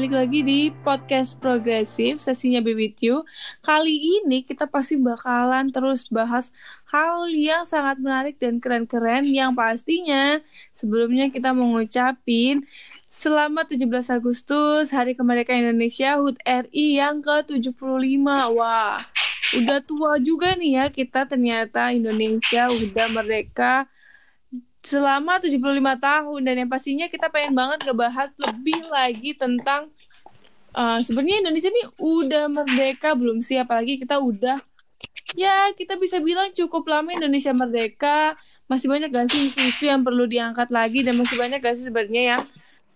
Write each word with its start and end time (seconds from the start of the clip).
Balik 0.00 0.16
lagi 0.16 0.40
di 0.40 0.60
podcast 0.80 1.36
progresif 1.36 2.24
sesinya 2.24 2.64
Be 2.64 2.72
With 2.72 3.04
You. 3.04 3.20
Kali 3.60 4.24
ini 4.24 4.40
kita 4.40 4.64
pasti 4.64 4.96
bakalan 4.96 5.68
terus 5.68 6.08
bahas 6.08 6.48
hal 6.88 7.28
yang 7.28 7.68
sangat 7.68 8.00
menarik 8.00 8.40
dan 8.40 8.64
keren-keren 8.64 9.28
yang 9.28 9.52
pastinya 9.52 10.40
sebelumnya 10.72 11.28
kita 11.28 11.52
mengucapin 11.52 12.64
selamat 13.12 13.76
17 13.76 14.16
Agustus 14.16 14.88
Hari 14.88 15.12
Kemerdekaan 15.12 15.68
Indonesia 15.68 16.16
HUT 16.16 16.40
RI 16.48 16.96
yang 16.96 17.20
ke-75. 17.20 18.24
Wah, 18.56 19.04
udah 19.52 19.84
tua 19.84 20.16
juga 20.16 20.56
nih 20.56 20.80
ya 20.80 20.84
kita 20.88 21.28
ternyata 21.28 21.92
Indonesia 21.92 22.72
udah 22.72 23.06
merdeka 23.12 23.84
selama 24.80 25.36
75 25.36 25.60
tahun 26.00 26.40
dan 26.40 26.54
yang 26.64 26.70
pastinya 26.72 27.06
kita 27.12 27.28
pengen 27.28 27.52
banget 27.52 27.84
ngebahas 27.84 28.32
lebih 28.40 28.80
lagi 28.88 29.36
tentang 29.36 29.92
uh, 30.74 30.98
sebenarnya 31.02 31.46
Indonesia 31.46 31.70
ini 31.70 31.84
udah 31.98 32.44
merdeka 32.50 33.14
belum 33.14 33.42
sih 33.42 33.58
apalagi 33.58 34.00
kita 34.00 34.18
udah 34.18 34.58
ya 35.38 35.72
kita 35.74 35.96
bisa 35.96 36.18
bilang 36.20 36.50
cukup 36.52 36.84
lama 36.90 37.10
Indonesia 37.14 37.54
merdeka 37.54 38.36
masih 38.70 38.86
banyak 38.86 39.10
gak 39.10 39.26
sih 39.30 39.50
isu-isu 39.50 39.90
yang 39.90 40.06
perlu 40.06 40.30
diangkat 40.30 40.70
lagi 40.70 41.02
dan 41.02 41.18
masih 41.18 41.36
banyak 41.38 41.58
gak 41.58 41.74
sih 41.74 41.86
sebenarnya 41.90 42.22
yang 42.36 42.42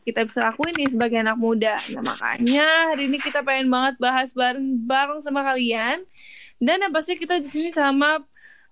kita 0.05 0.29
bisa 0.29 0.39
lakuin 0.53 0.75
nih 0.77 0.91
sebagai 0.93 1.19
anak 1.23 1.39
muda 1.41 1.81
nah 1.91 2.03
makanya 2.05 2.93
hari 2.93 3.11
ini 3.11 3.19
kita 3.19 3.41
pengen 3.43 3.73
banget 3.73 3.95
bahas 3.99 4.31
bareng-bareng 4.37 5.25
sama 5.25 5.43
kalian 5.43 6.05
dan 6.63 6.77
yang 6.79 6.93
pasti 6.95 7.19
kita 7.19 7.43
di 7.43 7.49
sini 7.51 7.71
sama 7.75 8.23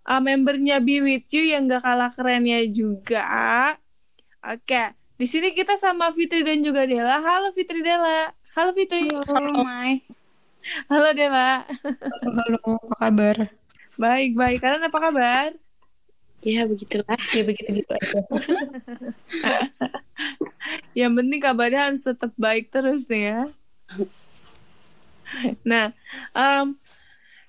uh, 0.06 0.20
membernya 0.22 0.78
Be 0.82 1.02
With 1.02 1.26
You 1.30 1.54
yang 1.54 1.70
gak 1.70 1.82
kalah 1.82 2.10
kerennya 2.10 2.62
juga. 2.70 3.24
Oke, 4.42 4.94
di 5.18 5.26
sini 5.30 5.54
kita 5.54 5.78
sama 5.78 6.10
Fitri 6.10 6.42
dan 6.42 6.62
juga 6.62 6.82
Dela. 6.86 7.22
Halo 7.22 7.54
Fitri 7.54 7.82
Dela. 7.82 8.34
Halo 8.52 8.76
Fitri. 8.76 9.08
Halo, 9.08 9.64
Mai. 9.64 10.04
Halo 10.92 11.08
Dela. 11.16 11.64
Halo, 12.20 12.60
apa 12.84 12.96
kabar? 13.00 13.36
Baik, 13.96 14.36
baik. 14.36 14.58
Kalian 14.60 14.92
apa 14.92 14.98
kabar? 15.00 15.48
Ya, 16.44 16.68
begitulah. 16.68 17.16
Ya, 17.32 17.42
begitu-gitu 17.48 17.88
aja. 17.88 18.20
Yang 21.00 21.12
penting 21.16 21.40
kabarnya 21.40 21.80
harus 21.88 22.04
tetap 22.04 22.36
baik 22.36 22.68
terus 22.68 23.08
nih 23.08 23.32
ya. 23.32 23.40
Nah, 25.64 25.96
um, 26.36 26.76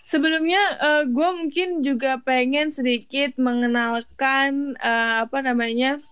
Sebelumnya 0.03 0.59
uh, 0.83 1.03
gue 1.07 1.29
mungkin 1.31 1.79
juga 1.79 2.19
pengen 2.19 2.75
sedikit 2.75 3.39
mengenalkan 3.39 4.75
uh, 4.83 5.23
apa 5.23 5.39
namanya 5.39 6.03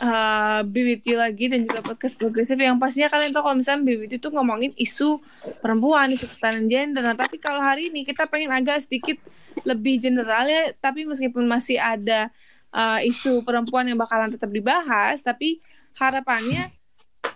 uh, 0.00 0.60
BWT 0.64 1.16
lagi 1.16 1.48
dan 1.48 1.64
juga 1.64 1.80
podcast 1.80 2.16
progresif 2.16 2.56
yang 2.56 2.76
pastinya 2.76 3.08
kalian 3.08 3.32
tahu 3.32 3.42
kalau 3.48 3.56
misalnya 3.56 3.82
BWT 3.84 4.12
itu 4.20 4.28
ngomongin 4.32 4.72
isu 4.76 5.20
perempuan, 5.60 6.12
isu 6.12 6.26
ketahanan 6.36 6.66
gender. 6.68 7.02
Nah, 7.04 7.16
tapi 7.16 7.40
kalau 7.40 7.60
hari 7.60 7.88
ini 7.88 8.04
kita 8.04 8.28
pengen 8.28 8.52
agak 8.52 8.84
sedikit 8.84 9.16
lebih 9.64 10.00
general 10.00 10.44
ya, 10.46 10.72
tapi 10.76 11.08
meskipun 11.08 11.48
masih 11.48 11.80
ada 11.80 12.28
uh, 12.76 13.00
isu 13.00 13.40
perempuan 13.42 13.88
yang 13.88 13.96
bakalan 13.96 14.32
tetap 14.32 14.52
dibahas, 14.52 15.24
tapi 15.24 15.64
harapannya 15.96 16.68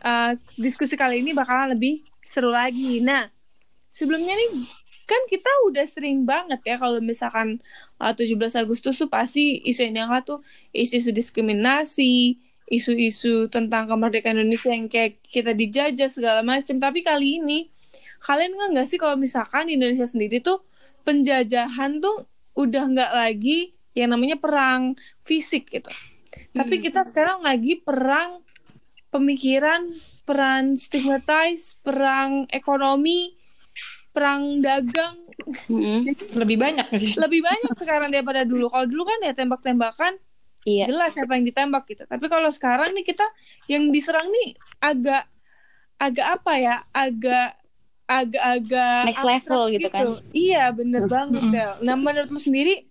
uh, 0.04 0.36
diskusi 0.60 0.94
kali 0.94 1.24
ini 1.24 1.32
bakalan 1.32 1.74
lebih 1.74 2.04
seru 2.28 2.52
lagi. 2.52 3.00
Nah, 3.00 3.26
sebelumnya 3.88 4.36
nih 4.36 4.68
kan 5.10 5.18
kita 5.26 5.50
udah 5.66 5.82
sering 5.90 6.22
banget 6.22 6.62
ya 6.62 6.78
kalau 6.78 7.02
misalkan 7.02 7.58
uh, 7.98 8.14
17 8.14 8.38
Agustus 8.62 8.94
tuh 8.94 9.10
pasti 9.10 9.58
isu 9.66 9.90
yang 9.90 10.06
tuh 10.22 10.38
isu-isu 10.70 11.10
diskriminasi, 11.10 12.38
isu-isu 12.70 13.50
tentang 13.50 13.90
kemerdekaan 13.90 14.38
Indonesia 14.38 14.70
yang 14.70 14.86
kayak 14.86 15.18
kita 15.26 15.52
dijajah 15.52 16.08
segala 16.08 16.40
macam. 16.46 16.78
Tapi 16.78 17.02
kali 17.02 17.42
ini 17.42 17.68
kalian 18.22 18.54
nggak 18.54 18.68
nggak 18.78 18.86
sih 18.86 18.98
kalau 19.00 19.18
misalkan 19.18 19.66
di 19.66 19.74
Indonesia 19.74 20.06
sendiri 20.06 20.38
tuh 20.38 20.62
penjajahan 21.02 21.98
tuh 21.98 22.30
udah 22.54 22.84
nggak 22.86 23.12
lagi 23.12 23.74
yang 23.98 24.14
namanya 24.14 24.38
perang 24.38 24.94
fisik 25.26 25.66
gitu. 25.68 25.90
Hmm. 25.90 26.62
Tapi 26.62 26.78
kita 26.78 27.02
sekarang 27.02 27.42
lagi 27.42 27.82
perang 27.82 28.46
pemikiran, 29.10 29.90
perang 30.22 30.78
stigmatize, 30.78 31.74
perang 31.82 32.46
ekonomi, 32.54 33.34
perang 34.10 34.58
dagang 34.62 35.16
mm-hmm. 35.70 36.34
lebih 36.34 36.56
banyak 36.58 36.86
sih 36.98 37.14
lebih 37.14 37.40
banyak 37.46 37.72
sekarang 37.78 38.10
daripada 38.10 38.42
dulu 38.42 38.66
kalau 38.66 38.86
dulu 38.90 39.06
kan 39.06 39.18
ya 39.22 39.32
tembak-tembakan 39.34 40.18
iya. 40.66 40.84
jelas 40.88 41.16
siapa 41.16 41.36
yang 41.36 41.46
ditembak 41.46 41.84
gitu. 41.88 42.04
Tapi 42.04 42.26
kalau 42.28 42.50
sekarang 42.52 42.92
nih 42.92 43.04
kita 43.04 43.26
yang 43.70 43.88
diserang 43.88 44.28
nih 44.28 44.56
agak 44.80 45.24
agak 46.00 46.26
apa 46.40 46.52
ya? 46.56 46.76
Agak 46.92 47.60
agak-agak 48.10 49.06
next 49.06 49.22
level 49.22 49.62
gitu, 49.70 49.86
gitu 49.86 49.88
kan. 49.94 50.04
iya 50.34 50.74
bener 50.74 51.06
banget 51.06 51.46
Del. 51.54 51.72
Nah 51.86 51.94
menurut 51.94 52.26
lu 52.26 52.42
sendiri 52.42 52.90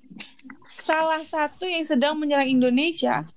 salah 0.79 1.19
satu 1.27 1.67
yang 1.67 1.83
sedang 1.83 2.15
menyerang 2.15 2.47
Indonesia 2.47 3.27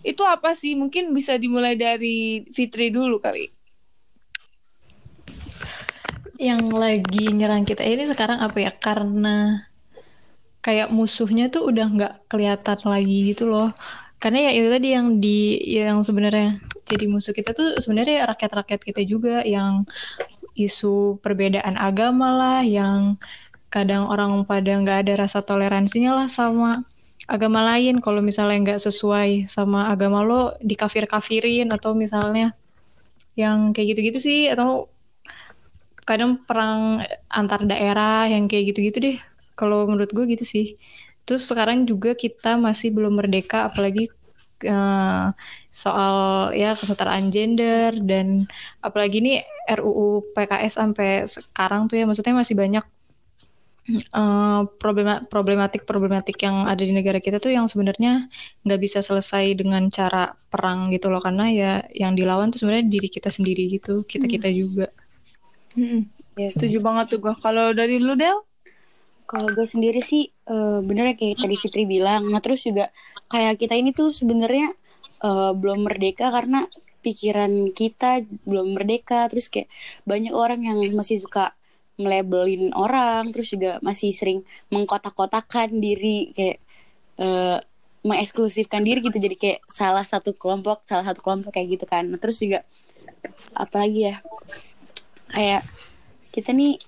itu 0.00 0.22
apa 0.24 0.56
sih? 0.56 0.72
Mungkin 0.72 1.12
bisa 1.12 1.36
dimulai 1.36 1.76
dari 1.76 2.48
Fitri 2.48 2.88
dulu 2.88 3.20
kali. 3.20 3.52
Yang 6.38 6.64
lagi 6.70 7.24
nyerang 7.34 7.66
kita 7.68 7.84
ini 7.84 8.08
sekarang 8.08 8.40
apa 8.40 8.56
ya? 8.56 8.72
Karena 8.72 9.67
kayak 10.68 10.92
musuhnya 10.92 11.48
tuh 11.48 11.72
udah 11.72 11.86
nggak 11.88 12.14
kelihatan 12.28 12.78
lagi 12.84 13.32
gitu 13.32 13.48
loh. 13.48 13.72
Karena 14.20 14.50
ya 14.50 14.52
itu 14.52 14.68
tadi 14.68 14.88
yang 14.92 15.16
di 15.16 15.56
yang 15.64 16.04
sebenarnya 16.04 16.60
jadi 16.84 17.08
musuh 17.08 17.32
kita 17.32 17.56
tuh 17.56 17.80
sebenarnya 17.80 18.28
rakyat-rakyat 18.28 18.80
kita 18.84 19.00
juga 19.08 19.40
yang 19.48 19.88
isu 20.52 21.16
perbedaan 21.24 21.80
agama 21.80 22.28
lah 22.36 22.60
yang 22.60 23.16
kadang 23.72 24.12
orang 24.12 24.44
pada 24.44 24.76
nggak 24.76 25.08
ada 25.08 25.24
rasa 25.24 25.40
toleransinya 25.40 26.12
lah 26.20 26.28
sama 26.28 26.84
agama 27.24 27.64
lain. 27.64 28.04
Kalau 28.04 28.20
misalnya 28.20 28.60
nggak 28.60 28.80
sesuai 28.84 29.48
sama 29.48 29.88
agama 29.88 30.20
lo 30.20 30.52
dikafir 30.60 31.08
kafirin 31.08 31.72
atau 31.72 31.96
misalnya 31.96 32.52
yang 33.40 33.72
kayak 33.72 33.96
gitu-gitu 33.96 34.18
sih. 34.20 34.40
Atau 34.52 34.92
kadang 36.04 36.44
perang 36.44 37.00
antar 37.32 37.64
daerah 37.64 38.28
yang 38.28 38.44
kayak 38.52 38.76
gitu-gitu 38.76 38.98
deh 39.00 39.18
kalau 39.58 39.90
menurut 39.90 40.10
gue 40.14 40.24
gitu 40.38 40.44
sih 40.46 40.66
terus 41.26 41.44
sekarang 41.50 41.84
juga 41.84 42.14
kita 42.14 42.56
masih 42.56 42.94
belum 42.94 43.18
merdeka 43.18 43.68
apalagi 43.68 44.08
uh, 44.64 45.34
soal 45.74 46.14
ya 46.54 46.72
kesetaraan 46.78 47.28
gender 47.34 47.92
dan 48.00 48.46
apalagi 48.80 49.20
ini 49.20 49.32
RUU 49.68 50.32
PKS 50.32 50.80
sampai 50.80 51.26
sekarang 51.26 51.90
tuh 51.90 52.00
ya 52.00 52.06
maksudnya 52.08 52.38
masih 52.38 52.56
banyak 52.56 52.84
uh, 54.16 54.62
problematik 55.28 55.84
problematik 55.84 56.40
yang 56.40 56.64
ada 56.64 56.80
di 56.80 56.96
negara 56.96 57.20
kita 57.20 57.36
tuh 57.42 57.52
yang 57.52 57.68
sebenarnya 57.68 58.30
nggak 58.64 58.80
bisa 58.80 59.04
selesai 59.04 59.52
dengan 59.58 59.90
cara 59.92 60.32
perang 60.48 60.88
gitu 60.94 61.12
loh 61.12 61.20
karena 61.20 61.52
ya 61.52 61.72
yang 61.92 62.16
dilawan 62.16 62.48
tuh 62.48 62.64
sebenarnya 62.64 62.88
diri 62.88 63.08
kita 63.12 63.28
sendiri 63.28 63.68
gitu 63.68 64.06
kita 64.08 64.24
kita 64.24 64.48
hmm. 64.48 64.56
juga 64.56 64.88
Hmm, 65.78 66.10
ya, 66.34 66.48
setuju 66.50 66.82
banget 66.82 67.14
tuh 67.14 67.18
gue. 67.22 67.34
Kalau 67.38 67.70
dari 67.70 68.02
lu 68.02 68.18
Del? 68.18 68.42
Kalau 69.28 69.52
gue 69.52 69.68
sendiri 69.68 70.00
sih 70.00 70.32
uh, 70.48 70.80
bener 70.80 71.12
kayak 71.12 71.44
tadi 71.44 71.60
Fitri 71.60 71.84
bilang. 71.84 72.24
Nah 72.32 72.40
terus 72.40 72.64
juga 72.64 72.88
kayak 73.28 73.60
kita 73.60 73.76
ini 73.76 73.92
tuh 73.92 74.08
sebenarnya 74.08 74.72
uh, 75.20 75.52
belum 75.52 75.84
merdeka 75.84 76.32
karena 76.32 76.64
pikiran 77.04 77.76
kita 77.76 78.24
belum 78.48 78.72
merdeka. 78.72 79.28
Terus 79.28 79.52
kayak 79.52 79.68
banyak 80.08 80.32
orang 80.32 80.64
yang 80.64 80.80
masih 80.96 81.20
suka 81.20 81.52
melabelin 82.00 82.72
orang. 82.72 83.28
Terus 83.36 83.52
juga 83.52 83.76
masih 83.84 84.16
sering 84.16 84.48
mengkotak-kotakan 84.72 85.76
diri 85.76 86.32
kayak 86.32 86.58
uh, 87.20 87.60
mengeksklusifkan 88.08 88.80
diri 88.80 89.04
gitu. 89.04 89.20
Jadi 89.20 89.36
kayak 89.36 89.60
salah 89.68 90.08
satu 90.08 90.32
kelompok, 90.32 90.88
salah 90.88 91.04
satu 91.04 91.20
kelompok 91.20 91.52
kayak 91.52 91.76
gitu 91.76 91.84
kan. 91.84 92.08
Nah, 92.08 92.16
terus 92.16 92.40
juga 92.40 92.64
apalagi 93.52 94.08
ya 94.08 94.24
kayak 95.28 95.68
kita 96.38 96.54
nih 96.54 96.78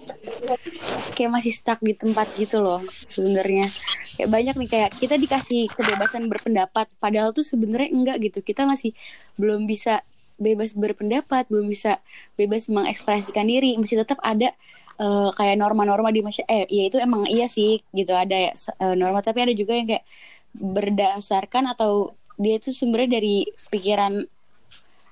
kayak 1.19 1.31
masih 1.35 1.51
stuck 1.51 1.83
di 1.83 1.99
tempat 1.99 2.31
gitu 2.39 2.63
loh 2.63 2.87
sebenarnya. 3.03 3.67
Kayak 4.15 4.31
banyak 4.31 4.55
nih 4.63 4.71
kayak 4.71 4.91
kita 5.03 5.19
dikasih 5.19 5.67
kebebasan 5.75 6.31
berpendapat 6.31 6.87
padahal 7.03 7.35
tuh 7.35 7.43
sebenarnya 7.43 7.91
enggak 7.91 8.17
gitu. 8.31 8.47
Kita 8.47 8.63
masih 8.63 8.95
belum 9.35 9.67
bisa 9.67 10.07
bebas 10.39 10.73
berpendapat 10.79 11.51
belum 11.51 11.67
bisa 11.67 11.99
bebas 12.39 12.71
mengekspresikan 12.71 13.51
diri. 13.51 13.75
Masih 13.75 14.07
tetap 14.07 14.23
ada 14.23 14.55
uh, 15.03 15.35
kayak 15.35 15.59
norma-norma 15.59 16.15
di 16.15 16.23
masyarakat. 16.23 16.47
Eh 16.47 16.71
ya 16.71 16.83
itu 16.87 17.03
emang 17.03 17.27
iya 17.27 17.51
sih 17.51 17.83
gitu. 17.91 18.15
Ada 18.15 18.37
ya 18.39 18.53
norma. 18.95 19.19
Tapi 19.19 19.51
ada 19.51 19.55
juga 19.59 19.75
yang 19.75 19.91
kayak 19.91 20.07
berdasarkan 20.55 21.75
atau 21.75 22.15
dia 22.39 22.57
itu 22.63 22.71
sumbernya 22.71 23.19
dari 23.19 23.51
pikiran 23.69 24.23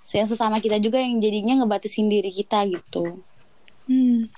yang 0.08 0.24
sesama 0.24 0.56
kita 0.56 0.80
juga 0.80 0.96
yang 0.96 1.20
jadinya 1.20 1.60
ngebatasin 1.60 2.08
diri 2.08 2.32
kita 2.32 2.64
gitu. 2.70 3.20
Hmm. 3.88 4.28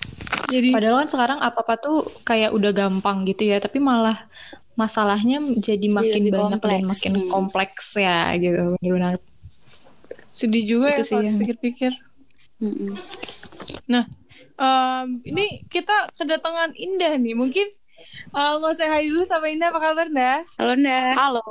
Jadi 0.46 0.70
padahal 0.70 1.04
kan 1.04 1.08
sekarang 1.10 1.38
apa-apa 1.42 1.74
tuh 1.82 1.98
kayak 2.22 2.54
udah 2.54 2.70
gampang 2.70 3.26
gitu 3.26 3.50
ya, 3.50 3.58
tapi 3.58 3.82
malah 3.82 4.30
masalahnya 4.78 5.42
jadi 5.58 5.86
makin 5.90 6.22
jadi 6.24 6.30
banyak 6.30 6.62
kompleks. 6.62 6.70
dan 6.70 6.82
makin 6.86 7.12
hmm. 7.18 7.28
kompleks 7.28 7.86
ya 7.98 8.30
gitu. 8.38 8.78
Gimana? 8.78 9.18
Sedih 10.30 10.64
juga 10.64 10.96
itu 10.96 11.02
ya 11.02 11.18
kalau 11.18 11.30
pikir-pikir. 11.42 11.92
Hmm. 12.62 12.94
Nah, 13.90 14.04
um, 14.56 15.18
ini 15.26 15.66
kita 15.66 16.14
kedatangan 16.14 16.72
Indah 16.78 17.18
nih. 17.18 17.34
Mungkin 17.34 17.66
uh, 18.32 18.62
mau 18.62 18.70
saya 18.72 18.96
hai 18.96 19.10
dulu 19.10 19.26
sama 19.26 19.50
Indah. 19.50 19.74
Apa 19.74 19.80
kabar, 19.82 20.06
Nda? 20.06 20.46
Halo, 20.56 20.72
Nda. 20.78 21.00
Halo. 21.18 21.44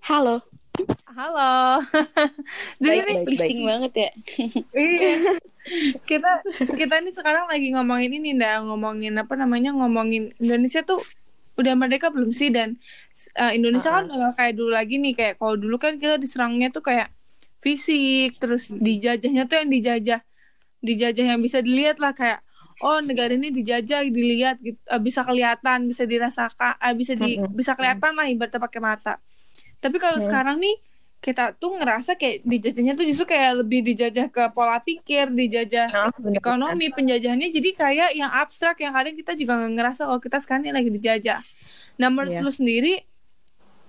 Halo. 0.00 0.34
Halo. 1.12 1.52
Jadi 2.82 2.98
baik, 3.04 3.28
nih 3.28 3.36
baik, 3.36 3.58
banget 3.66 3.92
ya. 3.92 4.10
Kita 6.10 6.42
kita 6.74 6.94
ini 6.98 7.10
sekarang 7.14 7.46
lagi 7.46 7.70
ngomongin 7.70 8.10
ini 8.18 8.34
ndak 8.34 8.66
ngomongin 8.66 9.14
apa 9.14 9.34
namanya 9.38 9.70
ngomongin 9.70 10.34
Indonesia 10.42 10.82
tuh 10.82 10.98
udah 11.54 11.76
merdeka 11.76 12.08
belum 12.08 12.32
sih 12.32 12.50
dan 12.50 12.80
uh, 13.38 13.52
Indonesia 13.52 13.92
uh 13.92 14.02
-uh. 14.02 14.08
kan 14.08 14.10
udah 14.10 14.32
kayak 14.34 14.54
dulu 14.58 14.70
lagi 14.72 14.96
nih 14.98 15.14
kayak 15.14 15.34
kalau 15.38 15.54
dulu 15.54 15.76
kan 15.78 16.00
kita 16.00 16.16
diserangnya 16.18 16.72
tuh 16.72 16.82
kayak 16.82 17.12
fisik 17.62 18.40
terus 18.42 18.72
dijajahnya 18.72 19.46
tuh 19.46 19.56
yang 19.62 19.70
dijajah 19.70 20.20
dijajah 20.82 21.26
yang 21.36 21.40
bisa 21.44 21.62
dilihat 21.62 22.02
lah 22.02 22.10
kayak 22.16 22.42
oh 22.82 22.98
negara 22.98 23.30
ini 23.30 23.54
dijajah 23.54 24.02
dilihat 24.10 24.58
gitu, 24.58 24.80
uh, 24.90 24.98
bisa 24.98 25.22
kelihatan 25.22 25.86
bisa 25.86 26.02
dirasakan 26.08 26.74
uh, 26.80 26.94
bisa 26.96 27.14
di 27.14 27.38
uh 27.38 27.46
-huh. 27.46 27.52
bisa 27.54 27.78
kelihatan 27.78 28.18
lah 28.18 28.26
ibaratnya 28.26 28.58
pakai 28.58 28.80
mata 28.82 29.22
tapi 29.78 30.00
kalau 30.02 30.18
uh 30.18 30.20
-huh. 30.24 30.26
sekarang 30.26 30.58
nih 30.58 30.74
kita 31.22 31.54
tuh 31.54 31.78
ngerasa 31.78 32.18
kayak 32.18 32.42
dijajahnya 32.42 32.98
tuh 32.98 33.06
justru 33.06 33.30
kayak 33.30 33.62
lebih 33.62 33.86
dijajah 33.86 34.26
ke 34.26 34.42
pola 34.50 34.82
pikir, 34.82 35.30
dijajah 35.30 35.86
oh, 36.10 36.34
ekonomi, 36.34 36.90
penjajahannya 36.90 37.46
jadi 37.54 37.70
kayak 37.78 38.10
yang 38.18 38.26
abstrak 38.26 38.82
yang 38.82 38.90
kadang 38.90 39.14
kita 39.14 39.38
juga 39.38 39.54
ngerasa 39.62 40.10
kalau 40.10 40.18
kita 40.18 40.42
sekarang 40.42 40.66
ini 40.66 40.74
lagi 40.74 40.90
dijajah. 40.90 41.38
Nah 42.02 42.08
menurut 42.10 42.34
yeah. 42.34 42.42
lu 42.42 42.50
sendiri 42.50 43.06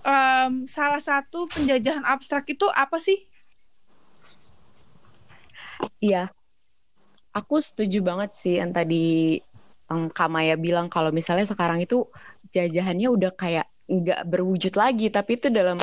um, 0.06 0.69
salah 0.69 1.01
satu 1.01 1.50
penjajahan 1.50 2.06
abstrak 2.06 2.45
itu 2.53 2.69
apa 2.69 3.01
sih? 3.01 3.25
Iya, 5.97 6.30
aku 7.33 7.57
setuju 7.57 8.06
banget 8.06 8.30
sih 8.30 8.62
yang 8.62 8.69
tadi 8.69 9.41
um, 9.89 10.06
Kamaya 10.06 10.53
bilang 10.53 10.85
kalau 10.85 11.09
misalnya 11.09 11.50
sekarang 11.50 11.81
itu 11.81 12.06
jajahannya 12.53 13.09
udah 13.09 13.33
kayak 13.33 13.68
nggak 13.89 14.21
berwujud 14.30 14.77
lagi, 14.77 15.09
tapi 15.09 15.41
itu 15.41 15.50
dalam 15.50 15.81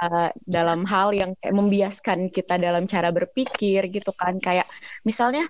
uh, 0.00 0.30
dalam 0.46 0.82
hal 0.88 1.14
yang 1.14 1.36
kayak 1.38 1.54
membiaskan 1.54 2.18
kita 2.30 2.58
dalam 2.58 2.88
cara 2.90 3.14
berpikir 3.14 3.86
gitu 3.90 4.10
kan. 4.14 4.38
Kayak 4.42 4.66
misalnya 5.06 5.46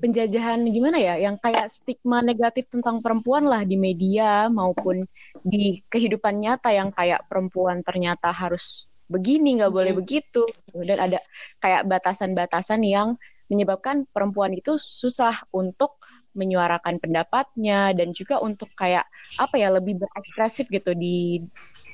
penjajahan 0.00 0.64
gimana 0.66 0.98
ya? 0.98 1.14
Yang 1.18 1.36
kayak 1.44 1.66
stigma 1.70 2.24
negatif 2.24 2.70
tentang 2.72 3.04
perempuan 3.04 3.46
lah 3.46 3.62
di 3.62 3.76
media 3.78 4.50
maupun 4.50 5.06
di 5.44 5.80
kehidupan 5.86 6.40
nyata 6.42 6.74
yang 6.74 6.90
kayak 6.90 7.26
perempuan 7.30 7.84
ternyata 7.84 8.34
harus 8.34 8.88
begini 9.08 9.58
nggak 9.62 9.72
boleh 9.72 9.92
begitu. 9.94 10.44
Dan 10.72 10.98
ada 10.98 11.18
kayak 11.62 11.86
batasan-batasan 11.86 12.82
yang 12.84 13.16
menyebabkan 13.48 14.04
perempuan 14.12 14.52
itu 14.52 14.76
susah 14.76 15.32
untuk 15.56 15.96
menyuarakan 16.36 17.00
pendapatnya 17.00 17.96
dan 17.96 18.12
juga 18.14 18.38
untuk 18.38 18.70
kayak 18.76 19.08
apa 19.40 19.56
ya 19.58 19.72
lebih 19.72 19.98
berekspresif 19.98 20.68
gitu 20.68 20.92
di 20.94 21.42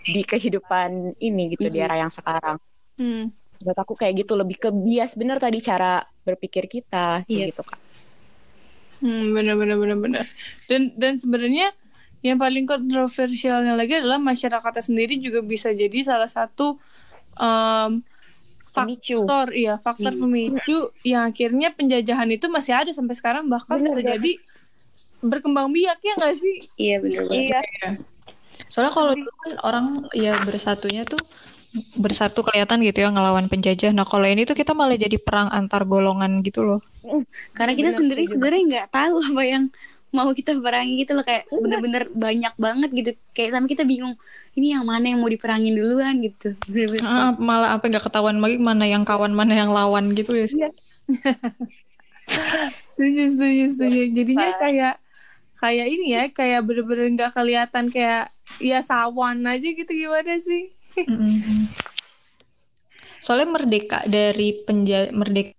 di 0.05 0.23
kehidupan 0.23 1.17
ini 1.19 1.56
gitu 1.56 1.67
mm 1.67 1.73
-hmm. 1.73 1.81
di 1.81 1.87
era 1.87 1.97
yang 1.97 2.12
sekarang. 2.12 2.61
Mm. 3.01 3.33
Buat 3.65 3.79
aku 3.81 3.97
kayak 3.97 4.25
gitu 4.25 4.37
lebih 4.37 4.61
ke 4.61 4.69
bias 4.69 5.17
bener 5.17 5.41
tadi 5.41 5.59
cara 5.65 6.05
berpikir 6.23 6.69
kita 6.69 7.25
yeah. 7.25 7.49
gitu 7.49 7.65
kan. 7.65 7.81
Hmm, 9.05 9.37
bener 9.37 9.56
bener 9.56 9.77
bener 9.77 9.99
bener. 10.01 10.25
Dan 10.69 10.97
dan 10.97 11.17
sebenarnya 11.21 11.73
yang 12.25 12.41
paling 12.41 12.65
kontroversialnya 12.65 13.77
lagi 13.77 14.01
adalah 14.01 14.17
masyarakatnya 14.17 14.81
sendiri 14.81 15.21
juga 15.21 15.45
bisa 15.45 15.69
jadi 15.77 16.09
salah 16.09 16.29
satu 16.29 16.81
um, 17.37 18.00
faktor 18.73 19.53
pemicu. 19.53 19.61
iya 19.61 19.77
faktor 19.77 20.17
hmm. 20.17 20.23
pemicu 20.25 20.79
yang 21.05 21.29
akhirnya 21.29 21.69
penjajahan 21.77 22.27
itu 22.33 22.49
masih 22.49 22.73
ada 22.75 22.91
sampai 22.97 23.15
sekarang 23.15 23.45
bahkan 23.47 23.77
bener, 23.77 23.93
bisa 23.93 24.00
bener. 24.00 24.11
jadi 24.17 24.33
berkembang 25.25 25.69
biak 25.73 26.00
ya 26.00 26.12
nggak 26.21 26.37
sih? 26.37 26.57
Iya 26.77 26.97
benar. 27.00 27.23
Iya. 27.29 27.61
Soalnya 28.75 28.91
kalau 28.91 29.15
dulu 29.15 29.31
kan 29.38 29.53
orang 29.62 29.87
ya 30.11 30.35
bersatunya 30.43 31.06
tuh 31.06 31.23
bersatu 31.94 32.43
kelihatan 32.43 32.82
gitu 32.82 33.06
ya 33.06 33.09
ngelawan 33.15 33.47
penjajah. 33.47 33.94
Nah 33.94 34.03
kalau 34.03 34.26
ini 34.26 34.43
tuh 34.43 34.59
kita 34.59 34.75
malah 34.75 34.99
jadi 34.99 35.15
perang 35.15 35.47
antar 35.55 35.87
golongan 35.87 36.43
gitu 36.43 36.67
loh. 36.67 36.81
Karena 37.55 37.79
kita 37.79 37.94
sendiri 37.94 38.26
sebenarnya 38.26 38.62
nggak 38.67 38.88
tahu 38.91 39.15
apa 39.31 39.43
yang 39.47 39.65
mau 40.11 40.26
kita 40.35 40.59
perangi 40.59 41.06
gitu 41.06 41.15
loh. 41.15 41.23
Kayak 41.23 41.47
bener-bener 41.55 42.03
banyak 42.11 42.55
banget 42.59 42.91
gitu. 42.91 43.11
Kayak 43.31 43.50
sama 43.55 43.67
kita 43.71 43.87
bingung 43.87 44.19
ini 44.59 44.75
yang 44.75 44.82
mana 44.82 45.06
yang 45.06 45.23
mau 45.23 45.31
diperangin 45.31 45.75
duluan 45.79 46.19
gitu. 46.19 46.59
Bener 46.67 46.99
-bener 46.99 47.06
ah, 47.06 47.31
malah 47.38 47.79
apa 47.79 47.87
nggak 47.87 48.11
ketahuan 48.11 48.43
lagi 48.43 48.59
mana 48.59 48.91
yang 48.91 49.06
kawan 49.06 49.31
mana 49.31 49.55
yang 49.55 49.71
lawan 49.71 50.19
gitu 50.19 50.35
ya 50.35 50.50
iya. 50.50 50.71
setuju 52.99 53.23
setuju 53.38 53.65
setuju. 53.71 54.00
Jadinya 54.11 54.50
kayak 54.59 54.94
kayak 55.62 55.87
ini 55.87 56.06
ya 56.11 56.23
kayak 56.35 56.61
bener-bener 56.67 57.06
nggak 57.15 57.31
kelihatan 57.38 57.87
kayak 57.94 58.34
ya 58.62 58.81
sawan 58.85 59.43
aja 59.46 59.69
gitu 59.75 59.91
gimana 59.91 60.38
sih? 60.38 60.73
Soalnya 63.25 63.49
merdeka 63.56 64.05
dari 64.05 64.62
penja 64.62 65.08
merdeka 65.11 65.56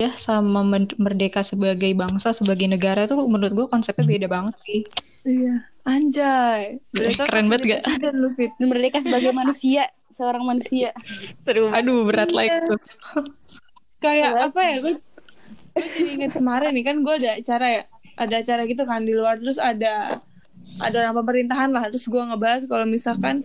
ya 0.00 0.16
sama 0.16 0.64
merdeka 0.96 1.44
sebagai 1.44 1.92
bangsa 1.92 2.32
sebagai 2.32 2.64
negara 2.64 3.04
tuh 3.04 3.20
menurut 3.28 3.52
gue 3.52 3.66
konsepnya 3.68 4.06
beda 4.08 4.26
banget 4.32 4.54
sih. 4.64 4.80
Iya. 5.28 5.68
Anjay. 5.84 6.80
Merdeka 6.92 7.24
keren 7.28 7.48
banget 7.48 7.80
gak 7.80 7.82
merdeka 8.60 9.00
sebagai 9.00 9.32
manusia 9.32 9.88
seorang 10.12 10.44
manusia. 10.44 10.92
Seru. 11.40 11.72
Aduh 11.72 12.04
berat 12.04 12.32
like 12.32 12.52
tuh. 12.68 12.80
Kayak 14.00 14.52
apa 14.52 14.60
ya 14.60 14.76
gue 14.80 14.94
gue 15.70 15.86
jadi 15.86 16.10
inget 16.20 16.32
kemarin 16.36 16.72
nih 16.76 16.84
kan 16.84 16.96
gue 17.00 17.14
ada 17.20 17.30
acara 17.40 17.66
ya. 17.68 17.82
Ada 18.20 18.34
acara 18.44 18.62
gitu 18.68 18.82
kan 18.84 19.00
di 19.08 19.12
luar 19.16 19.40
terus 19.40 19.56
ada 19.56 20.20
ada 20.78 21.08
orang 21.08 21.16
pemerintahan 21.24 21.70
lah 21.74 21.90
terus 21.90 22.06
gue 22.06 22.22
ngebahas 22.22 22.62
kalau 22.70 22.86
misalkan 22.86 23.42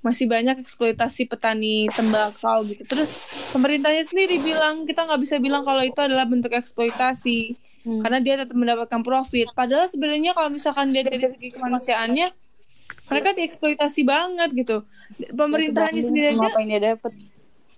masih 0.00 0.24
banyak 0.24 0.56
eksploitasi 0.64 1.28
petani 1.28 1.88
tembakau 1.92 2.64
gitu. 2.64 2.82
Terus 2.88 3.12
pemerintahnya 3.52 4.08
sendiri 4.08 4.40
bilang 4.40 4.88
kita 4.88 5.04
nggak 5.04 5.20
bisa 5.20 5.36
bilang 5.36 5.60
kalau 5.60 5.84
itu 5.84 6.00
adalah 6.00 6.24
bentuk 6.24 6.56
eksploitasi 6.56 7.52
hmm. 7.84 8.00
karena 8.00 8.18
dia 8.24 8.34
tetap 8.40 8.56
mendapatkan 8.56 9.00
profit. 9.04 9.52
Padahal 9.52 9.92
sebenarnya 9.92 10.32
kalau 10.32 10.48
misalkan 10.48 10.96
dia 10.96 11.04
dari 11.04 11.20
segi 11.20 11.52
kemanusiaannya 11.52 12.32
mereka 13.12 13.28
dieksploitasi 13.36 14.00
banget 14.08 14.50
gitu. 14.56 14.76
Pemerintahnya 15.36 16.00
sendiri 16.00 16.26
aja 16.32 16.48
apa 16.48 16.58
yang 16.64 16.70
dia 16.72 16.82
dapat 16.96 17.12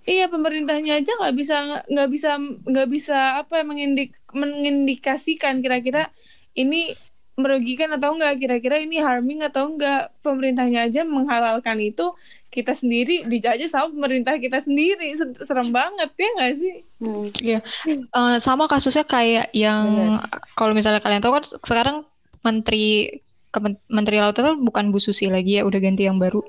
Iya 0.02 0.26
pemerintahnya 0.26 0.98
aja 0.98 1.14
nggak 1.14 1.34
bisa 1.38 1.56
nggak 1.86 2.08
bisa 2.10 2.30
nggak 2.66 2.88
bisa 2.90 3.18
apa 3.38 3.62
mengindik 3.62 4.18
mengindikasikan 4.34 5.62
kira-kira 5.62 6.10
ini 6.58 6.90
merugikan 7.36 7.90
atau 7.96 8.12
enggak? 8.16 8.38
Kira-kira 8.38 8.76
ini 8.80 9.00
harming 9.00 9.44
atau 9.46 9.72
enggak? 9.72 10.12
Pemerintahnya 10.20 10.88
aja 10.88 11.02
menghalalkan 11.02 11.80
itu 11.80 12.12
kita 12.52 12.76
sendiri 12.76 13.24
dijajah 13.24 13.64
sama 13.64 13.88
pemerintah 13.88 14.36
kita 14.36 14.60
sendiri. 14.60 15.16
Serem 15.40 15.72
banget 15.72 16.12
ya 16.12 16.28
nggak 16.36 16.52
sih? 16.60 16.74
Hmm. 17.02 17.26
ya 17.42 17.58
uh, 18.14 18.36
sama 18.38 18.70
kasusnya 18.70 19.02
kayak 19.02 19.50
yang 19.56 20.20
kalau 20.54 20.76
misalnya 20.76 21.02
kalian 21.02 21.24
tahu 21.24 21.40
kan 21.40 21.44
sekarang 21.64 21.96
menteri 22.44 23.18
menteri 23.88 24.16
laut 24.20 24.36
itu 24.36 24.52
bukan 24.60 24.92
Bu 24.92 25.00
Susi 25.00 25.28
lagi 25.32 25.60
ya 25.60 25.64
udah 25.64 25.80
ganti 25.80 26.04
yang 26.04 26.20
baru. 26.20 26.44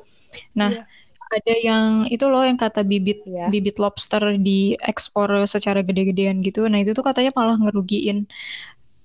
Nah 0.60 0.84
yeah. 0.84 0.86
ada 1.34 1.56
yang 1.58 1.90
itu 2.12 2.28
loh 2.28 2.44
yang 2.44 2.60
kata 2.60 2.84
bibit 2.84 3.24
yeah. 3.24 3.48
bibit 3.48 3.80
lobster 3.80 4.22
diekspor 4.40 5.48
secara 5.48 5.84
gede-gedean 5.88 6.44
gitu. 6.44 6.68
Nah 6.68 6.84
itu 6.84 6.92
tuh 6.92 7.04
katanya 7.04 7.32
malah 7.36 7.56
ngerugiin 7.60 8.28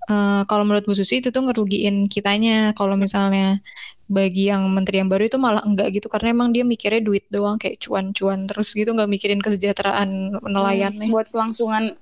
uh, 0.08 0.42
kalau 0.48 0.64
menurut 0.64 0.84
Bu 0.88 0.96
Susi 0.96 1.20
itu 1.20 1.28
tuh 1.28 1.44
ngerugiin 1.44 2.08
kitanya 2.08 2.72
kalau 2.74 2.96
misalnya 2.96 3.60
bagi 4.08 4.48
yang 4.48 4.64
menteri 4.72 5.04
yang 5.04 5.12
baru 5.12 5.28
itu 5.28 5.36
malah 5.36 5.60
enggak 5.60 5.92
gitu 6.00 6.08
karena 6.08 6.32
emang 6.32 6.48
dia 6.56 6.64
mikirnya 6.64 7.04
duit 7.04 7.28
doang 7.28 7.60
kayak 7.60 7.76
cuan-cuan 7.84 8.48
terus 8.48 8.72
gitu 8.72 8.88
nggak 8.96 9.04
mikirin 9.04 9.40
kesejahteraan 9.44 10.40
nelayan 10.48 10.96
hmm, 10.96 11.12
buat 11.12 11.28
kelangsungan 11.28 11.92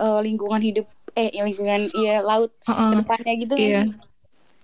uh, 0.00 0.24
lingkungan 0.24 0.64
hidup 0.64 0.88
eh 1.12 1.28
lingkungan 1.36 1.92
ya 2.00 2.24
laut 2.24 2.48
uh 2.64 2.72
-uh, 2.72 2.92
depannya 3.04 3.34
gitu 3.36 3.54
iya. 3.60 3.84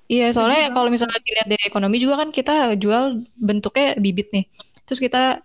Iya, 0.06 0.30
soalnya 0.30 0.70
kalau 0.70 0.86
misalnya 0.86 1.18
dilihat 1.18 1.50
dari 1.50 1.64
ekonomi 1.66 1.98
juga 1.98 2.22
kan 2.22 2.30
kita 2.30 2.78
jual 2.78 3.26
bentuknya 3.42 3.98
bibit 3.98 4.30
nih. 4.30 4.46
Terus 4.86 5.02
kita 5.02 5.42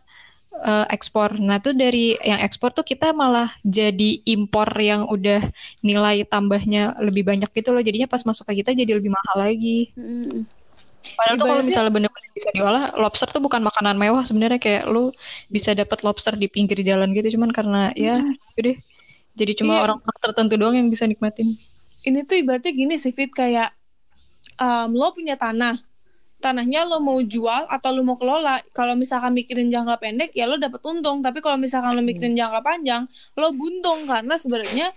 eh, 0.52 0.86
ekspor. 0.92 1.40
Nah, 1.40 1.58
tuh 1.64 1.72
dari 1.72 2.20
yang 2.22 2.44
ekspor 2.44 2.76
tuh 2.76 2.84
kita 2.84 3.16
malah 3.16 3.50
jadi 3.64 4.20
impor 4.28 4.68
yang 4.76 5.08
udah 5.08 5.48
nilai 5.80 6.28
tambahnya 6.28 7.00
lebih 7.00 7.24
banyak 7.24 7.50
gitu 7.56 7.72
loh. 7.72 7.80
Jadinya 7.80 8.08
pas 8.12 8.22
masuk 8.28 8.44
ke 8.52 8.62
kita 8.62 8.76
jadi 8.76 8.92
lebih 9.00 9.12
mahal 9.12 9.48
lagi. 9.48 9.96
Mm. 9.96 10.44
Padahal 11.02 11.36
tuh 11.42 11.48
kalau 11.50 11.64
misalnya 11.66 11.90
bener-bener 11.90 12.30
bisa 12.30 12.50
diolah, 12.54 12.94
lobster 12.94 13.26
tuh 13.34 13.42
bukan 13.42 13.66
makanan 13.66 13.98
mewah 13.98 14.22
sebenarnya 14.22 14.62
kayak 14.62 14.86
lu 14.86 15.10
bisa 15.50 15.74
dapat 15.74 16.06
lobster 16.06 16.38
di 16.38 16.46
pinggir 16.46 16.78
jalan 16.86 17.10
gitu 17.18 17.34
cuman 17.34 17.50
karena 17.50 17.90
ya 17.98 18.22
udah 18.54 18.78
jadi 19.34 19.52
cuma 19.58 19.82
Iya. 19.82 19.84
orang 19.90 19.98
tertentu 20.22 20.62
doang 20.62 20.78
yang 20.78 20.94
bisa 20.94 21.10
nikmatin. 21.10 21.58
ini 22.06 22.22
tuh 22.22 22.38
ibaratnya 22.38 22.70
gini 22.70 23.02
sih 23.02 23.14
Fit 23.18 23.34
kayak 23.34 23.74
em, 24.62 24.90
lo 24.94 25.10
punya 25.14 25.38
tanah 25.38 25.82
tanahnya 26.42 26.84
lo 26.90 26.98
mau 27.00 27.22
jual 27.22 27.70
atau 27.70 27.90
lo 27.94 28.02
mau 28.02 28.18
kelola 28.18 28.60
kalau 28.74 28.98
misalkan 28.98 29.32
mikirin 29.38 29.70
jangka 29.70 30.02
pendek 30.02 30.34
ya 30.34 30.50
lo 30.50 30.58
dapat 30.58 30.82
untung 30.84 31.22
tapi 31.22 31.40
kalau 31.40 31.56
misalkan 31.62 31.94
lo 31.94 32.02
mikirin 32.02 32.34
jangka 32.34 32.60
panjang 32.66 33.06
lo 33.38 33.54
buntung 33.54 34.10
karena 34.10 34.36
sebenarnya 34.36 34.92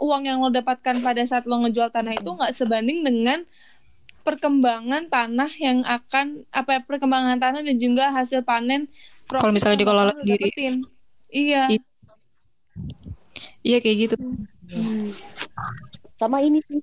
uang 0.00 0.28
yang 0.28 0.38
lo 0.44 0.52
dapatkan 0.52 1.00
pada 1.00 1.24
saat 1.24 1.48
lo 1.48 1.60
ngejual 1.64 1.88
tanah 1.88 2.20
itu 2.20 2.28
nggak 2.28 2.52
sebanding 2.52 3.00
dengan 3.00 3.48
perkembangan 4.20 5.08
tanah 5.08 5.50
yang 5.56 5.80
akan 5.88 6.44
apa 6.52 6.76
ya, 6.76 6.80
perkembangan 6.84 7.40
tanah 7.40 7.64
dan 7.64 7.76
juga 7.80 8.12
hasil 8.12 8.44
panen 8.44 8.86
Kalau 9.30 9.54
misalnya 9.54 9.80
dikelola 9.80 10.12
sendiri. 10.12 10.52
dapetin. 10.52 10.74
iya 11.32 11.70
Iya. 11.70 11.82
Iya 13.60 13.78
kayak 13.84 13.96
gitu. 14.08 14.16
Hmm. 14.70 15.12
sama 16.20 16.44
ini 16.44 16.60
sih 16.60 16.78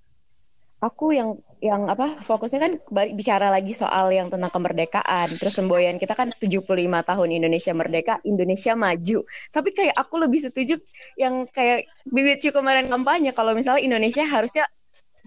aku 0.81 1.13
yang 1.13 1.37
yang 1.57 1.89
apa 1.89 2.05
fokusnya 2.21 2.59
kan 2.61 2.73
bicara 3.17 3.49
lagi 3.49 3.73
soal 3.73 4.13
yang 4.13 4.29
tentang 4.29 4.53
kemerdekaan. 4.53 5.33
Terus 5.41 5.57
semboyan 5.57 5.97
kita 5.97 6.13
kan 6.13 6.29
75 6.29 6.69
tahun 6.77 7.29
Indonesia 7.33 7.73
merdeka 7.73 8.21
Indonesia 8.21 8.77
maju. 8.77 9.25
Tapi 9.49 9.69
kayak 9.73 9.95
aku 9.97 10.21
lebih 10.21 10.39
setuju 10.45 10.77
yang 11.17 11.49
kayak 11.49 11.89
Bibit 12.05 12.45
Cu 12.45 12.53
kemarin 12.53 12.85
kampanye 12.87 13.33
kalau 13.33 13.57
misalnya 13.57 13.81
Indonesia 13.81 14.21
harusnya 14.25 14.69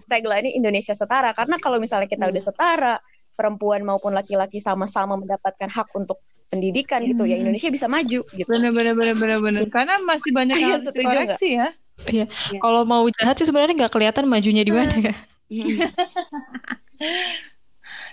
tagline 0.07 0.55
Indonesia 0.55 0.95
setara. 0.95 1.35
Karena 1.35 1.59
kalau 1.59 1.83
misalnya 1.83 2.07
kita 2.07 2.31
udah 2.31 2.43
setara 2.43 2.95
perempuan 3.35 3.83
maupun 3.83 4.15
laki-laki 4.15 4.63
sama-sama 4.63 5.19
mendapatkan 5.19 5.67
hak 5.67 5.91
untuk 5.99 6.23
pendidikan 6.51 6.99
gitu 7.07 7.23
ya 7.23 7.39
Indonesia 7.39 7.71
bisa 7.71 7.87
maju 7.87 8.27
gitu. 8.27 8.47
Bener 8.47 8.75
bener 8.75 8.95
bener 8.95 9.15
bener 9.15 9.39
bener. 9.39 9.61
Karena 9.71 9.99
masih 10.03 10.31
banyak 10.35 10.55
yang 10.59 10.71
harus 10.79 10.91
dikoreksi 10.95 11.59
ya. 11.59 11.75
Iya. 12.07 12.25
Iya. 12.27 12.59
Kalau 12.59 12.81
mau 12.87 13.05
jahat 13.13 13.35
sih 13.39 13.47
sebenarnya 13.47 13.85
nggak 13.85 13.93
kelihatan 13.93 14.25
majunya 14.27 14.63
di 14.63 14.73
mana 14.73 14.95
ya. 14.99 15.15
Mm. 15.51 15.67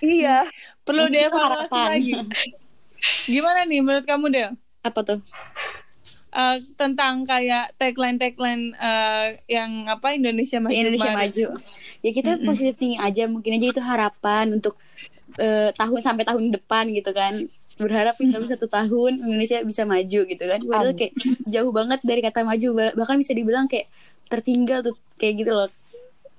iya 0.02 0.42
perlu 0.83 1.07
dievaluasi 1.07 1.71
lagi. 1.78 2.12
Gimana 3.30 3.62
nih 3.62 3.78
menurut 3.78 4.02
kamu 4.02 4.26
Del? 4.26 4.50
Apa 4.83 5.00
tuh? 5.07 5.21
Eh, 6.28 6.57
tentang 6.76 7.23
kayak 7.25 7.78
tagline-tagline 7.78 8.75
eh, 8.75 9.26
yang 9.49 9.87
apa 9.87 10.12
Indonesia 10.12 10.59
maju. 10.59 10.75
Indonesia 10.75 11.14
kemarin. 11.14 11.30
maju. 11.30 11.47
Ya 12.02 12.11
kita 12.11 12.30
positif 12.42 12.75
tinggi 12.76 12.99
aja, 12.99 13.25
mungkin 13.30 13.54
aja 13.57 13.66
itu 13.71 13.80
harapan 13.80 14.52
untuk 14.52 14.75
eh, 15.38 15.71
tahun 15.73 16.00
sampai 16.02 16.26
tahun 16.26 16.52
depan 16.52 16.90
gitu 16.90 17.14
kan. 17.14 17.38
Berharap 17.78 18.18
nih 18.18 18.35
dalam 18.35 18.50
satu 18.50 18.66
tahun 18.66 19.23
Indonesia 19.23 19.62
bisa 19.62 19.87
maju 19.87 20.21
gitu 20.26 20.45
kan. 20.45 20.61
Padahal 20.61 20.92
kayak 20.92 21.14
jauh 21.47 21.71
banget 21.71 22.02
dari 22.02 22.21
kata 22.21 22.42
maju, 22.42 22.68
bah- 22.75 22.95
bahkan 22.99 23.16
bisa 23.16 23.30
dibilang 23.30 23.71
kayak 23.71 23.87
tertinggal 24.26 24.83
tuh 24.83 24.99
kayak 25.16 25.47
gitu 25.47 25.54
loh. 25.54 25.71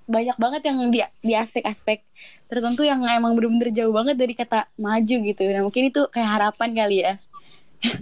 Banyak 0.10 0.38
banget 0.42 0.62
yang 0.66 0.78
di 0.90 1.00
di 1.22 1.34
aspek-aspek 1.38 2.02
tertentu 2.50 2.82
yang 2.82 3.06
emang 3.06 3.38
bener-bener 3.38 3.70
jauh 3.70 3.94
banget 3.94 4.18
dari 4.18 4.34
kata 4.34 4.66
maju 4.82 5.16
gitu. 5.22 5.42
Nah, 5.46 5.62
mungkin 5.62 5.84
itu 5.94 6.02
kayak 6.10 6.30
harapan 6.34 6.70
kali 6.74 6.98
ya. 7.06 7.14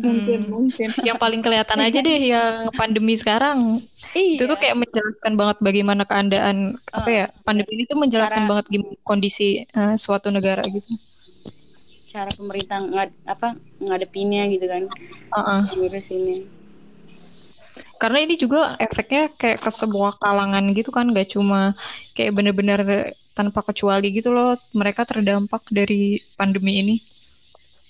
Mungkin 0.02 0.50
mungkin. 0.50 0.90
Yang 1.06 1.18
paling 1.22 1.42
kelihatan 1.46 1.78
aja 1.78 2.00
deh 2.02 2.20
yang 2.34 2.74
pandemi 2.74 3.14
sekarang. 3.14 3.84
Iya. 4.18 4.42
Itu 4.42 4.44
tuh 4.50 4.58
kayak 4.58 4.74
menjelaskan 4.74 5.34
banget 5.38 5.58
bagaimana 5.62 6.04
keadaan 6.08 6.82
apa 6.90 7.10
ya 7.12 7.26
pandemi 7.46 7.78
ini 7.78 7.84
tuh 7.86 8.00
menjelaskan 8.00 8.48
Cara- 8.48 8.50
banget 8.50 8.66
gimana 8.74 8.98
kondisi 9.06 9.68
eh, 9.70 9.96
suatu 10.00 10.34
negara 10.34 10.66
gitu. 10.66 10.98
cara 12.08 12.32
pemerintah 12.34 12.82
ngad 12.82 13.12
apa 13.30 13.54
ngadepinnya 13.78 14.50
gitu 14.50 14.66
kan. 14.66 14.90
Heeh. 15.36 15.62
Ngurus 15.76 16.10
ini. 16.10 16.57
Karena 17.98 18.22
ini 18.22 18.38
juga 18.38 18.78
efeknya 18.78 19.34
kayak 19.34 19.66
ke 19.66 19.70
sebuah 19.74 20.22
kalangan 20.22 20.64
gitu 20.78 20.94
kan, 20.94 21.10
gak 21.12 21.34
cuma 21.34 21.74
kayak 22.14 22.34
bener-bener 22.38 23.14
tanpa 23.38 23.62
kecuali 23.62 24.10
gitu 24.14 24.34
loh, 24.34 24.58
mereka 24.74 25.06
terdampak 25.06 25.66
dari 25.70 26.22
pandemi 26.38 26.82
ini. 26.82 26.96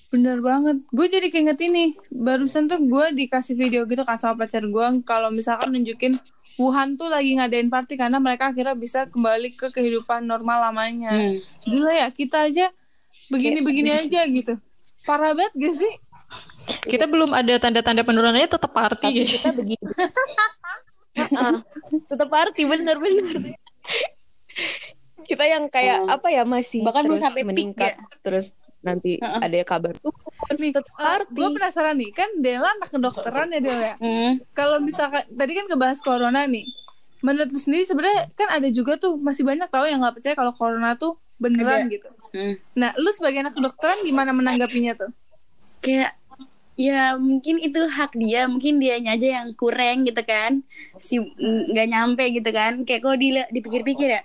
Bener 0.07 0.39
banget. 0.39 0.79
Gue 0.91 1.11
jadi 1.11 1.27
keinget 1.27 1.59
ini. 1.59 1.95
Barusan 2.07 2.71
tuh 2.71 2.79
gue 2.79 3.05
dikasih 3.11 3.59
video 3.59 3.83
gitu 3.83 4.07
kan 4.07 4.15
sama 4.15 4.47
pacar 4.47 4.63
gue. 4.63 4.87
Kalau 5.03 5.29
misalkan 5.31 5.75
nunjukin 5.75 6.19
Wuhan 6.57 6.97
tuh 6.97 7.05
lagi 7.05 7.37
ngadain 7.37 7.69
party 7.69 8.01
karena 8.01 8.17
mereka 8.17 8.49
akhirnya 8.49 8.73
bisa 8.73 9.05
kembali 9.05 9.53
ke 9.53 9.69
kehidupan 9.69 10.25
normal 10.25 10.71
lamanya. 10.71 11.13
Hmm. 11.13 11.37
Gila 11.61 11.93
ya, 11.93 12.07
kita 12.09 12.49
aja 12.49 12.73
begini-begini 13.29 13.93
aja 13.93 14.25
gitu. 14.25 14.57
Parah 15.05 15.37
banget 15.37 15.53
gak 15.53 15.75
sih? 15.77 15.93
Kita 16.87 17.05
belum 17.05 17.31
ada 17.31 17.53
tanda-tanda 17.57 18.01
penurunannya 18.01 18.47
tetap 18.47 18.71
party. 18.71 19.03
tapi 19.03 19.23
kita 19.27 19.49
begini 19.51 19.85
tetap 22.07 22.29
party 22.29 22.61
bener-bener 22.63 23.57
kita 25.23 25.43
yang 25.43 25.67
kayak 25.67 26.05
Oh. 26.05 26.13
apa 26.13 26.27
ya 26.29 26.45
masih 26.45 26.85
Bahkan 26.85 27.03
belum 27.03 27.17
terus 27.17 27.25
sampai 27.25 27.41
peak 27.41 27.49
meningkat 27.49 27.93
ya. 27.93 28.05
terus 28.21 28.45
nanti 28.79 29.17
Heeh. 29.17 29.41
ada 29.41 29.57
kabar 29.65 29.93
tuh 29.97 30.13
Nih, 30.55 30.71
tetap 30.71 30.93
party 30.93 31.33
gue 31.33 31.49
penasaran 31.51 31.95
nih, 31.97 32.09
kan 32.13 32.29
Dela 32.39 32.69
anak 32.71 32.87
kedokteran 32.87 33.51
ya 33.51 33.59
Del 33.59 33.81
ya. 33.83 33.95
Hmm. 33.99 34.39
Kalau 34.53 34.79
misalkan 34.79 35.25
tadi 35.27 35.51
kan 35.53 35.65
ngebahas 35.67 35.99
corona 35.99 36.45
nih, 36.45 36.63
menurut 37.19 37.49
lu 37.49 37.59
sendiri 37.59 37.83
sebenarnya 37.83 38.31
kan 38.31 38.47
ada 38.53 38.69
juga 38.69 38.95
tuh 38.95 39.17
masih 39.17 39.43
banyak 39.43 39.67
tahu 39.67 39.89
yang 39.89 39.99
nggak 39.99 40.15
percaya 40.15 40.33
kalau 40.33 40.53
corona 40.53 40.95
tuh 40.95 41.17
beneran 41.35 41.85
Ada. 41.85 41.91
gitu. 41.91 42.07
Hmm. 42.31 42.53
Nah, 42.73 42.93
lu 42.95 43.09
sebagai 43.11 43.41
anak 43.41 43.53
kedokteran 43.53 44.01
gimana 44.01 44.31
menanggapinya 44.31 44.93
tuh? 44.95 45.11
kayak 45.77 46.16
ya 46.77 47.17
mungkin 47.17 47.57
itu 47.57 47.79
hak 47.89 48.13
dia 48.21 48.45
mungkin 48.45 48.77
dianya 48.77 49.17
aja 49.17 49.27
yang 49.41 49.47
kurang 49.57 50.05
gitu 50.07 50.21
kan. 50.21 50.61
Si 51.01 51.17
nggak 51.73 51.87
nyampe 51.93 52.23
gitu 52.37 52.49
kan. 52.53 52.73
Kayak 52.85 53.01
kalau 53.05 53.17
dila- 53.17 53.49
dipikir-pikir 53.55 54.09
ya 54.17 54.21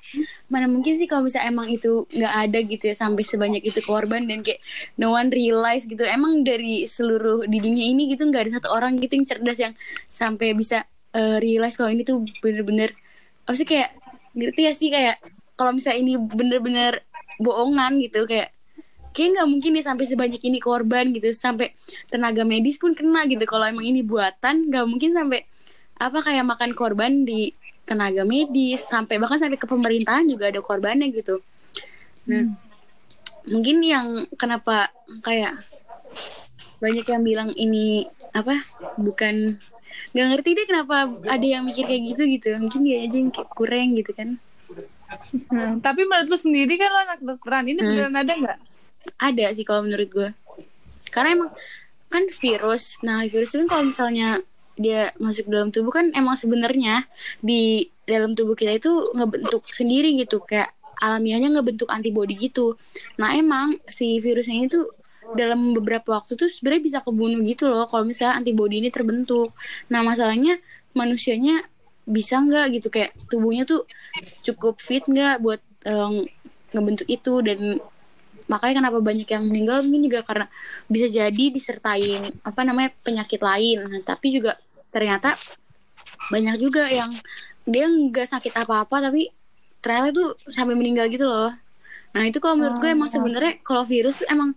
mana 0.52 0.68
mungkin 0.68 0.92
sih 1.00 1.08
kalau 1.10 1.24
bisa 1.28 1.40
emang 1.48 1.68
itu 1.72 2.04
nggak 2.12 2.34
ada 2.44 2.58
gitu 2.72 2.84
ya 2.92 2.94
sampai 2.96 3.24
sebanyak 3.24 3.62
itu 3.64 3.80
korban 3.80 4.22
dan 4.28 4.44
kayak 4.44 4.60
no 5.00 5.16
one 5.16 5.32
realize 5.32 5.84
gitu. 5.88 6.04
Emang 6.04 6.44
dari 6.44 6.84
seluruh 6.84 7.48
di 7.48 7.58
dunia 7.64 7.84
ini 7.92 8.12
gitu 8.12 8.28
nggak 8.28 8.42
ada 8.48 8.52
satu 8.60 8.68
orang 8.76 9.00
gitu 9.00 9.16
yang 9.18 9.26
cerdas 9.28 9.58
yang 9.64 9.74
sampai 10.08 10.52
bisa 10.52 10.84
eh, 11.16 11.36
realize 11.40 11.74
kalau 11.80 11.90
ini 11.92 12.04
tuh 12.04 12.20
bener-bener 12.44 12.92
apa 13.48 13.54
sih 13.58 13.66
kayak 13.68 13.90
ngerti 14.36 14.60
ya 14.68 14.72
sih? 14.76 14.88
Kayak 14.92 15.16
kalau 15.56 15.72
misalnya 15.76 16.00
ini 16.04 16.12
bener-bener 16.20 17.00
bohongan 17.40 17.96
gitu 18.04 18.24
kayak 18.28 18.52
kayak 19.12 19.28
nggak 19.38 19.48
mungkin 19.48 19.70
dia 19.76 19.84
sampai 19.84 20.04
sebanyak 20.08 20.40
ini 20.42 20.58
korban 20.58 21.12
gitu. 21.12 21.30
Sampai 21.36 21.76
tenaga 22.08 22.42
medis 22.42 22.80
pun 22.80 22.96
kena 22.96 23.24
gitu. 23.28 23.44
Kalau 23.44 23.68
emang 23.68 23.84
ini 23.84 24.00
buatan 24.00 24.68
nggak 24.72 24.84
mungkin 24.88 25.12
sampai 25.12 25.44
apa 26.00 26.18
kayak 26.24 26.44
makan 26.48 26.70
korban 26.72 27.22
di 27.22 27.52
tenaga 27.84 28.24
medis. 28.24 28.88
Sampai 28.88 29.20
bahkan 29.20 29.38
sampai 29.38 29.60
ke 29.60 29.68
pemerintahan 29.68 30.24
juga 30.26 30.48
ada 30.48 30.60
korbannya 30.64 31.12
gitu. 31.12 31.44
Nah 32.28 32.50
mungkin 33.42 33.82
yang 33.82 34.26
kenapa 34.38 34.88
kayak 35.20 35.58
banyak 36.78 37.06
yang 37.06 37.22
bilang 37.22 37.50
ini 37.54 38.06
apa 38.32 38.58
bukan 38.98 39.58
nggak 40.16 40.26
ngerti 40.34 40.50
deh 40.56 40.66
kenapa 40.66 41.04
ada 41.28 41.46
yang 41.46 41.68
mikir 41.68 41.84
kayak 41.84 42.02
gitu 42.16 42.22
gitu. 42.26 42.48
Mungkin 42.56 42.80
dia 42.82 43.04
aja 43.04 43.16
yang 43.18 43.30
kurang 43.52 43.92
gitu 43.98 44.16
kan. 44.16 44.40
Hmm, 45.52 45.76
tapi 45.84 46.08
menurut 46.08 46.24
lu 46.32 46.38
sendiri 46.40 46.80
kan 46.80 46.88
lu 46.88 46.98
anak 47.04 47.18
kedokteran, 47.20 47.68
ini 47.68 47.80
Hmm. 47.84 47.88
beneran 47.92 48.16
ada 48.16 48.32
nggak? 48.32 48.58
Ada 49.22 49.46
sih 49.54 49.62
kalau 49.62 49.86
menurut 49.86 50.10
gue 50.10 50.28
karena 51.14 51.38
emang 51.38 51.50
kan 52.12 52.24
virus. 52.28 53.00
Nah 53.00 53.24
virus 53.24 53.56
itu 53.56 53.64
kalau 53.64 53.88
misalnya 53.88 54.40
dia 54.76 55.12
masuk 55.20 55.48
dalam 55.48 55.72
tubuh 55.72 55.92
kan 55.92 56.12
emang 56.12 56.36
sebenarnya 56.36 57.04
di 57.40 57.88
dalam 58.04 58.36
tubuh 58.36 58.52
kita 58.52 58.76
itu 58.76 58.92
ngebentuk 59.16 59.64
sendiri 59.72 60.12
gitu. 60.20 60.44
Kayak 60.44 60.76
alamiahnya 61.00 61.52
ngebentuk 61.56 61.88
antibodi 61.88 62.36
gitu. 62.36 62.76
Nah 63.16 63.32
emang 63.32 63.80
si 63.88 64.20
virusnya 64.20 64.56
ini 64.56 64.68
tuh 64.68 64.88
dalam 65.32 65.72
beberapa 65.72 66.18
waktu 66.18 66.36
tuh 66.36 66.50
sebenarnya 66.50 66.82
bisa 66.82 66.98
kebunuh 67.00 67.40
gitu 67.46 67.70
loh 67.70 67.88
kalau 67.88 68.04
misalnya 68.04 68.40
antibodi 68.40 68.84
ini 68.84 68.92
terbentuk. 68.92 69.52
Nah 69.88 70.04
masalahnya 70.04 70.60
manusianya 70.92 71.64
bisa 72.04 72.40
nggak 72.40 72.80
gitu? 72.80 72.88
Kayak 72.92 73.16
tubuhnya 73.32 73.64
tuh 73.64 73.88
cukup 74.44 74.76
fit 74.78 75.04
nggak 75.08 75.40
buat 75.40 75.60
em, 75.88 76.28
ngebentuk 76.72 77.08
itu 77.08 77.40
dan 77.44 77.80
makanya 78.50 78.84
kenapa 78.84 78.98
banyak 79.02 79.28
yang 79.28 79.44
meninggal 79.46 79.82
mungkin 79.86 80.02
juga 80.08 80.20
karena 80.24 80.46
bisa 80.86 81.06
jadi 81.10 81.44
disertain 81.50 82.22
apa 82.42 82.60
namanya 82.62 82.90
penyakit 83.02 83.40
lain 83.42 83.84
Nah, 83.86 84.02
tapi 84.02 84.32
juga 84.34 84.54
ternyata 84.94 85.34
banyak 86.30 86.56
juga 86.62 86.86
yang 86.88 87.10
dia 87.66 87.86
nggak 87.86 88.26
sakit 88.26 88.52
apa-apa 88.66 89.10
tapi 89.10 89.30
ternyata 89.82 90.14
tuh 90.14 90.28
sampai 90.50 90.74
meninggal 90.78 91.10
gitu 91.10 91.26
loh 91.26 91.50
Nah 92.12 92.28
itu 92.28 92.38
kalau 92.38 92.60
menurut 92.60 92.76
gue 92.78 92.90
emang 92.92 93.08
sebenarnya 93.08 93.60
kalau 93.64 93.84
virus 93.88 94.20
emang 94.28 94.52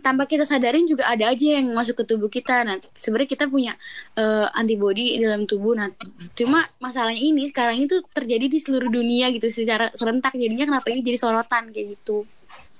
tanpa 0.00 0.24
kita 0.24 0.46
sadarin 0.46 0.86
juga 0.88 1.04
ada 1.10 1.28
aja 1.28 1.60
yang 1.60 1.68
masuk 1.76 2.02
ke 2.02 2.04
tubuh 2.08 2.32
kita. 2.32 2.64
Nah 2.64 2.80
sebenarnya 2.96 3.30
kita 3.36 3.44
punya 3.46 3.76
eh, 4.16 4.48
antibody 4.56 5.20
di 5.20 5.24
dalam 5.24 5.44
tubuh. 5.44 5.76
Nah 5.76 5.92
cuma 6.32 6.64
masalahnya 6.80 7.20
ini 7.20 7.44
sekarang 7.52 7.84
itu 7.84 8.00
terjadi 8.16 8.48
di 8.48 8.58
seluruh 8.58 8.88
dunia 8.88 9.28
gitu 9.36 9.52
secara 9.52 9.92
serentak. 9.92 10.32
Jadinya 10.32 10.64
kenapa 10.64 10.88
ini 10.88 11.04
jadi 11.04 11.18
sorotan 11.20 11.70
kayak 11.70 12.00
gitu? 12.00 12.24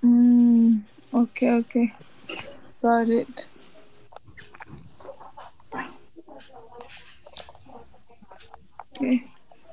Hmm, 0.02 0.82
oke 1.14 1.46
oke. 1.62 1.82
Got 2.82 3.06
it. 3.06 3.46
Oke. 8.98 9.30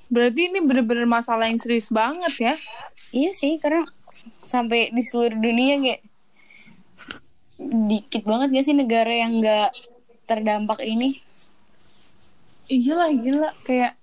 Berarti 0.10 0.54
ini 0.54 0.62
bener-bener 0.62 1.10
masalah 1.10 1.50
yang 1.50 1.58
serius 1.58 1.90
banget 1.90 2.34
ya. 2.38 2.54
Iya 3.10 3.34
sih 3.34 3.58
karena 3.58 3.90
sampai 4.38 4.94
di 4.94 5.02
seluruh 5.02 5.38
dunia 5.38 5.82
kayak 5.82 6.02
dikit 7.90 8.24
banget 8.24 8.48
gak 8.54 8.66
sih 8.66 8.78
negara 8.78 9.10
yang 9.10 9.42
nggak 9.42 9.74
terdampak 10.30 10.86
ini? 10.86 11.18
Iya 12.70 12.94
lah 12.94 13.10
gila 13.10 13.50
kayak 13.66 13.98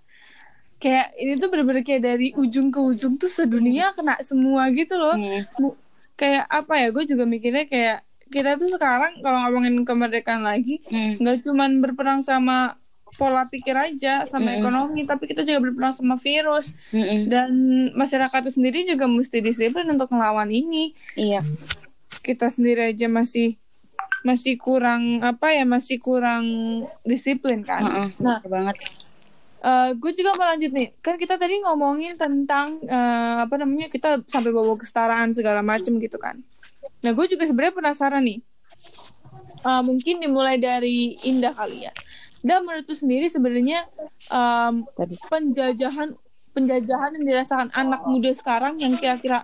kayak 0.82 1.14
ini 1.22 1.38
tuh 1.38 1.48
bener-bener 1.54 1.86
kayak 1.86 2.02
dari 2.02 2.34
ujung 2.34 2.74
ke 2.74 2.82
ujung 2.82 3.14
tuh 3.14 3.30
sedunia 3.30 3.94
kena 3.94 4.18
semua 4.26 4.66
gitu 4.74 4.98
loh. 4.98 5.14
Hmm. 5.14 5.85
Kayak 6.16 6.44
apa 6.48 6.74
ya? 6.76 6.88
Gue 6.90 7.04
juga 7.04 7.22
mikirnya 7.22 7.64
kayak 7.64 7.98
kita 8.26 8.56
tuh 8.56 8.66
sekarang 8.68 9.22
kalau 9.22 9.38
ngomongin 9.38 9.86
kemerdekaan 9.86 10.42
lagi 10.42 10.82
Hmm. 10.84 11.14
nggak 11.16 11.46
cuman 11.46 11.78
berperang 11.78 12.20
sama 12.20 12.74
pola 13.14 13.46
pikir 13.46 13.72
aja 13.72 14.26
sama 14.26 14.50
Mm-mm. 14.50 14.60
ekonomi 14.60 15.06
tapi 15.06 15.24
kita 15.24 15.40
juga 15.40 15.62
berperang 15.62 15.94
sama 15.94 16.18
virus 16.18 16.74
Mm-mm. 16.90 17.30
dan 17.30 17.48
masyarakat 17.94 18.44
itu 18.44 18.52
sendiri 18.52 18.82
juga 18.82 19.06
mesti 19.06 19.38
disiplin 19.38 19.86
untuk 19.86 20.10
melawan 20.10 20.50
ini 20.50 20.90
Iya. 21.14 21.46
kita 22.20 22.50
sendiri 22.50 22.90
aja 22.90 23.06
masih 23.06 23.56
masih 24.20 24.58
kurang 24.58 25.22
apa 25.22 25.54
ya 25.54 25.62
masih 25.62 25.96
kurang 25.96 26.44
disiplin 27.02 27.62
kan 27.62 27.80
Heeh, 27.80 28.08
nah 28.18 28.42
bener 28.42 28.74
banget. 29.66 29.98
gue 29.98 30.12
juga 30.22 30.30
mau 30.38 30.46
lanjut 30.46 30.70
nih. 30.70 30.88
Kan 31.02 31.18
kita 31.18 31.34
tadi 31.34 31.58
ngomongin 31.62 32.14
tentang 32.14 32.78
eh, 32.86 33.36
apa 33.42 33.54
namanya 33.58 33.90
kita 33.90 34.22
sampai 34.30 34.54
bawa 34.54 34.78
kesetaraan 34.78 35.34
segala 35.34 35.60
macem 35.66 35.98
gitu 35.98 36.16
kan. 36.22 36.38
Nah 37.02 37.10
gue 37.10 37.26
juga 37.26 37.44
sebenarnya 37.44 37.74
penasaran 37.74 38.22
nih. 38.22 38.38
Eh, 39.66 39.82
mungkin 39.82 40.22
dimulai 40.22 40.56
dari 40.62 41.18
Indah 41.26 41.50
kali 41.50 41.90
ya. 41.90 41.92
Dan 42.46 42.62
menurut 42.62 42.86
sendiri 42.86 43.26
sebenarnya 43.26 43.90
em, 44.30 44.86
penjajahan 45.26 46.14
penjajahan 46.54 47.10
yang 47.18 47.24
dirasakan 47.26 47.68
anak 47.74 48.06
muda 48.06 48.30
sekarang 48.30 48.78
yang 48.78 48.94
kira-kira 48.94 49.42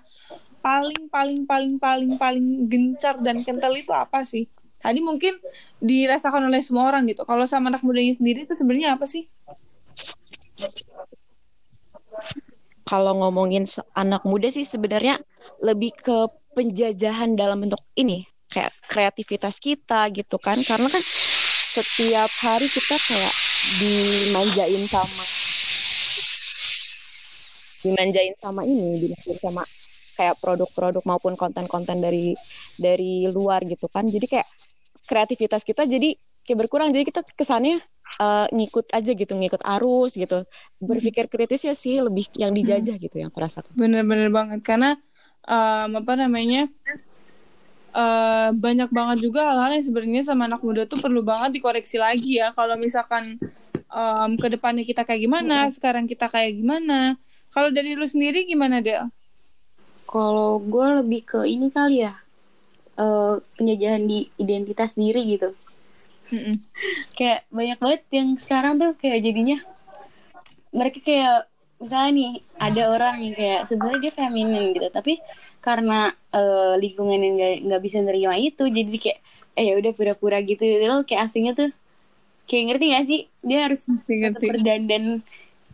paling 0.62 1.10
paling 1.10 1.42
paling 1.42 1.82
paling 1.82 2.14
paling 2.14 2.70
gencar 2.70 3.18
dan 3.18 3.42
kental 3.42 3.74
itu 3.74 3.90
apa 3.90 4.22
sih? 4.22 4.46
Tadi 4.78 5.02
mungkin 5.02 5.34
dirasakan 5.82 6.46
oleh 6.46 6.62
semua 6.62 6.94
orang 6.94 7.02
gitu. 7.10 7.26
Kalau 7.26 7.42
sama 7.46 7.74
anak 7.74 7.82
mudanya 7.82 8.14
sendiri 8.14 8.46
itu 8.46 8.54
sebenarnya 8.54 8.94
apa 8.94 9.06
sih 9.06 9.26
Kalau 12.82 13.12
ngomongin 13.18 13.64
anak 13.96 14.22
muda 14.26 14.50
sih 14.52 14.66
sebenarnya 14.66 15.22
lebih 15.64 15.94
ke 15.96 16.28
penjajahan 16.52 17.38
dalam 17.38 17.64
bentuk 17.64 17.80
ini 17.96 18.26
kayak 18.52 18.74
kreativitas 18.90 19.56
kita 19.62 20.12
gitu 20.12 20.36
kan. 20.36 20.60
Karena 20.66 20.92
kan 20.92 21.00
setiap 21.62 22.28
hari 22.42 22.68
kita 22.68 22.98
kayak 23.00 23.34
dimanjain 23.80 24.84
sama 24.90 25.24
dimanjain 27.82 28.34
sama 28.38 28.62
ini 28.62 29.08
dimanjain 29.08 29.38
sama 29.42 29.62
kayak 30.14 30.36
produk-produk 30.38 31.02
maupun 31.08 31.34
konten-konten 31.34 31.98
dari 31.98 32.36
dari 32.76 33.26
luar 33.30 33.64
gitu 33.64 33.88
kan. 33.88 34.06
Jadi 34.10 34.26
kayak 34.28 34.48
kreativitas 35.08 35.64
kita 35.64 35.88
jadi 35.88 36.14
kayak 36.44 36.58
berkurang. 36.66 36.92
Jadi 36.92 37.08
kita 37.08 37.24
kesannya 37.34 37.80
eh, 38.20 38.46
ngikut 38.52 38.92
aja 38.92 39.10
gitu 39.14 39.32
ngikut 39.32 39.62
arus 39.78 40.18
gitu. 40.18 40.44
Berpikir 40.82 41.30
kritis 41.32 41.64
ya 41.64 41.74
sih 41.76 42.00
lebih 42.02 42.28
yang 42.36 42.52
dijajah 42.52 42.96
gitu 42.98 43.16
yang 43.22 43.32
aku 43.32 43.40
rasakan. 43.40 43.72
Bener-bener 43.72 44.28
banget 44.28 44.60
karena 44.60 44.98
em, 45.46 45.90
apa 45.96 46.12
namanya 46.18 46.68
eh, 47.94 48.48
banyak 48.52 48.90
banget 48.90 49.18
juga 49.24 49.52
hal-hal 49.52 49.80
yang 49.80 49.84
sebenarnya 49.84 50.22
sama 50.26 50.48
anak 50.48 50.60
muda 50.60 50.84
tuh 50.84 51.00
perlu 51.00 51.24
banget 51.24 51.56
dikoreksi 51.56 51.96
lagi 51.96 52.42
ya. 52.42 52.52
Kalau 52.52 52.76
misalkan 52.76 53.38
em, 53.92 54.30
ke 54.40 54.48
depannya 54.50 54.84
kita 54.84 55.04
kayak 55.06 55.22
gimana 55.24 55.68
sekarang 55.70 56.04
kita 56.04 56.26
kayak 56.28 56.58
gimana. 56.58 57.16
Kalau 57.52 57.68
dari 57.68 57.92
lu 57.92 58.08
sendiri 58.08 58.48
gimana 58.48 58.80
Del? 58.80 59.12
Kalau 60.08 60.56
gue 60.60 61.04
lebih 61.04 61.20
ke 61.24 61.40
ini 61.44 61.68
kali 61.68 62.04
ya, 62.04 62.16
eh, 62.96 63.34
penjajahan 63.60 64.04
di 64.08 64.28
identitas 64.40 64.96
diri 64.96 65.36
gitu. 65.36 65.52
Mm-mm. 66.32 66.56
Kayak 67.16 67.40
banyak 67.52 67.78
banget 67.82 68.02
yang 68.16 68.28
sekarang 68.40 68.74
tuh 68.80 68.90
kayak 69.00 69.20
jadinya 69.26 69.58
mereka 70.72 70.98
kayak 71.04 71.34
misalnya 71.82 72.10
nih 72.14 72.30
ada 72.62 72.82
orang 72.94 73.14
yang 73.20 73.34
kayak 73.34 73.60
sebenarnya 73.68 74.00
dia 74.08 74.12
feminin 74.14 74.64
gitu, 74.76 74.88
tapi 74.88 75.18
karena 75.62 76.14
eh, 76.34 76.74
lingkungan 76.82 77.18
yang 77.20 77.34
nggak 77.68 77.82
bisa 77.82 77.98
nerima 78.02 78.34
itu, 78.38 78.64
jadi 78.70 78.96
kayak 79.02 79.18
eh 79.58 79.64
ya 79.68 79.74
udah 79.76 79.92
pura-pura 79.92 80.38
gitu, 80.40 80.62
lo 80.88 81.04
kayak 81.04 81.28
aslinya 81.28 81.52
tuh 81.52 81.68
kayak 82.48 82.64
ngerti 82.72 82.84
gak 82.94 83.04
sih? 83.10 83.20
Dia 83.44 83.58
harus 83.68 83.80
Ngerti, 84.08 84.46
berdandan 84.48 85.04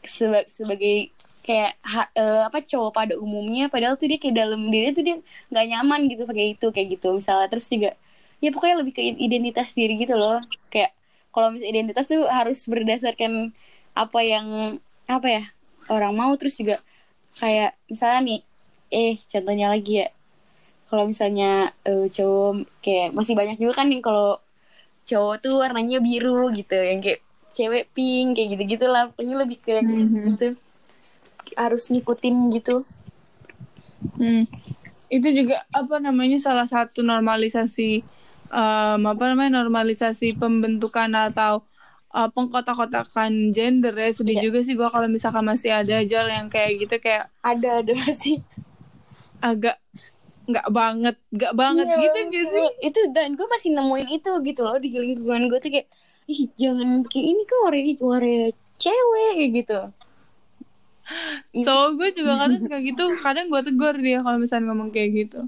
seba- 0.05 0.49
sebagai 0.49 1.13
kayak 1.47 1.73
ha- 1.83 2.13
eh, 2.15 2.43
apa 2.49 2.59
cowok 2.61 2.93
pada 2.93 3.15
umumnya 3.17 3.73
padahal 3.73 3.97
tuh 3.97 4.07
dia 4.11 4.19
kayak 4.21 4.37
dalam 4.37 4.61
diri 4.69 4.93
tuh 4.93 5.03
dia 5.07 5.17
nggak 5.51 5.67
nyaman 5.73 6.01
gitu 6.13 6.23
pakai 6.29 6.47
itu 6.55 6.67
kayak 6.75 6.89
gitu 7.01 7.09
misalnya 7.17 7.49
terus 7.49 7.67
juga 7.73 7.97
ya 8.39 8.51
pokoknya 8.51 8.77
lebih 8.83 8.95
ke 8.95 9.03
identitas 9.03 9.75
diri 9.75 9.99
gitu 9.99 10.15
loh. 10.15 10.39
Kayak 10.69 10.95
kalau 11.31 11.55
misalnya 11.55 11.71
identitas 11.75 12.07
tuh 12.07 12.25
harus 12.27 12.61
berdasarkan 12.67 13.51
apa 13.95 14.19
yang 14.23 14.47
apa 15.07 15.27
ya 15.27 15.43
orang 15.89 16.15
mau. 16.15 16.33
Terus 16.39 16.57
juga 16.57 16.77
kayak 17.39 17.75
misalnya 17.87 18.21
nih 18.23 18.41
eh 18.89 19.15
contohnya 19.27 19.67
lagi 19.69 20.05
ya. 20.05 20.09
Kalau 20.89 21.05
misalnya 21.05 21.77
eh, 21.85 22.07
cowok 22.09 22.53
kayak 22.81 23.09
masih 23.13 23.35
banyak 23.37 23.61
juga 23.61 23.85
kan 23.85 23.93
yang 23.93 24.01
kalau 24.01 24.41
cowok 25.05 25.37
tuh 25.41 25.55
warnanya 25.61 26.01
biru 26.01 26.49
gitu 26.53 26.77
yang 26.77 27.01
kayak 27.01 27.21
cewek 27.53 27.91
pink 27.91 28.39
kayak 28.39 28.49
gitu 28.55 28.79
gitulah 28.79 29.11
pokoknya 29.11 29.37
lebih 29.43 29.59
ke 29.59 29.83
Mhm. 29.83 30.37
gitu. 30.37 30.49
Harus 31.57 31.91
ngikutin 31.91 32.55
gitu. 32.55 32.87
Hmm. 34.15 34.47
Itu 35.09 35.29
juga 35.33 35.65
apa 35.73 35.99
namanya 35.99 36.39
salah 36.39 36.69
satu 36.69 37.01
normalisasi 37.03 38.05
em, 38.51 39.01
apa 39.05 39.25
namanya 39.31 39.63
normalisasi 39.63 40.37
pembentukan 40.37 41.11
atau 41.13 41.65
uh, 42.13 42.29
pengkotak-kotakan 42.33 43.53
gender 43.53 43.93
ya 43.93 44.11
sedih 44.11 44.37
Iya. 44.41 44.45
juga 44.49 44.59
sih 44.65 44.75
gua 44.77 44.89
kalau 44.89 45.09
misalkan 45.09 45.45
masih 45.45 45.71
ada 45.73 46.01
aja 46.01 46.25
yang 46.27 46.49
kayak 46.49 46.73
gitu 46.81 46.97
kayak 46.99 47.29
ada 47.45 47.85
ada 47.85 47.93
masih. 47.95 48.41
agak 49.39 49.77
nggak 50.49 50.69
banget 50.73 51.17
nggak 51.31 51.53
banget 51.55 51.87
Iya, 51.87 51.99
gitu 52.09 52.19
gitu 52.33 52.59
itu 52.81 53.01
dan 53.13 53.37
gue 53.37 53.45
masih 53.47 53.71
nemuin 53.77 54.09
itu 54.17 54.31
gitu 54.43 54.61
loh 54.65 54.81
di 54.81 54.89
lingkungan 54.91 55.45
gue 55.47 55.61
tuh 55.61 55.71
kayak 55.71 55.87
ih 56.25 56.49
jangan 56.57 57.05
kayak 57.05 57.27
ini 57.37 57.43
kan 57.45 57.59
warna 57.69 57.83
warna 58.01 58.49
cewek 58.81 59.31
kayak 59.37 59.53
gitu. 59.63 59.81
So 61.65 61.97
gue 61.97 62.09
juga 62.13 62.33
kadang 62.37 62.61
suka 62.61 62.79
gitu 62.85 63.03
kadang 63.21 63.49
gue 63.49 63.61
tegur 63.65 63.95
dia 63.97 64.21
kalau 64.21 64.37
misalnya 64.37 64.73
ngomong 64.73 64.91
kayak 64.93 65.11
gitu. 65.17 65.41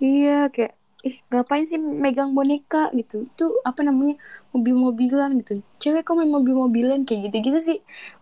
Iya 0.00 0.48
kayak 0.52 0.74
ih 1.04 1.16
ngapain 1.30 1.64
sih 1.70 1.76
megang 2.04 2.32
boneka 2.36 2.88
gitu 2.98 3.28
itu 3.28 3.44
apa 3.68 3.80
namanya 3.84 4.14
mobil-mobilan 4.56 5.30
gitu 5.40 5.52
cewek 5.82 6.02
kok 6.06 6.14
main 6.16 6.32
mobil-mobilan 6.32 7.00
kayak 7.06 7.20
gitu-gitu 7.28 7.58
sih 7.60 7.78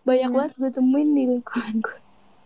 banyak 0.06 0.28
Hmm. 0.28 0.36
banget 0.36 0.52
gue 0.60 0.70
temuin 0.76 1.08
di 1.16 1.22
lingkungan 1.30 1.74
gue 1.84 1.96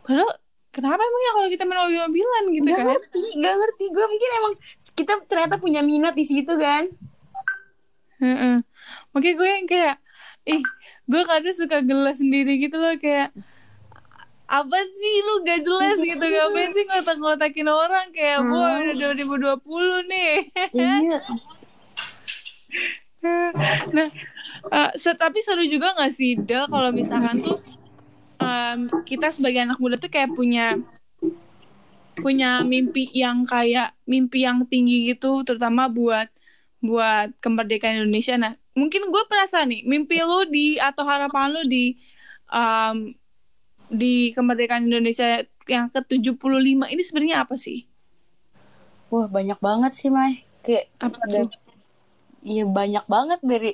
padahal 0.05 0.31
kenapa 0.75 1.01
emangnya 1.01 1.31
kalau 1.37 1.49
kita 1.55 1.63
main 1.69 1.81
mobil-mobilan 1.85 2.45
gitu 2.53 2.69
Gak 2.69 2.79
kan 2.79 2.87
ngerti, 2.93 3.23
gak 3.41 3.55
ngerti. 3.61 3.85
Gue 3.95 4.05
mungkin 4.13 4.31
emang 4.39 4.55
kita 4.99 5.13
ternyata 5.31 5.55
punya 5.65 5.81
minat 5.81 6.13
di 6.13 6.25
situ 6.29 6.53
kan. 6.61 6.85
Heeh. 8.21 8.57
Makanya 9.13 9.35
gue 9.41 9.49
yang 9.57 9.67
kayak 9.69 9.95
ih 10.49 10.63
gue 11.11 11.23
kadang 11.31 11.57
suka 11.57 11.79
gelas 11.89 12.17
sendiri 12.23 12.51
gitu 12.63 12.77
loh 12.79 12.95
kayak 12.97 13.29
apa 14.47 14.79
sih 14.79 15.15
lu 15.21 15.43
gak 15.43 15.61
jelas 15.61 15.99
gitu 15.99 16.23
ngapain 16.23 16.71
sih 16.71 16.85
ngotak-ngotakin 16.85 17.67
orang 17.67 18.07
kayak 18.11 18.39
Hmm. 18.41 18.51
boy 18.51 18.73
udah 18.87 18.95
2020 18.95 19.59
nih 20.07 20.35
Iya. 20.71 21.19
nah 23.97 24.09
eh, 24.71 24.91
se- 24.95 25.19
tapi 25.19 25.43
seru 25.43 25.67
juga 25.67 25.95
gak 25.95 26.15
sih 26.15 26.39
Del 26.39 26.67
kalau 26.67 26.91
misalkan 26.91 27.43
tuh 27.43 27.59
em, 28.39 28.87
kita 29.03 29.31
sebagai 29.31 29.67
anak 29.67 29.79
muda 29.79 29.99
tuh 29.99 30.07
kayak 30.07 30.31
punya 30.31 30.79
punya 32.17 32.63
mimpi 32.63 33.11
yang 33.13 33.43
kayak 33.43 33.93
mimpi 34.05 34.47
yang 34.47 34.65
tinggi 34.65 35.11
gitu 35.11 35.43
terutama 35.43 35.85
buat 35.87 36.31
buat 36.79 37.35
kemerdekaan 37.39 38.01
Indonesia 38.01 38.39
nah 38.39 38.55
mungkin 38.73 39.11
gue 39.11 39.23
penasaran 39.27 39.69
nih 39.69 39.83
mimpi 39.85 40.23
lu 40.23 40.47
di 40.47 40.79
atau 40.79 41.03
harapan 41.03 41.51
lu 41.51 41.63
di 41.67 41.99
em, 42.49 43.11
di 43.91 44.35
kemerdekaan 44.37 44.85
Indonesia 44.89 45.43
yang 45.71 45.87
ke 45.95 46.01
75 46.11 46.87
ini 46.93 47.03
sebenarnya 47.07 47.47
apa 47.47 47.55
sih 47.59 47.87
Wah 49.13 49.27
banyak 49.31 49.59
banget 49.63 49.93
sih 49.99 50.11
Mai. 50.11 50.43
Kayak 50.65 50.85
Apa 50.99 51.23
tuh? 51.31 51.47
Iya 52.47 52.63
banyak 52.79 53.05
banget 53.15 53.41
dari 53.43 53.69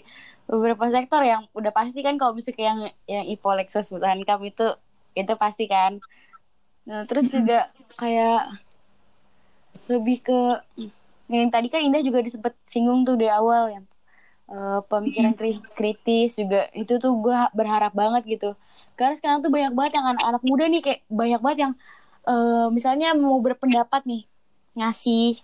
beberapa 0.51 0.85
sektor 0.95 1.21
yang 1.33 1.43
udah 1.59 1.73
pasti 1.79 1.99
kan 2.07 2.15
kalau 2.21 2.33
misalnya 2.37 2.65
yang 2.71 2.81
yang 3.13 3.25
IPO 3.33 3.53
Lexus 3.59 3.87
bertahan 3.93 4.21
Cup 4.29 4.41
itu 4.51 4.65
itu 5.21 5.33
pasti 5.43 5.65
kan. 5.69 5.93
Nah, 6.89 7.03
terus 7.09 7.27
juga 7.37 7.55
kayak 8.01 8.39
lebih 9.91 10.17
ke 10.27 10.39
yang 11.33 11.49
tadi 11.55 11.67
kan 11.73 11.81
Indah 11.87 12.03
juga 12.05 12.21
disebut 12.27 12.53
singgung 12.69 13.01
tuh 13.09 13.17
di 13.23 13.27
awal 13.29 13.63
yang 13.75 13.85
eh, 14.53 14.79
pemikiran 14.91 15.35
kri- 15.41 15.67
kritis 15.79 16.31
juga 16.41 16.69
itu 16.81 16.95
tuh 17.05 17.13
gue 17.25 17.39
berharap 17.59 17.93
banget 18.03 18.23
gitu. 18.35 18.49
Karena 19.03 19.17
sekarang 19.21 19.39
tuh 19.45 19.51
banyak 19.57 19.73
banget 19.79 19.93
yang 19.99 20.07
anak-anak 20.15 20.43
muda 20.51 20.65
nih 20.73 20.83
kayak 20.87 21.01
banyak 21.21 21.41
banget 21.45 21.59
yang 21.65 21.73
eh, 22.31 22.67
misalnya 22.77 23.09
mau 23.19 23.37
berpendapat 23.47 24.03
nih 24.11 24.23
ngasih 24.79 25.43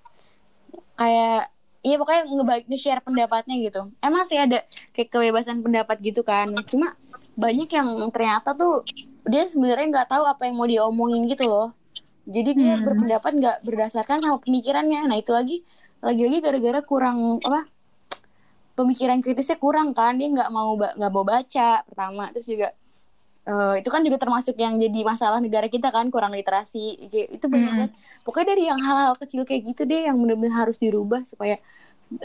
kayak 0.98 1.50
iya 1.86 1.94
pokoknya 2.00 2.22
nge- 2.26 2.66
nge-share 2.70 3.02
pendapatnya 3.06 3.54
gitu. 3.66 3.80
Emang 4.02 4.24
sih 4.30 4.38
ada 4.38 4.58
kayak 4.94 5.08
kebebasan 5.12 5.58
pendapat 5.64 5.96
gitu 6.02 6.20
kan. 6.26 6.48
Cuma 6.70 6.94
banyak 7.38 7.68
yang 7.70 7.88
ternyata 8.14 8.50
tuh 8.60 8.82
dia 9.30 9.44
sebenarnya 9.46 9.86
nggak 9.94 10.08
tahu 10.12 10.24
apa 10.26 10.42
yang 10.48 10.56
mau 10.58 10.68
diomongin 10.68 11.22
gitu 11.30 11.44
loh. 11.46 11.66
Jadi 12.28 12.50
dia 12.60 12.74
Hmm. 12.76 12.84
berpendapat 12.86 13.32
nggak 13.40 13.56
berdasarkan 13.66 14.18
sama 14.24 14.38
pemikirannya. 14.44 15.00
Nah 15.10 15.16
itu 15.22 15.32
lagi 15.32 15.56
lagi-lagi 16.06 16.38
gara-gara 16.44 16.80
kurang 16.84 17.42
apa 17.42 17.60
pemikiran 18.78 19.18
kritisnya 19.24 19.58
kurang 19.58 19.88
kan. 19.96 20.18
Dia 20.18 20.28
nggak 20.30 20.50
mau 20.54 20.74
nggak 20.78 21.12
mau 21.14 21.24
baca 21.26 21.68
pertama. 21.88 22.24
Terus 22.34 22.46
juga 22.48 22.68
eh, 23.48 23.72
itu 23.80 23.88
kan 23.94 24.00
juga 24.06 24.18
termasuk 24.22 24.54
yang 24.64 24.74
jadi 24.84 24.98
masalah 25.12 25.38
negara 25.44 25.66
kita 25.74 25.88
kan 25.96 26.06
kurang 26.14 26.32
literasi 26.38 26.78
itu 27.36 27.46
banyak 27.52 27.68
Hmm. 27.70 27.72
banget 27.72 27.90
pokoknya 28.24 28.46
dari 28.52 28.62
yang 28.70 28.80
hal-hal 28.86 29.14
kecil 29.22 29.42
kayak 29.48 29.62
gitu 29.72 29.82
deh 29.90 30.00
yang 30.08 30.16
benar-benar 30.22 30.56
harus 30.68 30.76
dirubah 30.84 31.22
supaya 31.32 31.54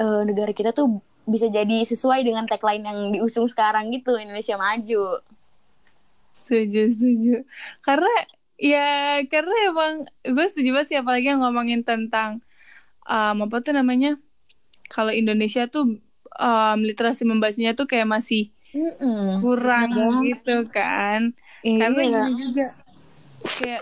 eh, 0.02 0.22
negara 0.30 0.52
kita 0.60 0.72
tuh 0.78 0.88
bisa 1.34 1.48
jadi 1.58 1.76
sesuai 1.92 2.22
dengan 2.28 2.46
tagline 2.52 2.84
yang 2.90 3.00
diusung 3.16 3.48
sekarang 3.52 3.86
gitu 3.96 4.12
Indonesia 4.20 4.56
maju 4.60 5.22
Setuju, 6.38 6.80
setuju. 6.98 7.30
Karena 7.86 8.10
ya 8.58 8.80
karena 9.32 9.54
emang 9.70 9.94
gue 10.34 10.46
setuju 10.50 10.70
banget 10.76 10.88
sih 10.92 10.98
apalagi 11.02 11.26
yang 11.32 11.42
ngomongin 11.44 11.82
tentang 11.90 12.30
um, 13.10 13.36
apa 13.46 13.58
tuh 13.66 13.74
namanya 13.80 14.10
kalau 14.94 15.12
Indonesia 15.22 15.62
tuh 15.74 15.84
um, 16.40 16.78
literasi 16.90 17.24
membacanya 17.32 17.72
tuh 17.80 17.86
kayak 17.92 18.08
masih 18.16 18.40
kurang 19.40 19.90
gitu 20.22 20.66
kan. 20.68 21.32
Karena 21.62 22.02
Iya. 22.02 22.22
ini 22.26 22.44
juga 22.44 22.68
kayak 23.56 23.80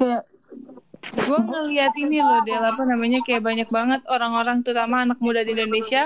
gue 1.02 1.40
ngeliat 1.42 1.94
ini 1.98 2.18
loh 2.20 2.40
Del 2.42 2.62
apa 2.62 2.84
namanya 2.86 3.20
kayak 3.22 3.42
banyak 3.42 3.70
banget 3.70 4.02
orang-orang 4.06 4.62
terutama 4.62 5.02
anak 5.02 5.18
muda 5.18 5.42
di 5.42 5.52
Indonesia 5.52 6.06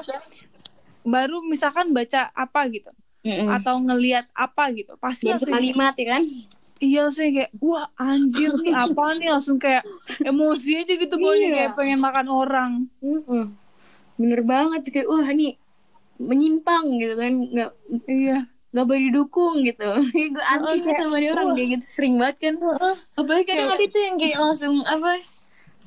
baru 1.04 1.44
misalkan 1.44 1.92
baca 1.92 2.32
apa 2.32 2.62
gitu 2.70 2.90
Mm-mm. 3.22 3.52
atau 3.52 3.78
ngeliat 3.78 4.26
apa 4.32 4.72
gitu 4.72 4.96
pasti 4.96 5.28
langsung 5.28 5.52
kalimat 5.52 5.94
ya 5.94 6.16
kan 6.16 6.24
Iya 6.76 7.08
langsung 7.08 7.28
kayak 7.30 7.52
wah 7.58 7.88
anjir 7.96 8.52
nih 8.54 8.74
apa 8.74 9.04
nih 9.16 9.30
langsung 9.30 9.56
kayak 9.56 9.84
emosi 10.20 10.72
aja 10.78 10.94
gitu 10.94 11.16
bawahnya 11.16 11.40
Iya. 11.42 11.56
kayak 11.56 11.72
pengen 11.74 12.00
makan 12.00 12.28
orang. 12.28 12.72
Mm-mm. 13.00 13.44
bener 14.16 14.42
banget 14.42 14.82
kayak 14.90 15.08
wah 15.08 15.24
ini 15.26 15.60
menyimpang 16.18 16.88
gitu 16.96 17.14
kan 17.14 17.32
nggak 17.32 17.72
Iya. 18.06 18.48
Nggak 18.76 18.86
boleh 18.92 19.02
didukung 19.08 19.64
gitu 19.64 19.88
gue 20.36 20.46
anti 20.52 20.84
Oke. 20.84 20.92
sama 21.00 21.24
dia 21.24 21.32
orang 21.32 21.56
kayak 21.56 21.80
gitu 21.80 21.86
sering 21.88 22.20
banget 22.20 22.38
kan 22.44 22.56
apalagi 23.16 23.48
kadang 23.48 23.72
ada 23.72 23.86
tuh 23.88 24.02
yang 24.04 24.16
kayak 24.20 24.38
langsung 24.44 24.76
apa 24.84 25.12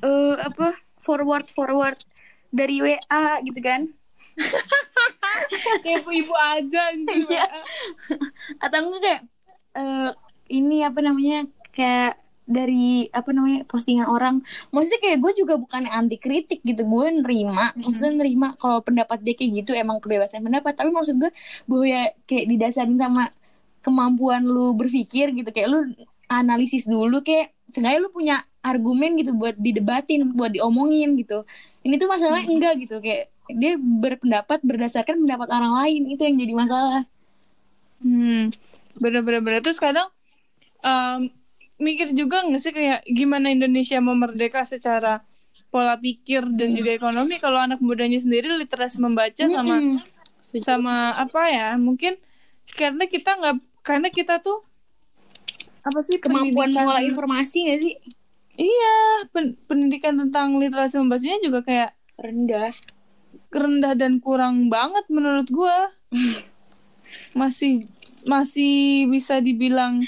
eh 0.01 0.35
apa 0.41 0.67
forward 0.97 1.45
forward 1.53 2.01
dari 2.49 2.81
WA 2.81 3.23
gitu 3.45 3.61
kan 3.61 3.93
kayak 5.85 6.01
ibu 6.09 6.33
aja 6.33 6.81
anjir. 6.95 7.27
Iya. 7.29 7.45
atau 8.57 8.79
enggak 8.89 9.01
kayak 9.05 9.21
eh 9.77 10.11
ini 10.49 10.81
apa 10.81 10.99
namanya 11.05 11.45
kayak 11.69 12.17
dari 12.49 13.05
apa 13.13 13.29
namanya 13.29 13.61
postingan 13.69 14.09
orang. 14.09 14.41
Maksudnya 14.73 14.99
kayak 15.05 15.17
gue 15.21 15.31
juga 15.45 15.53
bukan 15.61 15.85
anti 15.85 16.17
kritik 16.17 16.65
gitu 16.65 16.81
gue 16.89 17.05
nerima 17.21 17.69
maksudnya 17.77 18.25
nerima 18.25 18.57
kalau 18.57 18.81
pendapat 18.81 19.21
dia 19.21 19.37
kayak 19.37 19.63
gitu 19.63 19.71
emang 19.77 20.01
kebebasan 20.01 20.41
pendapat. 20.41 20.73
Tapi 20.73 20.89
maksud 20.89 21.21
gue 21.21 21.31
bahwa 21.69 21.85
ya 21.85 22.03
kayak 22.25 22.45
didasarin 22.49 22.97
sama 22.97 23.29
kemampuan 23.85 24.43
lu 24.43 24.73
berpikir 24.73 25.31
gitu 25.37 25.53
kayak 25.53 25.69
lu 25.69 25.79
analisis 26.27 26.89
dulu 26.89 27.21
kayak 27.21 27.53
seenggaknya 27.69 27.99
lu 28.01 28.09
punya 28.09 28.35
argumen 28.59 29.15
gitu 29.15 29.31
buat 29.37 29.55
didebatin 29.55 30.33
buat 30.33 30.51
diomongin 30.51 31.15
gitu. 31.21 31.45
Ini 31.85 31.95
tuh 31.95 32.09
masalahnya 32.09 32.49
enggak 32.49 32.73
gitu 32.83 32.97
kayak 32.99 33.31
dia 33.49 33.77
berpendapat 33.79 34.61
berdasarkan 34.61 35.25
pendapat 35.25 35.47
orang 35.49 35.73
lain 35.85 36.01
itu 36.11 36.21
yang 36.25 36.37
jadi 36.37 36.53
masalah. 36.53 37.03
Hmm. 38.03 38.53
Bener-bener. 38.99 39.41
Bener. 39.41 39.61
Terus 39.63 39.79
kadang 39.79 40.11
um, 40.83 41.31
mikir 41.79 42.11
juga 42.11 42.43
nggak 42.43 42.61
sih 42.61 42.73
kayak 42.75 43.07
gimana 43.07 43.49
Indonesia 43.49 43.97
mau 44.03 44.13
merdeka 44.13 44.67
secara 44.67 45.23
pola 45.73 45.95
pikir 45.95 46.45
dan 46.55 46.75
juga 46.75 46.91
ekonomi 46.95 47.39
kalau 47.39 47.59
anak 47.59 47.79
mudanya 47.79 48.19
sendiri 48.19 48.51
literasi 48.59 48.99
membaca 48.99 49.43
sama 49.47 49.79
sama 50.63 51.15
apa 51.15 51.41
ya? 51.49 51.67
Mungkin 51.79 52.19
karena 52.75 53.07
kita 53.07 53.39
nggak 53.39 53.55
karena 53.81 54.07
kita 54.11 54.43
tuh 54.43 54.61
apa 55.79 55.99
sih 56.05 56.19
kemampuan 56.19 56.69
mengolah 56.75 57.01
informasi 57.01 57.57
gak 57.71 57.79
sih? 57.81 57.95
Iya, 58.59 58.95
pen- 59.31 59.55
pendidikan 59.65 60.19
tentang 60.19 60.59
literasi 60.59 60.99
membacanya 60.99 61.39
juga 61.39 61.63
kayak 61.63 61.95
rendah. 62.19 62.75
rendah 63.49 63.95
dan 63.95 64.19
kurang 64.19 64.67
banget 64.67 65.07
menurut 65.07 65.47
gua. 65.49 65.95
Masih 67.39 67.87
masih 68.27 69.07
bisa 69.07 69.39
dibilang 69.39 70.03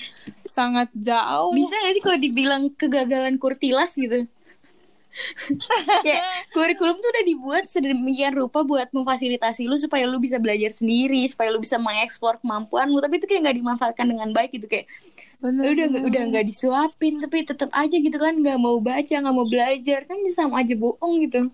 sangat 0.52 0.92
jauh. 0.92 1.56
bisa 1.56 1.74
gak 1.74 1.94
sih 1.96 2.04
kalau 2.04 2.20
dibilang 2.20 2.64
kegagalan 2.76 3.40
kurtilas 3.40 3.96
gitu 3.96 4.28
ya 6.08 6.24
kurikulum 6.56 6.96
tuh 6.96 7.10
udah 7.12 7.26
dibuat 7.28 7.64
sedemikian 7.68 8.32
rupa 8.32 8.64
buat 8.64 8.88
memfasilitasi 8.96 9.68
lu 9.68 9.76
supaya 9.76 10.08
lu 10.08 10.24
bisa 10.24 10.40
belajar 10.40 10.72
sendiri 10.72 11.28
supaya 11.28 11.52
lu 11.52 11.60
bisa 11.60 11.76
mengeksplor 11.76 12.40
kemampuan 12.40 12.88
lu 12.88 13.04
tapi 13.04 13.20
itu 13.20 13.28
kayak 13.28 13.44
nggak 13.44 13.58
dimanfaatkan 13.60 14.08
dengan 14.08 14.32
baik 14.32 14.56
gitu 14.56 14.72
kayak 14.72 14.88
Bener. 15.44 15.68
udah 15.68 15.86
nggak 15.92 16.04
udah 16.08 16.24
nggak 16.32 16.46
disuapin 16.48 17.20
tapi 17.20 17.44
tetap 17.44 17.68
aja 17.76 17.92
gitu 17.92 18.16
kan 18.16 18.40
nggak 18.40 18.56
mau 18.56 18.80
baca 18.80 19.12
nggak 19.12 19.36
mau 19.36 19.44
belajar 19.44 20.08
kan 20.08 20.16
sama 20.32 20.64
aja 20.64 20.80
bohong 20.80 21.28
gitu 21.28 21.52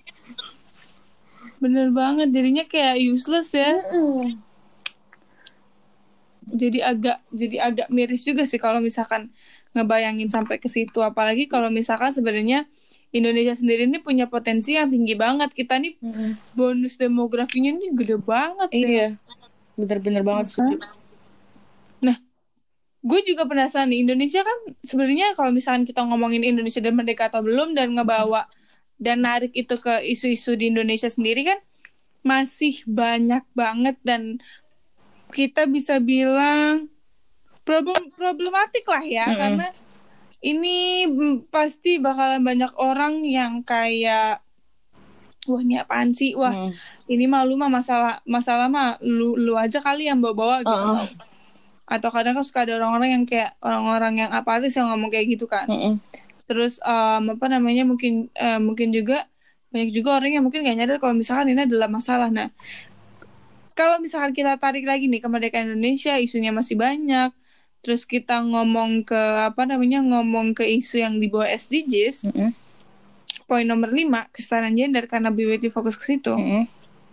Bener 1.57 1.89
banget. 1.89 2.29
Jadinya 2.29 2.65
kayak 2.69 3.01
useless 3.01 3.49
ya. 3.53 3.73
Jadi 6.47 6.79
agak 6.79 7.17
jadi 7.31 7.57
agak 7.71 7.87
miris 7.91 8.23
juga 8.23 8.47
sih 8.47 8.59
kalau 8.59 8.79
misalkan 8.79 9.31
ngebayangin 9.75 10.31
sampai 10.31 10.57
ke 10.57 10.71
situ. 10.71 11.03
Apalagi 11.03 11.51
kalau 11.51 11.67
misalkan 11.67 12.15
sebenarnya 12.15 12.67
Indonesia 13.11 13.55
sendiri 13.55 13.87
ini 13.87 13.99
punya 13.99 14.27
potensi 14.27 14.75
yang 14.75 14.87
tinggi 14.91 15.15
banget. 15.15 15.51
Kita 15.51 15.79
nih 15.79 15.99
bonus 16.55 16.95
demografinya 16.95 17.75
ini 17.75 17.91
gede 17.93 18.19
banget. 18.19 18.69
ya. 18.71 18.87
iya 18.87 19.09
bener-bener 19.77 20.25
banget 20.25 20.57
setuju 20.57 20.81
gue 23.07 23.19
juga 23.23 23.47
penasaran 23.47 23.87
nih 23.87 24.03
Indonesia 24.03 24.43
kan 24.43 24.57
sebenarnya 24.83 25.31
kalau 25.39 25.55
misalkan 25.55 25.87
kita 25.87 26.03
ngomongin 26.03 26.43
Indonesia 26.43 26.83
dan 26.83 26.99
merdeka 26.99 27.31
atau 27.31 27.39
belum 27.39 27.71
dan 27.71 27.95
ngebawa 27.95 28.51
dan 28.99 29.23
narik 29.23 29.55
itu 29.55 29.79
ke 29.79 30.03
isu-isu 30.03 30.59
di 30.59 30.67
Indonesia 30.67 31.07
sendiri 31.07 31.47
kan 31.47 31.59
masih 32.27 32.83
banyak 32.83 33.47
banget 33.55 33.95
dan 34.03 34.43
kita 35.29 35.67
bisa 35.67 35.99
bilang 35.99 36.87
problem 37.61 38.09
problematik 38.15 38.87
lah 38.87 39.03
ya 39.03 39.25
Mm-mm. 39.27 39.37
karena 39.37 39.67
ini 40.39 40.77
mm, 41.03 41.35
pasti 41.49 41.97
bakalan 41.97 42.39
banyak 42.39 42.71
orang 42.77 43.25
yang 43.25 43.59
kayak 43.61 44.39
wah 45.47 45.59
ini 45.59 45.79
apaan 45.79 46.11
sih 46.11 46.35
wah 46.35 46.51
Hmm. 46.51 46.71
ini 47.07 47.23
mah 47.25 47.43
lu 47.43 47.55
mah 47.55 47.71
masalah 47.71 48.19
masalah 48.23 48.67
mah 48.67 48.99
lu 48.99 49.35
lu 49.35 49.55
aja 49.55 49.79
kali 49.79 50.07
yang 50.07 50.19
bawa-bawa 50.19 50.63
gitu 50.63 50.71
Uh-uh. 50.71 51.07
atau 51.87 52.09
kadang 52.11 52.35
kan 52.35 52.43
suka 52.43 52.67
ada 52.67 52.75
orang-orang 52.79 53.15
yang 53.15 53.23
kayak 53.23 53.55
orang-orang 53.63 54.27
yang 54.27 54.31
apatis 54.31 54.75
yang 54.75 54.91
ngomong 54.91 55.07
kayak 55.07 55.27
gitu 55.31 55.47
kan 55.47 55.67
Mm-mm. 55.67 55.99
terus 56.47 56.79
em, 56.83 57.23
apa 57.31 57.47
namanya 57.47 57.87
mungkin 57.87 58.27
eh, 58.35 58.59
mungkin 58.59 58.91
juga 58.91 59.23
banyak 59.67 59.91
juga 59.91 60.19
orang 60.19 60.31
yang 60.39 60.43
mungkin 60.47 60.63
gak 60.63 60.77
nyadar 60.79 60.97
kalau 60.99 61.15
misalkan 61.15 61.51
ini 61.51 61.67
adalah 61.67 61.91
masalah 61.91 62.31
nah 62.31 62.47
kalau 63.77 64.01
misalkan 64.01 64.33
kita 64.33 64.57
tarik 64.57 64.89
lagi 64.89 65.05
nih 65.05 65.21
kemerdekaan 65.21 65.77
Indonesia 65.77 66.17
isunya 66.17 66.49
masih 66.49 66.73
banyak. 66.73 67.29
Terus 67.85 68.03
kita 68.09 68.41
ngomong 68.41 69.05
ke 69.05 69.21
apa 69.45 69.69
namanya 69.69 70.01
ngomong 70.01 70.57
ke 70.57 70.65
isu 70.65 70.97
yang 70.97 71.21
di 71.21 71.29
bawah 71.29 71.45
SDGs 71.45 72.25
Mm-mm. 72.27 72.51
poin 73.45 73.63
nomor 73.63 73.93
5 73.93 74.27
kesetaraan 74.33 74.73
gender 74.73 75.05
karena 75.05 75.29
BWT 75.29 75.69
fokus 75.69 75.93
ke 75.95 76.03
situ. 76.03 76.33
Mm-mm. 76.33 76.65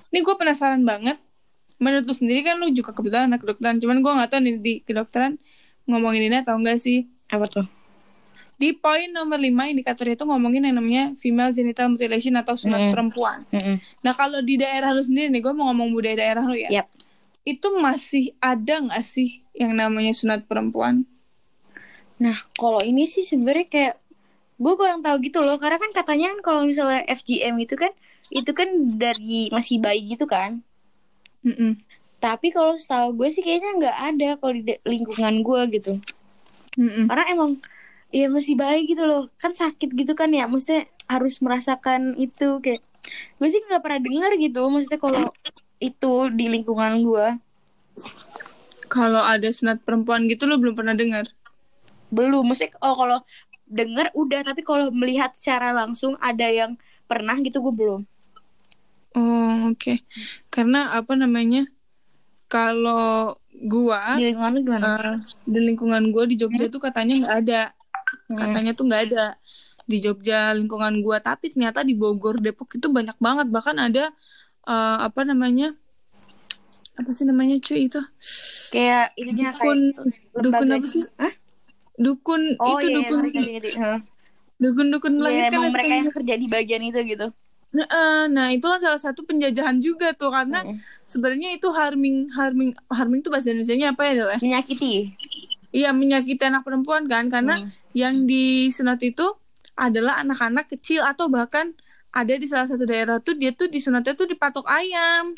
ini 0.08 0.18
gue 0.24 0.34
penasaran 0.34 0.80
banget. 0.82 1.20
Menurut 1.76 2.08
lu 2.08 2.14
sendiri 2.16 2.40
kan 2.48 2.56
lu 2.56 2.72
juga 2.72 2.96
kebetulan 2.96 3.28
anak 3.28 3.44
kedokteran 3.44 3.76
cuman 3.78 3.96
gue 4.00 4.12
nggak 4.16 4.30
tahu 4.32 4.40
nih 4.40 4.54
di 4.58 4.74
kedokteran 4.82 5.36
ngomongin 5.84 6.32
ini 6.32 6.40
atau 6.40 6.56
enggak 6.56 6.80
sih. 6.80 7.12
Apa 7.28 7.44
tuh 7.46 7.68
di 8.54 8.70
poin 8.70 9.10
nomor 9.10 9.36
5 9.36 9.50
indikator 9.70 10.06
itu 10.06 10.22
ngomongin 10.22 10.70
yang 10.70 10.78
namanya 10.78 11.04
female 11.18 11.50
genital 11.50 11.90
mutilation 11.90 12.34
atau 12.38 12.54
sunat 12.54 12.86
Mm. 12.86 12.90
perempuan. 12.94 13.38
Mm-mm. 13.50 13.76
Nah 14.00 14.12
kalau 14.14 14.38
di 14.40 14.54
daerah 14.54 14.94
lu 14.94 15.02
sendiri 15.02 15.30
nih, 15.30 15.42
gue 15.42 15.52
mau 15.54 15.70
ngomong 15.74 15.90
budaya 15.90 16.16
daerah 16.22 16.44
lu 16.46 16.54
ya. 16.54 16.82
Yap. 16.82 16.86
Itu 17.42 17.76
masih 17.82 18.32
ada 18.38 18.80
nggak 18.80 19.04
sih 19.04 19.42
yang 19.52 19.74
namanya 19.74 20.14
sunat 20.14 20.46
perempuan? 20.46 21.04
Nah, 22.14 22.38
kalau 22.54 22.78
ini 22.80 23.10
sih 23.10 23.26
sebenarnya 23.26 23.66
kayak 23.66 23.94
gue 24.54 24.74
kurang 24.78 25.02
tahu 25.02 25.18
gitu 25.18 25.42
loh, 25.42 25.58
karena 25.58 25.82
kan 25.82 25.90
katanya 25.90 26.30
kan 26.32 26.40
kalau 26.40 26.60
misalnya 26.62 27.02
FGM 27.10 27.58
itu 27.58 27.74
kan 27.74 27.90
itu 28.30 28.50
kan 28.54 28.70
dari 28.94 29.50
masih 29.50 29.82
bayi 29.82 30.14
gitu 30.14 30.24
kan. 30.30 30.62
Mm-mm. 31.44 31.76
Tapi 32.22 32.54
kalau 32.54 32.78
setahu 32.78 33.18
gue 33.18 33.28
sih 33.28 33.42
kayaknya 33.44 33.70
nggak 33.76 33.98
ada 34.14 34.28
kalau 34.40 34.54
di 34.56 34.78
lingkungan 34.86 35.42
gue 35.44 35.60
gitu. 35.76 35.92
Mm-mm. 36.80 37.10
Karena 37.10 37.24
emang 37.28 37.60
ya 38.18 38.26
masih 38.36 38.54
bayi 38.62 38.80
gitu 38.90 39.02
loh, 39.10 39.22
kan 39.42 39.52
sakit 39.62 39.88
gitu 40.00 40.12
kan 40.20 40.30
ya, 40.38 40.44
maksudnya 40.50 40.82
harus 41.12 41.34
merasakan 41.44 42.00
itu 42.24 42.44
kayak 42.64 42.80
gue 43.38 43.48
sih 43.52 43.60
nggak 43.66 43.82
pernah 43.84 44.00
dengar 44.06 44.30
gitu, 44.44 44.60
maksudnya 44.72 45.00
kalau 45.04 45.22
itu 45.88 46.12
di 46.38 46.44
lingkungan 46.54 46.92
gue 47.08 47.26
Kalau 48.94 49.22
ada 49.34 49.48
sunat 49.58 49.78
perempuan 49.86 50.24
gitu 50.32 50.42
lu 50.48 50.56
belum 50.62 50.74
pernah 50.78 50.94
dengar? 50.96 51.26
belum, 52.16 52.42
maksudnya 52.48 52.72
oh 52.86 52.94
kalau 53.00 53.18
dengar 53.78 54.06
udah, 54.22 54.40
tapi 54.48 54.60
kalau 54.68 54.86
melihat 55.00 55.30
secara 55.40 55.68
langsung 55.80 56.12
ada 56.30 56.46
yang 56.58 56.72
pernah 57.10 57.36
gitu 57.46 57.58
gue 57.64 57.74
belum. 57.80 58.00
Oh 59.18 59.70
oke. 59.72 59.92
Karena 60.54 60.78
apa 60.98 61.12
namanya? 61.22 61.70
Kalau 62.52 63.34
gua 63.72 64.00
Di 64.16 64.20
lingkungan 64.26 64.52
lu 64.56 64.60
gimana? 64.66 64.86
eh, 64.86 65.14
di 65.52 65.58
lingkungan 65.66 66.02
gua 66.14 66.24
di 66.30 66.36
Jogja 66.40 66.66
tuh 66.74 66.80
katanya 66.86 67.14
nggak 67.22 67.36
ada. 67.46 67.60
Hmm. 68.30 68.38
Katanya 68.40 68.72
tuh 68.72 68.84
nggak 68.88 69.02
ada 69.10 69.24
di 69.84 69.96
Jogja 70.00 70.56
lingkungan 70.56 71.04
gua. 71.04 71.20
Tapi 71.20 71.52
ternyata 71.52 71.84
di 71.84 71.92
Bogor, 71.92 72.40
Depok 72.40 72.72
itu 72.76 72.88
banyak 72.88 73.16
banget. 73.20 73.46
Bahkan 73.52 73.76
ada 73.76 74.10
eh, 74.64 74.96
apa 75.04 75.20
namanya? 75.28 75.76
Apa 76.94 77.10
sih 77.10 77.26
namanya 77.26 77.58
cuy 77.58 77.90
itu? 77.90 78.00
Kayak 78.70 79.14
itunya 79.18 79.50
Dukun, 79.50 79.80
kayak 79.92 80.42
dukun 80.46 80.68
apa 80.70 80.86
sih? 80.86 81.02
Hah? 81.18 81.32
Dukun 81.94 82.42
Oh 82.58 82.78
itu 82.78 82.86
iya, 82.90 82.96
dukun 83.02 83.18
ngerti. 83.30 83.70
Heeh. 83.74 83.98
dukun-dukun 84.54 85.12
Iya, 85.12 85.18
melahirkan 85.18 85.50
emang 85.50 85.66
dan 85.66 85.74
mereka 85.74 85.94
yang 85.98 86.10
kerja 86.14 86.34
di 86.38 86.46
bagian 86.46 86.82
itu 86.86 86.98
gitu. 87.02 87.26
Nah, 87.74 88.30
nah 88.30 88.54
itu 88.54 88.62
kan 88.62 88.78
salah 88.78 89.02
satu 89.02 89.26
penjajahan 89.26 89.82
juga 89.82 90.14
tuh 90.14 90.30
karena 90.30 90.62
Mm. 90.62 90.78
sebenarnya 91.10 91.50
itu 91.58 91.66
harming 91.74 92.30
harming 92.30 92.70
harming 92.86 93.18
itu 93.18 93.34
bahasa 93.34 93.50
Indonesia 93.50 93.90
apa 93.90 94.02
ya 94.06 94.12
Del, 94.14 94.28
ya? 94.30 94.38
Menyakiti. 94.38 94.92
Iya 95.74 95.90
menyakiti 95.90 96.38
anak 96.40 96.62
perempuan 96.62 97.04
kan 97.04 97.26
karena 97.26 97.58
Hmm. 97.58 97.68
yang 97.92 98.14
disunat 98.24 99.02
itu 99.02 99.26
adalah 99.74 100.22
anak-anak 100.22 100.70
kecil 100.70 101.02
atau 101.02 101.26
bahkan 101.26 101.74
ada 102.14 102.30
di 102.30 102.46
salah 102.46 102.70
satu 102.70 102.86
daerah 102.86 103.18
tuh 103.18 103.34
dia 103.34 103.50
tuh 103.50 103.66
disunatnya 103.66 104.14
tuh 104.14 104.30
dipatok 104.30 104.62
ayam. 104.70 105.34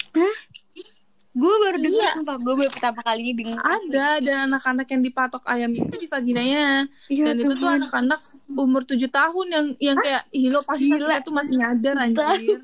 Gue 1.37 1.53
baru 1.53 1.77
dengar 1.77 2.01
Iya. 2.01 2.13
sumpah, 2.17 2.37
gue 2.37 2.55
baru 2.55 2.71
pertama 2.73 3.01
kali 3.01 3.21
ini 3.21 3.33
dengar. 3.37 3.61
Ada 3.61 4.09
dan 4.21 4.37
anak-anak 4.49 4.89
yang 4.89 5.03
dipatok 5.05 5.43
ayam 5.45 5.69
itu 5.69 5.95
di 5.95 6.09
vaginanya. 6.09 6.89
Iya, 7.09 7.25
dan 7.29 7.35
itu 7.37 7.53
tuh 7.55 7.69
anak-anak 7.69 8.21
umur 8.57 8.83
7 8.85 9.05
tahun 9.07 9.47
yang 9.53 9.67
yang 9.77 9.97
kayak 9.97 10.25
ih 10.33 10.49
lo 10.49 10.65
pasti 10.65 10.89
tuh 10.89 11.33
masih 11.33 11.61
nyadar 11.61 11.97
anjir. 11.97 12.57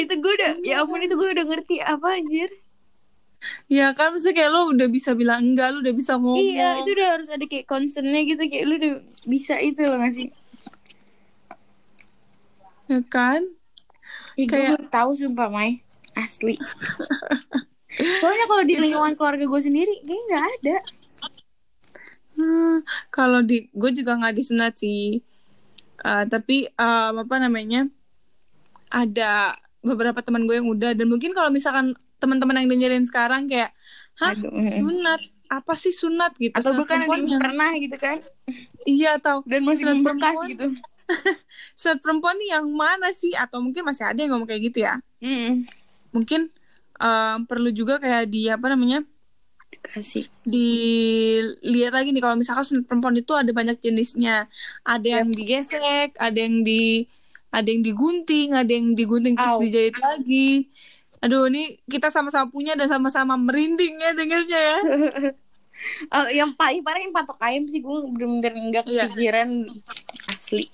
itu 0.00 0.12
gue 0.16 0.32
udah 0.32 0.52
ya 0.64 0.80
ampun 0.80 1.00
itu 1.00 1.12
gue 1.12 1.28
udah 1.28 1.44
ngerti 1.44 1.76
apa 1.80 2.06
anjir 2.12 2.48
Ya 3.66 3.90
kan 3.92 4.10
maksudnya 4.10 4.36
kayak 4.36 4.50
lo 4.50 4.70
udah 4.70 4.86
bisa 4.86 5.10
bilang 5.12 5.42
enggak, 5.44 5.70
lo 5.70 5.78
udah 5.80 5.92
bisa 5.92 6.14
ngomong. 6.14 6.38
iya 6.38 6.78
itu 6.78 6.90
udah 6.92 7.08
harus 7.12 7.28
ada 7.28 7.44
kayak 7.44 7.64
concernnya 7.64 8.22
gitu 8.22 8.42
kayak 8.42 8.64
lu 8.64 8.74
udah 8.76 8.92
bisa 9.24 9.54
itu 9.58 9.82
loh 9.82 9.98
nggak 9.98 10.14
sih 10.14 10.28
Ya 12.86 13.02
kan? 13.04 13.42
ya, 14.36 14.44
gue 14.44 14.48
Kayak- 14.48 14.72
baru 14.78 14.86
tahu 14.88 15.10
sumpah 15.16 15.48
Mai 15.48 15.82
asli 16.14 16.54
soalnya 17.96 18.46
kalau 18.46 18.62
di 18.62 18.76
lingkungan 18.76 19.12
keluarga 19.14 19.44
gue 19.44 19.60
sendiri 19.60 19.94
kayaknya 20.00 20.22
nggak 20.26 20.44
ada 20.54 20.76
Hmm, 22.36 22.84
kalau 23.08 23.40
di 23.40 23.72
gue 23.72 23.90
juga 23.94 24.12
nggak 24.12 24.36
disunat 24.36 24.76
sih. 24.76 25.24
Eh, 25.98 26.24
tapi 26.28 26.68
em, 26.68 27.14
apa 27.16 27.36
namanya? 27.40 27.88
Ada 28.86 29.56
beberapa 29.80 30.20
teman 30.20 30.44
gue 30.44 30.52
yang 30.54 30.68
udah 30.68 30.92
dan 30.92 31.08
mungkin 31.08 31.32
kalau 31.32 31.48
misalkan 31.48 31.96
teman-teman 32.18 32.62
yang 32.64 32.68
dengerin 32.70 33.04
sekarang 33.04 33.48
kayak, 33.50 33.72
hah 34.20 34.32
Aduh, 34.32 34.50
mm. 34.52 34.70
sunat? 34.76 35.20
Apa 35.46 35.78
sih 35.78 35.94
sunat 35.94 36.34
gitu? 36.42 36.58
atau 36.58 36.74
Sunat 36.74 36.90
perempuan 36.90 37.22
yang 37.22 37.38
pernah 37.38 37.70
gitu 37.78 37.94
kan 38.02 38.18
Iya 38.82 39.22
atau 39.22 39.46
dan 39.46 39.62
masih 39.62 39.86
Sunat 39.86 39.94
membekas 40.02 40.34
perempuan. 40.34 40.50
gitu 40.50 40.66
sunat 41.80 41.98
perempuan 42.02 42.34
nih 42.34 42.50
yang 42.58 42.66
mana 42.74 43.14
sih? 43.14 43.30
Atau 43.30 43.62
mungkin 43.62 43.86
masih 43.86 44.10
ada 44.10 44.18
yang 44.18 44.34
ngomong 44.34 44.50
kayak 44.50 44.74
gitu 44.74 44.78
ya? 44.82 44.98
Mm. 45.22 45.62
Mungkin 46.10 46.50
em, 46.98 47.38
perlu 47.46 47.70
juga 47.70 48.02
kayak 48.02 48.26
di 48.26 48.50
apa 48.50 48.66
namanya? 48.74 49.06
kasih 49.86 50.26
dilihat 50.42 51.94
lagi 51.94 52.10
nih 52.10 52.22
kalau 52.22 52.34
misalkan 52.38 52.66
sunat 52.66 52.84
perempuan 52.90 53.14
itu 53.18 53.32
ada 53.38 53.50
banyak 53.54 53.78
jenisnya 53.78 54.50
ada 54.82 55.06
yang 55.06 55.30
digesek 55.30 56.16
ada 56.18 56.38
yang 56.38 56.66
di 56.66 57.06
ada 57.54 57.66
yang 57.70 57.82
digunting 57.86 58.52
ada 58.52 58.70
yang 58.70 58.98
digunting 58.98 59.38
terus 59.38 59.54
Au. 59.54 59.62
dijahit 59.62 59.96
lagi 59.98 60.70
aduh 61.26 61.50
ini 61.50 61.82
kita 61.84 62.08
sama-sama 62.08 62.46
punya 62.46 62.72
dan 62.72 62.86
sama-sama 62.86 63.34
merinding 63.34 63.98
ya 63.98 64.10
dengernya 64.12 64.60
ya. 64.62 64.78
Oh, 66.08 66.24
yang 66.32 66.56
paling 66.56 66.80
parah 66.80 66.96
yang 66.96 67.12
patok 67.12 67.36
ayam 67.36 67.68
sih 67.68 67.84
gue 67.84 67.96
bener-bener 68.08 68.48
nggak 68.48 68.84
Iya. 68.88 69.12
kepikiran 69.12 69.68
asli. 70.32 70.72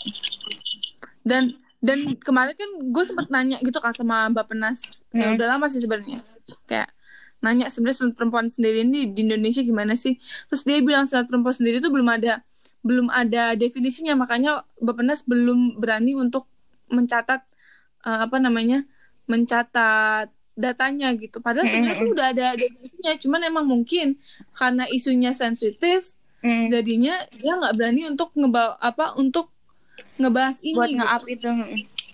Dan 1.22 1.58
dan 1.82 2.14
kemarin 2.14 2.54
kan 2.54 2.70
gue 2.86 3.02
sempet 3.02 3.26
nanya 3.26 3.58
gitu 3.58 3.82
kan 3.82 3.90
sama 3.90 4.30
Mbak 4.30 4.46
Penas. 4.46 4.78
Ya 5.10 5.26
Hmm. 5.26 5.34
udah 5.34 5.46
lama 5.48 5.66
sih 5.66 5.82
sebenarnya. 5.82 6.22
Kayak 6.70 6.94
nanya 7.42 7.66
sebenarnya 7.66 7.98
sunat 7.98 8.14
perempuan 8.14 8.46
sendiri 8.46 8.86
ini 8.86 9.10
di 9.10 9.26
Indonesia 9.26 9.58
gimana 9.58 9.98
sih? 9.98 10.22
Terus 10.46 10.62
dia 10.62 10.78
bilang 10.78 11.02
sunat 11.02 11.26
perempuan 11.26 11.54
sendiri 11.54 11.82
itu 11.82 11.90
belum 11.90 12.06
ada 12.06 12.46
belum 12.82 13.10
ada 13.10 13.58
definisinya. 13.58 14.14
Makanya 14.14 14.62
Mbak 14.78 14.94
Penas 14.94 15.26
belum 15.26 15.82
berani 15.82 16.14
untuk 16.14 16.46
mencatat 16.86 17.42
eh, 18.06 18.18
apa 18.22 18.38
namanya 18.38 18.86
mencatat 19.26 20.30
datanya 20.52 21.12
gitu 21.16 21.40
padahal 21.40 21.64
sebenarnya 21.64 21.96
tuh 21.96 22.10
udah 22.12 22.26
ada 22.32 22.46
definisinya 22.56 23.12
cuman 23.18 23.40
emang 23.48 23.66
mungkin 23.68 24.20
karena 24.52 24.84
isunya 24.88 25.32
sensitif 25.32 26.12
Mm. 26.42 26.74
jadinya 26.74 27.14
dia 27.38 27.54
nggak 27.54 27.70
berani 27.78 28.02
untuk 28.10 28.34
ngebawa 28.34 28.74
apa 28.82 29.14
untuk 29.14 29.46
ngebahas 30.18 30.58
ini 30.66 30.74
buat 30.74 30.90
gitu. 30.90 30.98
nge-up 30.98 31.24
itu 31.30 31.48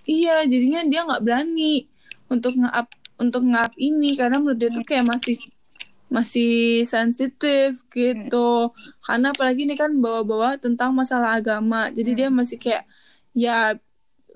Iya, 0.05 0.37
jadinya 0.45 0.81
dia 0.85 1.01
nggak 1.05 1.23
berani 1.25 1.89
untuk 2.29 2.53
nge-up 2.57 2.93
untuk 3.17 3.45
nge-up 3.49 3.73
ini 3.81 4.17
karena 4.21 4.37
menurut 4.37 4.61
dia 4.61 4.69
tuh 4.69 4.85
kayak 4.85 5.05
masih 5.09 5.37
masih 6.13 6.85
sensitif 6.89 7.85
gitu. 7.89 8.73
Karena 9.05 9.33
apalagi 9.33 9.69
ini 9.69 9.77
kan 9.77 9.97
bawa-bawa 9.97 10.57
tentang 10.57 10.97
masalah 10.97 11.37
agama. 11.37 11.93
Jadi 11.93 12.25
dia 12.25 12.29
masih 12.29 12.57
kayak 12.57 12.89
ya 13.37 13.77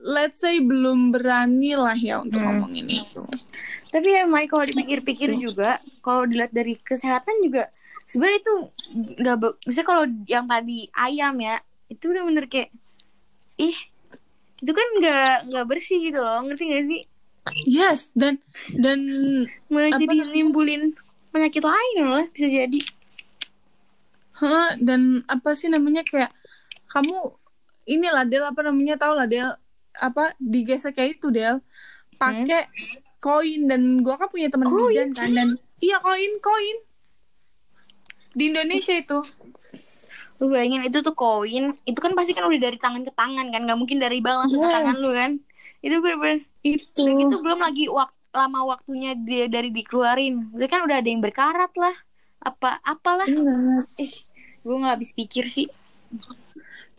let's 0.03 0.43
say 0.43 0.59
belum 0.59 1.15
berani 1.15 1.79
lah 1.79 1.95
ya 1.95 2.19
untuk 2.21 2.43
Hmm. 2.43 2.59
ngomongin 2.59 2.91
itu. 2.91 3.23
Tapi 3.93 4.09
ya 4.09 4.27
Mai 4.27 4.51
kalau 4.51 4.67
dipikir-pikir 4.67 5.37
juga, 5.39 5.79
kalau 6.03 6.27
dilihat 6.27 6.51
dari 6.51 6.75
kesehatan 6.81 7.45
juga 7.45 7.69
sebenarnya 8.09 8.41
itu 8.41 8.55
nggak, 9.21 9.37
misalnya 9.69 9.89
kalau 9.89 10.05
yang 10.27 10.47
tadi 10.49 10.89
ayam 10.97 11.35
ya, 11.39 11.57
itu 11.93 12.05
udah 12.11 12.25
bener 12.25 12.45
kayak, 12.49 12.73
ih, 13.61 13.79
itu 14.59 14.73
kan 14.73 14.87
nggak 14.99 15.37
nggak 15.53 15.67
bersih 15.69 15.99
gitu 16.01 16.19
loh, 16.19 16.41
ngerti 16.45 16.65
gak 16.73 16.87
sih? 16.89 17.03
Yes, 17.67 18.09
dan 18.15 18.39
dan 18.79 19.03
Malah 19.67 19.99
jadi 19.99 20.25
nimbulin 20.31 20.95
penyakit 21.35 21.63
lain 21.63 21.97
loh, 22.07 22.25
bisa 22.33 22.49
jadi. 22.49 22.81
Hah, 24.41 24.73
dan 24.83 25.23
apa 25.29 25.55
sih 25.55 25.69
namanya 25.69 26.03
kayak 26.03 26.33
kamu 26.91 27.15
inilah 27.87 28.25
Del 28.27 28.47
apa 28.47 28.63
namanya 28.65 28.99
tau 28.99 29.15
lah 29.15 29.27
Del 29.27 29.53
apa 29.99 30.33
digesek 30.39 30.97
kayak 30.97 31.21
itu 31.21 31.29
Del 31.29 31.61
pakai 32.17 32.71
koin 33.19 33.67
dan 33.67 34.01
gua 34.01 34.17
kan 34.17 34.29
punya 34.31 34.49
teman 34.49 34.67
Koin? 34.67 34.89
bidan 34.95 35.11
kan 35.13 35.31
dan 35.33 35.49
iya 35.79 35.99
koin 35.99 36.33
koin 36.39 36.79
di 38.33 38.49
Indonesia 38.49 38.95
itu 38.95 39.21
Lu 40.41 40.51
bayangin 40.51 40.83
itu 40.83 41.07
tuh 41.07 41.15
koin, 41.15 41.71
itu 41.87 41.99
kan 42.03 42.19
pasti 42.19 42.35
kan 42.35 42.43
udah 42.43 42.59
dari 42.59 42.75
tangan 42.75 43.07
ke 43.07 43.15
tangan 43.15 43.47
kan, 43.55 43.63
nggak 43.63 43.79
mungkin 43.79 44.03
dari 44.03 44.19
bang 44.19 44.43
langsung 44.43 44.59
ke 44.59 44.67
Yes. 44.67 44.75
tangan 44.75 44.97
lu 44.99 45.11
kan. 45.15 45.31
Itu 45.79 46.03
bener-bener 46.03 46.43
itu 46.67 46.99
Udah 46.99 47.15
gitu 47.15 47.35
belum 47.47 47.61
lagi 47.63 47.87
wak- 47.87 48.19
lama 48.35 48.75
waktunya 48.75 49.15
dia 49.15 49.47
dari 49.47 49.71
dikeluarin. 49.71 50.51
Itu 50.51 50.67
kan 50.67 50.83
udah 50.83 50.99
ada 50.99 51.07
yang 51.07 51.23
berkarat 51.23 51.71
lah. 51.79 51.95
Apa 52.43 52.83
apalah. 52.83 53.29
Eh, 54.03 54.11
gue 54.67 54.77
nggak 54.83 54.99
habis 54.99 55.15
pikir 55.15 55.47
sih. 55.47 55.71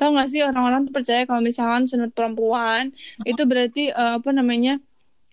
Tahu 0.03 0.19
gak 0.19 0.27
sih 0.27 0.43
orang-orang 0.43 0.83
tuh 0.83 0.93
percaya 0.99 1.23
kalau 1.23 1.39
misalkan 1.39 1.87
sunat 1.87 2.11
perempuan 2.11 2.91
itu 3.23 3.39
berarti 3.47 3.95
eh, 3.95 4.13
apa 4.19 4.35
namanya 4.35 4.83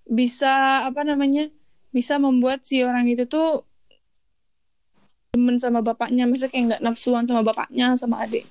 bisa 0.06 0.86
apa 0.86 1.02
namanya 1.02 1.50
bisa 1.90 2.22
membuat 2.22 2.62
si 2.62 2.86
orang 2.86 3.10
itu 3.10 3.26
tuh 3.26 3.66
demen 5.34 5.58
sama 5.58 5.82
bapaknya, 5.82 6.26
maksudnya 6.26 6.50
kayak 6.54 6.64
nggak 6.70 6.82
nafsuan 6.86 7.26
sama 7.26 7.42
bapaknya 7.42 7.94
sama 7.98 8.22
adik 8.22 8.46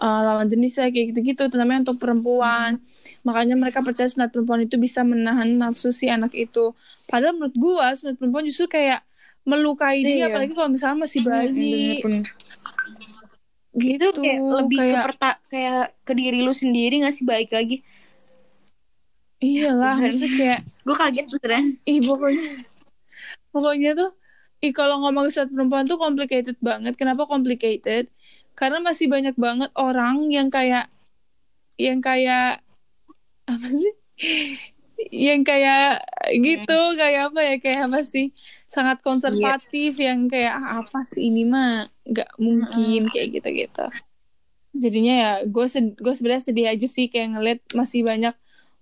uh, 0.00 0.20
lawan 0.24 0.48
jenis 0.48 0.80
ya 0.80 0.88
kayak 0.88 1.14
gitu-gitu. 1.14 1.46
Terutama 1.46 1.78
untuk 1.78 2.00
perempuan. 2.00 2.80
Makanya 3.22 3.54
mereka 3.54 3.84
percaya 3.84 4.08
sunat 4.08 4.32
perempuan 4.32 4.64
itu 4.64 4.80
bisa 4.80 5.04
menahan 5.04 5.46
nafsu 5.60 5.92
si 5.92 6.08
anak 6.08 6.32
itu. 6.32 6.72
Padahal 7.04 7.36
menurut 7.36 7.56
gua 7.60 7.92
sunat 7.92 8.16
perempuan 8.16 8.48
justru 8.48 8.66
kayak 8.66 9.04
melukai 9.44 10.04
dia 10.04 10.26
Iya. 10.26 10.26
apalagi 10.32 10.52
kalau 10.56 10.70
misalnya 10.72 10.98
masih 11.04 11.20
bayi. 11.24 12.00
Bener-bener. 12.00 12.28
Gitu. 13.76 14.10
Itu 14.10 14.20
kayak 14.22 14.40
lebih 14.42 14.78
ke 14.82 14.96
perta 15.06 15.28
kayak 15.46 15.82
ke 16.06 16.12
diri 16.16 16.38
lu 16.42 16.52
sendiri 16.54 17.02
gak 17.04 17.14
sih? 17.14 17.24
Balik 17.26 17.50
lagi. 17.54 17.76
Iyalah 19.40 19.96
maksudnya 19.96 20.30
kayak 20.36 20.60
gue 20.86 20.96
kaget 20.96 21.26
beneran. 21.32 21.64
Ih 21.88 22.00
pokoknya 22.04 22.50
pokoknya 23.50 23.90
tuh 23.96 24.10
ih 24.60 24.72
kalau 24.76 25.00
ngomong 25.00 25.32
sunat 25.32 25.48
perempuan 25.48 25.84
tuh 25.88 25.96
complicated 25.96 26.56
banget. 26.60 26.92
Kenapa 27.00 27.24
complicated? 27.24 28.12
Karena 28.58 28.78
masih 28.84 29.08
banyak 29.08 29.34
banget 29.40 29.70
orang 29.78 30.28
yang 30.28 30.52
kayak 30.52 30.92
yang 31.80 32.04
kayak 32.04 32.60
apa 33.48 33.66
sih? 33.72 33.94
Yang 35.10 35.48
kayak 35.48 36.04
gitu 36.44 36.78
kayak 37.00 37.32
apa 37.32 37.40
ya? 37.40 37.54
Kayak 37.56 37.80
apa 37.88 38.00
sih 38.04 38.36
sangat 38.68 39.00
konservatif 39.00 39.96
yang 39.96 40.28
kayak 40.28 40.60
"Ah, 40.60 40.84
apa 40.84 41.00
sih 41.08 41.32
ini 41.32 41.48
mah 41.48 41.88
nggak 42.10 42.30
mungkin 42.42 43.06
kayak 43.08 43.38
gitu 43.38 43.48
gitu 43.66 43.86
jadinya 44.74 45.14
ya 45.14 45.32
gue 45.46 45.66
gue 45.98 46.14
sebenarnya 46.14 46.44
sedih 46.46 46.66
aja 46.70 46.86
sih 46.86 47.10
kayak 47.10 47.28
ngeliat 47.34 47.60
masih 47.74 48.06
banyak 48.06 48.34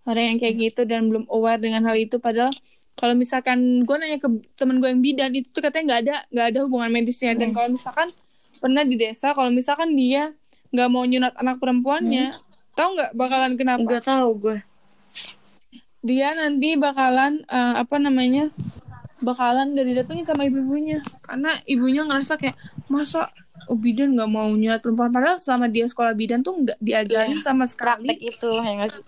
orang 0.09 0.25
yang 0.35 0.39
kayak 0.41 0.57
gitu 0.57 0.83
dan 0.89 1.09
belum 1.13 1.29
aware 1.29 1.61
dengan 1.61 1.85
hal 1.85 1.97
itu. 1.97 2.17
Padahal 2.17 2.53
kalau 2.97 3.13
misalkan 3.13 3.85
gue 3.85 3.97
nanya 4.01 4.19
ke 4.21 4.29
temen 4.57 4.81
gue 4.81 4.89
yang 4.89 5.05
bidan 5.05 5.31
itu 5.37 5.49
tuh 5.53 5.61
katanya 5.61 5.85
nggak 5.85 6.01
ada 6.01 6.17
nggak 6.33 6.47
ada 6.49 6.59
hubungan 6.65 6.91
medisnya. 6.93 7.37
Dan 7.37 7.53
kalau 7.53 7.69
misalkan 7.69 8.09
pernah 8.59 8.83
di 8.85 8.97
desa 8.97 9.37
kalau 9.37 9.53
misalkan 9.53 9.93
dia 9.93 10.33
nggak 10.73 10.89
mau 10.89 11.05
nyunat 11.05 11.37
anak 11.41 11.57
perempuannya 11.61 12.37
tahu 12.77 12.89
nggak 12.97 13.11
bakalan 13.17 13.53
kenapa? 13.57 14.01
Gak 14.01 14.09
tahu 14.09 14.31
gue 14.41 14.59
dia 15.99 16.31
nanti 16.31 16.79
bakalan 16.79 17.43
eh, 17.51 17.75
apa 17.83 17.99
namanya 17.99 18.55
bakalan 19.23 19.75
gak 19.75 19.87
didatengin 19.87 20.27
sama 20.27 20.47
ibu-ibunya 20.47 21.03
karena 21.27 21.59
ibunya 21.67 22.03
ngerasa 22.07 22.39
kayak 22.39 22.57
masa 22.87 23.31
oh, 23.67 23.77
bidan 23.79 24.15
nggak 24.15 24.31
mau 24.31 24.49
nyunat 24.51 24.81
perempuan 24.81 25.11
padahal 25.11 25.39
selama 25.43 25.67
dia 25.69 25.85
sekolah 25.91 26.15
bidan 26.15 26.41
tuh 26.41 26.55
nggak 26.65 26.79
diajarin 26.79 27.39
sama 27.43 27.67
sekali 27.67 28.09
praktek 28.09 28.21
itu 28.23 28.49
ya 28.63 28.73
nggak 28.79 28.91
sih? 28.95 29.05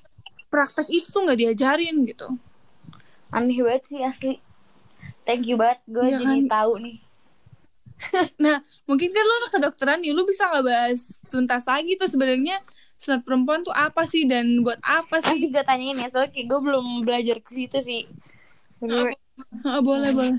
praktek 0.51 0.89
itu 0.91 1.17
nggak 1.17 1.39
diajarin 1.39 1.97
gitu 2.05 2.29
aneh 3.31 3.59
banget 3.63 3.83
sih 3.87 4.01
asli 4.03 4.35
thank 5.23 5.47
you 5.47 5.55
banget 5.55 5.79
gue 5.87 6.07
Iya 6.11 6.19
jadi 6.19 6.37
kan? 6.47 6.51
tahu 6.51 6.73
nih 6.83 6.97
Nah, 8.41 8.65
mungkin 8.89 9.13
kan 9.13 9.21
lo 9.21 9.35
anak 9.45 9.53
kedokteran 9.53 10.01
nih, 10.01 10.17
lo 10.17 10.25
bisa 10.25 10.49
nggak 10.49 10.65
bahas 10.65 11.13
tuntas 11.29 11.69
lagi 11.69 12.01
tuh 12.01 12.09
sebenarnya 12.09 12.57
sunat 12.97 13.21
perempuan 13.25 13.61
tuh 13.61 13.73
apa 13.73 14.09
sih 14.09 14.25
dan 14.25 14.61
buat 14.65 14.81
apa 14.81 15.21
nanti 15.21 15.49
sih? 15.49 15.53
gue 15.53 15.65
tanyain 15.65 15.97
ya 15.97 16.09
soalnya 16.13 16.33
kayak 16.33 16.47
gue 16.49 16.61
belum 16.65 16.87
belajar 17.05 17.37
ke 17.41 17.51
situ 17.57 17.79
sih 17.81 18.03
Bener. 18.81 19.17
Ah, 19.67 19.81
boleh 19.81 20.11
boleh. 20.13 20.39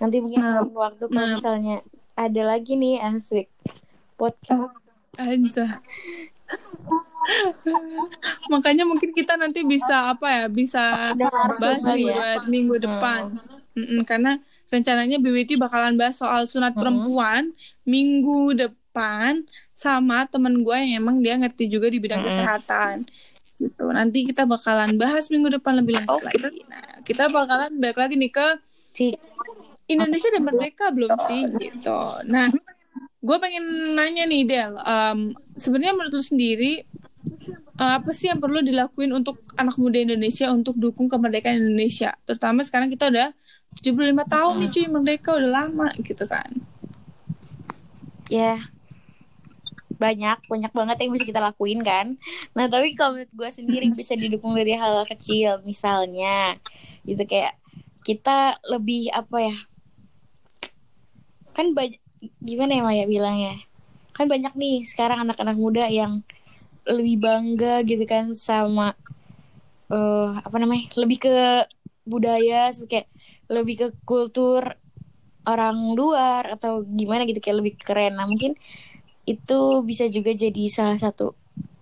nanti 0.00 0.16
mungkin 0.22 0.40
Nah, 0.40 0.64
waktu 0.64 1.04
kalau 1.12 1.26
nah. 1.28 1.36
misalnya 1.36 1.76
ada 2.16 2.42
lagi 2.44 2.72
nih 2.76 3.00
asik 3.04 3.52
podcast 4.16 4.72
Aja. 5.20 5.82
Makanya 8.48 8.88
mungkin 8.88 9.12
kita 9.12 9.36
nanti 9.36 9.60
bisa 9.66 10.16
apa 10.16 10.26
ya? 10.32 10.44
Bisa 10.48 11.12
bahas 11.60 11.82
nih 11.84 12.08
ya. 12.08 12.14
buat 12.16 12.40
minggu 12.48 12.76
depan. 12.80 13.36
Mm-mm, 13.76 14.00
karena 14.08 14.40
rencananya 14.70 15.18
BWT 15.18 15.58
bakalan 15.60 15.98
bahas 15.98 16.18
soal 16.18 16.46
sunat 16.46 16.74
perempuan 16.78 17.52
minggu 17.84 18.54
depan 18.56 19.44
sama 19.74 20.26
temen 20.26 20.62
gue 20.62 20.76
yang 20.76 21.04
emang 21.04 21.22
dia 21.22 21.36
ngerti 21.36 21.70
juga 21.70 21.90
di 21.90 21.98
bidang 22.00 22.22
kesehatan. 22.24 23.06
Gitu. 23.60 23.84
Nanti 23.92 24.24
kita 24.24 24.48
bakalan 24.48 24.96
bahas 24.96 25.28
minggu 25.28 25.60
depan 25.60 25.76
lebih 25.84 26.00
lanjut 26.00 26.24
Oke. 26.24 26.40
lagi. 26.40 26.64
Nah, 26.64 27.04
kita 27.04 27.28
bakalan 27.28 27.76
balik 27.76 28.00
lagi 28.00 28.16
nih 28.16 28.32
ke 28.32 28.48
si 28.96 29.12
Indonesia 29.84 30.32
udah 30.32 30.42
merdeka 30.42 30.86
belum 30.88 31.12
sih 31.28 31.42
gitu. 31.60 32.00
Nah, 32.24 32.48
gue 33.20 33.36
pengen 33.36 33.94
nanya 33.98 34.24
nih 34.24 34.42
Del, 34.48 34.72
em, 34.80 35.36
sebenarnya 35.58 35.92
menurut 35.92 36.14
lu 36.16 36.24
sendiri 36.24 36.72
eh, 37.80 37.92
apa 37.96 38.10
sih 38.16 38.32
yang 38.32 38.40
perlu 38.40 38.64
dilakuin 38.64 39.12
untuk 39.12 39.44
anak 39.60 39.76
muda 39.76 40.00
Indonesia 40.00 40.48
untuk 40.48 40.78
dukung 40.80 41.10
kemerdekaan 41.10 41.60
Indonesia? 41.60 42.16
Terutama 42.24 42.64
sekarang 42.64 42.88
kita 42.88 43.12
udah 43.12 43.36
75 43.76 44.24
tahun 44.26 44.54
nih 44.64 44.70
cuy 44.72 44.86
merdeka 44.88 45.30
udah 45.36 45.50
lama 45.62 45.88
gitu 46.00 46.24
kan. 46.24 46.48
ya 48.30 48.62
banyak 50.00 50.38
banyak 50.48 50.72
banget 50.72 50.96
yang 51.04 51.12
bisa 51.12 51.28
kita 51.28 51.40
lakuin 51.44 51.84
kan? 51.84 52.16
Nah 52.56 52.66
tapi 52.72 52.96
kalau 52.96 53.20
menurut 53.20 53.32
gue 53.36 53.50
sendiri 53.52 53.92
bisa 53.92 54.16
didukung 54.16 54.56
dari 54.56 54.72
hal 54.72 55.04
kecil 55.04 55.60
misalnya 55.62 56.56
gitu 57.04 57.20
kayak 57.28 57.60
kita 58.00 58.56
lebih 58.64 59.12
apa 59.12 59.36
ya 59.52 59.56
kan 61.52 61.76
gimana 62.40 62.80
ya 62.80 62.82
Maya 62.82 63.04
bilangnya? 63.04 63.54
Kan 64.16 64.26
banyak 64.32 64.56
nih 64.56 64.88
sekarang 64.88 65.28
anak-anak 65.28 65.56
muda 65.60 65.84
yang 65.92 66.24
lebih 66.88 67.20
bangga 67.20 67.84
gitu 67.84 68.08
kan 68.08 68.32
sama 68.32 68.96
eh 69.92 70.30
apa 70.40 70.56
namanya 70.56 70.88
lebih 70.96 71.28
ke 71.28 71.36
budaya 72.08 72.72
kayak 72.88 73.10
lebih 73.50 73.74
ke 73.76 73.86
kultur 74.06 74.62
orang 75.44 75.76
luar 75.96 76.56
atau 76.56 76.84
gimana 76.84 77.24
gitu 77.26 77.40
kayak 77.42 77.58
lebih 77.64 77.74
keren. 77.80 78.16
Nah 78.16 78.28
mungkin 78.28 78.54
itu 79.28 79.60
bisa 79.84 80.08
juga 80.08 80.32
jadi 80.32 80.64
salah 80.72 80.98
satu 80.98 81.36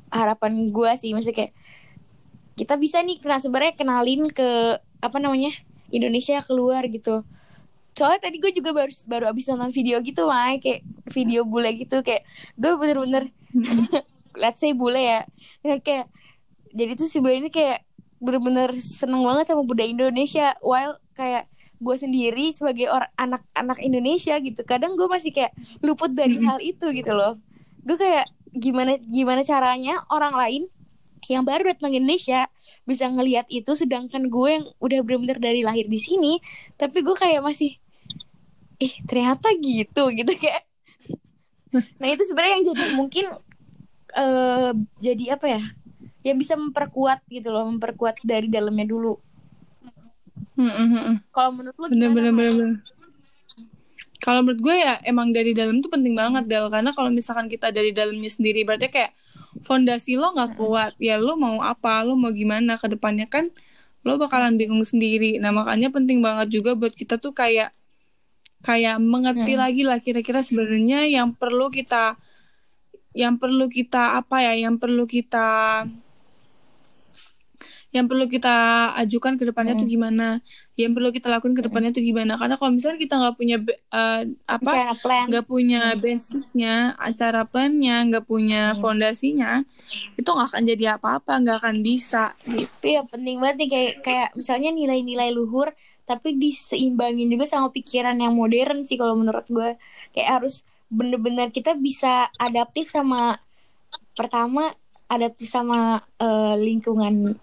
harapan 0.09 0.73
gue 0.73 0.91
sih. 0.99 1.13
Maksudnya 1.15 1.37
kayak 1.47 1.53
kita 2.59 2.75
bisa 2.75 2.99
nih 3.05 3.23
kena 3.23 3.39
sebenarnya 3.39 3.75
kenalin 3.79 4.27
ke 4.33 4.81
apa 4.99 5.19
namanya 5.23 5.55
Indonesia 5.95 6.43
keluar 6.43 6.83
gitu. 6.91 7.23
Soalnya 7.95 8.31
tadi 8.31 8.39
gue 8.39 8.51
juga 8.55 8.71
baru 8.75 8.93
baru 9.07 9.25
abis 9.31 9.51
nonton 9.51 9.71
video 9.71 9.99
gitu 10.03 10.27
Mai. 10.27 10.59
Kayak 10.59 10.83
video 11.11 11.47
bule 11.47 11.71
gitu 11.79 12.03
kayak 12.03 12.27
gue 12.59 12.73
bener-bener 12.75 13.31
let's 14.43 14.61
say 14.61 14.75
bule 14.77 14.99
ya 14.99 15.25
Ya, 15.63 15.79
kayak 15.87 16.07
jadi 16.75 16.95
tuh 16.95 17.09
si 17.09 17.19
bule 17.19 17.41
ini 17.41 17.49
kayak 17.49 17.83
bener-bener 18.19 18.75
seneng 18.75 19.23
banget 19.23 19.51
sama 19.51 19.63
budaya 19.63 19.89
Indonesia. 19.89 20.59
While 20.63 20.99
kayak 21.15 21.47
gue 21.79 21.97
sendiri 21.97 22.51
sebagai 22.51 22.91
orang 22.91 23.11
anak-anak 23.15 23.79
Indonesia 23.81 24.35
gitu. 24.43 24.61
Kadang 24.67 24.99
gue 24.99 25.07
masih 25.07 25.31
kayak 25.31 25.55
luput 25.83 26.11
dari 26.13 26.39
hal 26.43 26.59
itu 26.59 26.91
gitu 26.91 27.15
loh. 27.15 27.39
Gue 27.87 27.97
kayak 27.97 28.27
gimana 28.53 28.99
gimana 29.07 29.41
caranya 29.47 30.03
orang 30.11 30.35
lain 30.35 30.63
yang 31.27 31.43
baru 31.43 31.75
datang 31.75 31.93
ke 31.93 31.99
Indonesia 31.99 32.47
bisa 32.87 33.11
ngelihat 33.11 33.45
itu 33.51 33.75
sedangkan 33.75 34.31
gue 34.31 34.49
yang 34.49 34.65
udah 34.79 34.99
bener-bener 35.05 35.39
dari 35.43 35.61
lahir 35.67 35.85
di 35.91 35.99
sini 36.01 36.39
tapi 36.79 37.05
gue 37.05 37.13
kayak 37.13 37.43
masih 37.43 37.77
ih 38.79 38.95
ternyata 39.05 39.51
gitu 39.59 40.09
gitu 40.19 40.33
kayak. 40.39 40.65
Nah 42.01 42.09
itu 42.09 42.23
sebenarnya 42.25 42.55
yang 42.59 42.67
jadi 42.73 42.85
mungkin 42.97 43.27
eh 44.17 44.73
jadi 45.03 45.25
apa 45.37 45.47
ya? 45.47 45.63
Yang 46.25 46.37
bisa 46.47 46.55
memperkuat 46.57 47.23
gitu 47.29 47.53
loh 47.53 47.69
memperkuat 47.69 48.25
dari 48.25 48.49
dalamnya 48.49 48.89
dulu 48.89 49.28
kalau 51.33 51.51
menurut 51.55 51.77
lu 51.79 51.87
Bener 51.91 52.09
gimana 52.11 52.17
bener 52.17 52.33
bener. 52.35 52.53
bener. 52.55 52.73
Kalau 54.19 54.43
menurut 54.43 54.61
gue 54.61 54.77
ya 54.77 54.99
emang 55.07 55.31
dari 55.31 55.55
dalam 55.55 55.79
tuh 55.79 55.89
penting 55.89 56.13
banget 56.19 56.45
Del. 56.51 56.67
Karena 56.69 56.91
kalau 56.91 57.09
misalkan 57.09 57.47
kita 57.47 57.71
dari 57.71 57.95
dalamnya 57.95 58.29
sendiri 58.29 58.67
berarti 58.67 58.91
kayak 58.91 59.15
fondasi 59.63 60.19
lo 60.19 60.35
nggak 60.35 60.59
kuat. 60.59 60.93
Ya 60.99 61.17
lo 61.17 61.39
mau 61.39 61.63
apa 61.63 62.03
lo 62.03 62.19
mau 62.19 62.35
gimana 62.35 62.75
ke 62.77 62.91
depannya 62.91 63.31
kan 63.31 63.49
lo 64.03 64.19
bakalan 64.19 64.59
bingung 64.59 64.83
sendiri. 64.83 65.39
Nah 65.39 65.55
makanya 65.55 65.89
penting 65.95 66.19
banget 66.19 66.51
juga 66.51 66.75
buat 66.75 66.93
kita 66.93 67.23
tuh 67.23 67.31
kayak 67.31 67.71
kayak 68.67 68.99
mengerti 68.99 69.55
lagi 69.55 69.87
lah 69.87 70.03
kira-kira 70.03 70.43
sebenarnya 70.43 71.07
yang 71.07 71.31
perlu 71.31 71.71
kita 71.71 72.19
yang 73.15 73.39
perlu 73.39 73.71
kita 73.71 74.19
apa 74.19 74.43
ya 74.43 74.67
yang 74.67 74.83
perlu 74.83 75.07
kita 75.07 75.87
yang 77.89 78.05
perlu 78.05 78.29
kita 78.29 78.93
ajukan 79.01 79.41
ke 79.41 79.49
depannya 79.49 79.73
tuh 79.73 79.89
gimana? 79.89 80.45
Yang 80.77 80.93
perlu 80.93 81.09
kita 81.09 81.27
lakukan 81.33 81.57
ke 81.57 81.63
depannya 81.65 81.91
tuh 81.91 82.05
gimana? 82.05 82.37
Karena 82.37 82.61
kalau 82.61 82.77
misalnya 82.77 83.01
kita 83.01 83.15
nggak 83.17 83.37
punya 83.41 83.57
eh, 83.73 84.23
apa? 84.45 84.71
Nggak 85.33 85.47
punya 85.49 85.83
basicnya 85.97 86.93
acara 87.01 87.49
plannya 87.49 87.97
nggak 88.13 88.25
punya 88.29 88.77
fondasinya 88.77 89.65
itu 90.21 90.29
nggak 90.29 90.49
akan 90.53 90.63
jadi 90.69 90.85
apa-apa 91.01 91.33
nggak 91.41 91.57
akan 91.65 91.77
bisa 91.81 92.37
gitu. 92.45 92.69
Tapi 92.69 92.89
ya 93.01 93.03
penting 93.09 93.37
banget 93.41 93.57
nih 93.65 93.69
kayak 93.73 93.95
kayak 94.05 94.29
misalnya 94.37 94.71
nilai-nilai 94.77 95.33
luhur 95.33 95.73
tapi 96.09 96.37
diseimbangin 96.41 97.29
juga 97.29 97.45
sama 97.45 97.69
pikiran 97.69 98.17
yang 98.17 98.33
modern 98.33 98.85
sih 98.89 98.97
kalau 98.97 99.13
menurut 99.13 99.45
gue 99.49 99.77
kayak 100.17 100.41
harus 100.41 100.65
bener-bener 100.89 101.53
kita 101.53 101.77
bisa 101.77 102.33
adaptif 102.41 102.89
sama 102.89 103.37
pertama 104.17 104.73
adaptif 105.09 105.53
sama 105.53 106.01
eh, 106.17 106.55
lingkungan 106.57 107.37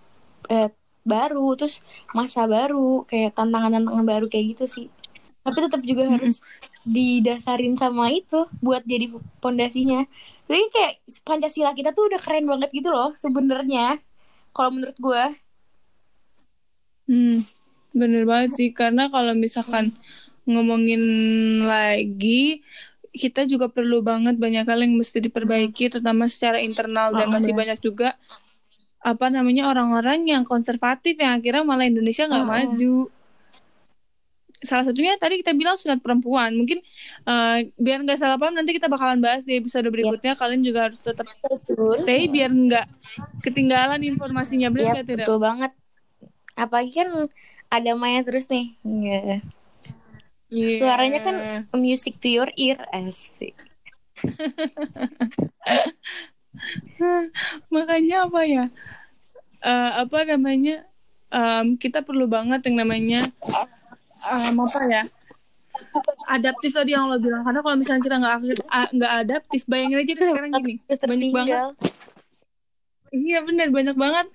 eh, 0.50 0.70
baru 1.06 1.54
terus 1.54 1.86
masa 2.18 2.50
baru 2.50 3.06
kayak 3.06 3.38
tantangan-tantangan 3.38 4.06
baru 4.06 4.26
kayak 4.26 4.58
gitu 4.58 4.66
sih 4.66 4.88
tapi 5.46 5.58
tetap 5.62 5.82
juga 5.86 6.10
harus 6.10 6.41
didasarin 6.86 7.78
sama 7.78 8.10
itu 8.10 8.50
buat 8.62 8.82
jadi 8.86 9.14
pondasinya 9.41 10.10
Jadi 10.46 10.64
kayak 10.70 10.93
Pancasila 11.26 11.74
kita 11.74 11.89
tuh 11.89 12.06
udah 12.06 12.22
keren 12.22 12.46
banget 12.46 12.70
gitu 12.70 12.93
loh 12.93 13.18
sebenarnya. 13.18 13.98
Kalau 14.54 14.70
menurut 14.70 14.93
gue. 15.02 15.24
Hmm, 17.10 17.41
bener 17.98 18.24
banget 18.30 18.54
sih. 18.54 18.70
Karena 18.70 19.10
kalau 19.10 19.34
misalkan 19.34 19.89
ngomongin 20.46 21.02
lagi, 21.66 22.62
kita 23.10 23.50
juga 23.50 23.74
perlu 23.74 24.06
banget 24.06 24.38
banyak 24.38 24.70
hal 24.70 24.86
yang 24.86 24.93
mesti 24.93 25.18
diperbaiki, 25.18 25.89
terutama 25.89 26.30
secara 26.30 26.62
internal 26.62 27.18
dan 27.18 27.34
masih 27.34 27.58
banyak 27.58 27.82
juga 27.82 28.14
apa 29.06 29.30
namanya 29.30 29.70
orang-orang 29.70 30.26
yang 30.26 30.41
konservatif 30.41 31.14
yang 31.22 31.38
akhirnya 31.38 31.62
malah 31.62 31.86
Indonesia 31.86 32.26
nggak 32.26 32.41
Oh, 32.41 32.49
maju. 32.49 32.95
Salah 34.66 34.82
satunya 34.82 35.14
tadi 35.22 35.45
kita 35.45 35.53
bilang 35.53 35.78
sunat 35.78 36.01
perempuan. 36.01 36.49
Mungkin 36.58 36.82
eh, 37.24 37.58
biar 37.78 38.01
nggak 38.01 38.18
salah 38.18 38.41
paham 38.41 38.58
nanti 38.58 38.74
kita 38.74 38.89
bakalan 38.89 39.22
bahas 39.22 39.45
di 39.45 39.62
episode 39.62 39.86
berikutnya. 39.93 40.34
Kalian 40.34 40.66
juga 40.66 40.89
harus 40.89 40.97
tetap 40.97 41.30
Betul. 41.38 42.01
stay 42.01 42.26
biar 42.26 42.49
nggak 42.49 42.88
ketinggalan 43.45 44.01
informasinya. 44.01 44.74
Benar 44.74 44.82
Iya, 44.82 44.91
nggak 44.97 45.06
tidak? 45.06 45.26
betul 45.30 45.38
banget. 45.38 45.72
Apalagi 46.58 46.91
kan 46.97 47.10
ada 47.70 47.91
Maya 47.93 48.26
terus 48.26 48.49
nih. 48.49 48.74
Iya. 48.82 49.45
Iya. 50.49 50.78
Suaranya 50.82 51.20
kan 51.22 51.36
music 51.78 52.18
to 52.18 52.34
your 52.34 52.49
ear. 52.58 52.82
Asik. 52.89 53.53
makanya 57.74 58.28
apa 58.30 58.41
ya? 58.45 58.66
Eh, 59.66 59.91
apa 60.01 60.18
namanya? 60.28 60.86
Em, 61.34 61.76
kita 61.76 62.06
perlu 62.06 62.30
banget 62.30 62.64
yang 62.70 62.86
namanya 62.86 63.28
em, 64.30 64.56
apa 64.56 64.82
ya? 64.88 65.03
Adaptif 66.30 66.72
tadi 66.74 66.95
yang 66.95 67.12
lo 67.12 67.18
bilang. 67.20 67.43
Karena 67.43 67.60
kalau 67.62 67.76
misalnya 67.76 68.03
kita 68.03 68.18
nggak 68.22 68.36
nggak 68.95 69.14
adaptif 69.26 69.62
bayangin 69.68 70.01
aja 70.01 70.12
deh 70.16 70.28
sekarang 70.32 70.51
gini. 70.64 70.74
Banyak 70.86 71.30
banget. 71.34 71.58
Iya 73.16 73.39
benar 73.47 73.68
banyak 73.72 73.95
banget 73.95 74.28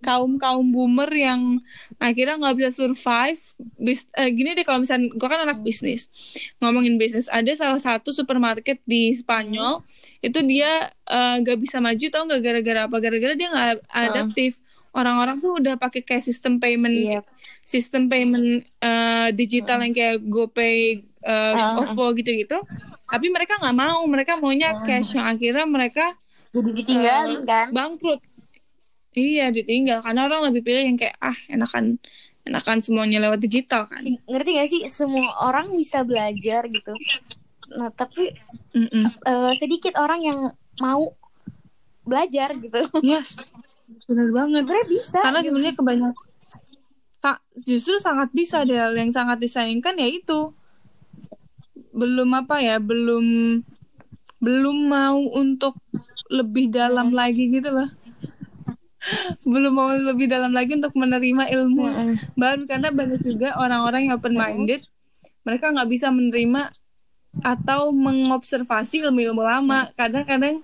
kaum 0.00 0.36
kaum 0.36 0.66
boomer 0.66 1.08
yang 1.08 1.60
akhirnya 1.96 2.36
nggak 2.36 2.56
bisa 2.56 2.70
survive 2.74 3.40
bis 3.76 4.08
eh, 4.14 4.28
gini 4.28 4.52
deh 4.52 4.64
kalau 4.64 4.80
misalnya 4.80 5.08
gue 5.08 5.28
kan 5.28 5.40
anak 5.40 5.60
bisnis 5.60 6.08
ngomongin 6.58 6.96
bisnis 6.96 7.28
ada 7.28 7.52
salah 7.52 7.76
satu 7.76 8.10
supermarket 8.10 8.80
di 8.82 9.12
Spanyol 9.12 9.84
itu 10.18 10.40
dia 10.42 10.70
eh, 11.06 11.34
nggak 11.38 11.58
bisa 11.58 11.78
maju 11.78 12.06
tau 12.06 12.24
nggak 12.24 12.40
gara-gara 12.40 12.80
apa 12.84 12.96
gara-gara 12.96 13.34
dia 13.34 13.48
nggak 13.48 13.70
adaptif 13.86 14.56
orang-orang 14.90 15.38
tuh 15.38 15.54
udah 15.56 15.76
pakai 15.76 16.02
kayak 16.02 16.24
sistem 16.24 16.58
payment 16.58 16.90
Iya. 16.90 17.20
sistem 17.62 18.08
payment 18.08 18.42
eh, 18.80 19.28
digital 19.32 19.78
yang 19.80 19.94
kayak 19.94 20.18
GoPay, 20.20 20.78
eh, 21.22 21.54
Ah. 21.54 21.78
OVO 21.78 22.10
gitu-gitu. 22.16 22.58
Tapi 23.06 23.26
mereka 23.28 23.54
nggak 23.58 23.76
mau, 23.76 24.02
mereka 24.06 24.34
maunya 24.38 24.74
cash 24.82 25.14
yang 25.14 25.26
akhirnya 25.26 25.62
mereka 25.62 26.18
Jadi 26.50 26.70
ditinggalin 26.74 27.46
kan. 27.46 27.70
bangkrut. 27.70 28.18
Iya 29.10 29.50
ditinggal 29.50 30.06
karena 30.06 30.30
orang 30.30 30.50
lebih 30.50 30.62
pilih 30.62 30.84
yang 30.86 30.98
kayak 30.98 31.18
ah 31.18 31.34
enakan 31.50 31.98
enakan 32.46 32.78
semuanya 32.78 33.18
lewat 33.20 33.42
digital 33.42 33.90
kan. 33.90 34.06
Ngerti 34.30 34.50
gak 34.56 34.68
sih? 34.70 34.82
Semua 34.86 35.28
orang 35.44 35.70
bisa 35.74 36.06
belajar 36.06 36.70
gitu. 36.70 36.94
Nah, 37.74 37.90
tapi 37.92 38.32
eh, 38.74 39.52
sedikit 39.58 39.98
orang 39.98 40.22
yang 40.22 40.38
mau 40.78 41.10
belajar 42.06 42.54
gitu. 42.56 42.86
Yes, 43.02 43.50
benar 44.06 44.30
banget. 44.30 44.62
Sebenarnya 44.66 44.86
bisa. 44.88 45.18
Karena 45.20 45.40
gitu. 45.42 45.46
sebenarnya 45.52 45.74
kebanyakan 45.76 46.30
sa- 47.20 47.44
justru 47.68 48.00
sangat 48.00 48.32
bisa 48.32 48.64
deh 48.64 48.80
yang 48.96 49.12
sangat 49.12 49.36
disayangkan 49.38 49.94
ya 50.00 50.08
itu 50.08 50.56
belum 51.92 52.32
apa 52.32 52.64
ya 52.64 52.80
belum 52.80 53.60
belum 54.40 54.76
mau 54.88 55.20
untuk 55.36 55.76
lebih 56.32 56.72
dalam 56.72 57.12
lagi 57.12 57.52
gitu 57.52 57.68
loh 57.68 57.90
belum 59.42 59.72
mau 59.72 59.90
lebih 59.92 60.30
dalam 60.30 60.52
lagi 60.54 60.76
untuk 60.76 60.94
menerima 60.94 61.50
ilmu. 61.50 61.84
Baru 62.38 62.64
karena 62.66 62.88
banyak 62.92 63.20
juga 63.22 63.56
orang-orang 63.58 64.08
yang 64.08 64.14
open 64.18 64.34
minded 64.36 64.84
mereka 65.44 65.72
nggak 65.72 65.88
bisa 65.88 66.12
menerima 66.12 66.72
atau 67.40 67.94
mengobservasi 67.94 69.06
ilmu-ilmu 69.06 69.40
lama. 69.40 69.88
Kadang-kadang 69.94 70.60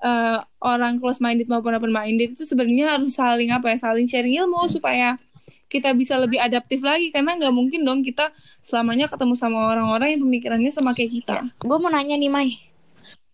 eh, 0.00 0.38
orang 0.62 0.96
close 0.96 1.20
minded 1.20 1.50
maupun 1.50 1.76
open 1.76 1.92
minded 1.92 2.32
itu 2.34 2.46
sebenarnya 2.46 2.96
harus 2.96 3.16
saling 3.16 3.50
apa 3.52 3.74
ya 3.74 3.78
saling 3.78 4.06
sharing 4.08 4.38
ilmu 4.40 4.64
supaya 4.70 5.20
kita 5.70 5.94
bisa 5.94 6.18
lebih 6.18 6.40
adaptif 6.42 6.82
lagi. 6.82 7.12
Karena 7.14 7.36
nggak 7.38 7.54
mungkin 7.54 7.86
dong 7.86 8.02
kita 8.02 8.32
selamanya 8.64 9.06
ketemu 9.06 9.34
sama 9.38 9.70
orang-orang 9.70 10.16
yang 10.16 10.22
pemikirannya 10.26 10.72
sama 10.72 10.96
kayak 10.96 11.22
kita. 11.22 11.36
Gue 11.62 11.78
mau 11.78 11.92
nanya 11.92 12.18
nih, 12.18 12.30
Mai. 12.32 12.69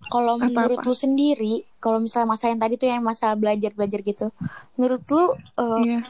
Kalau 0.07 0.39
menurut 0.39 0.81
lu 0.83 0.95
sendiri, 0.95 1.67
kalau 1.77 1.99
misalnya 1.99 2.31
masa 2.31 2.47
yang 2.47 2.61
tadi 2.61 2.75
tuh 2.77 2.87
yang 2.87 3.03
masa 3.03 3.35
belajar-belajar 3.35 4.01
gitu, 4.01 4.27
menurut 4.75 5.03
lu 5.11 5.25
eh, 5.35 5.81
Iya. 5.83 6.01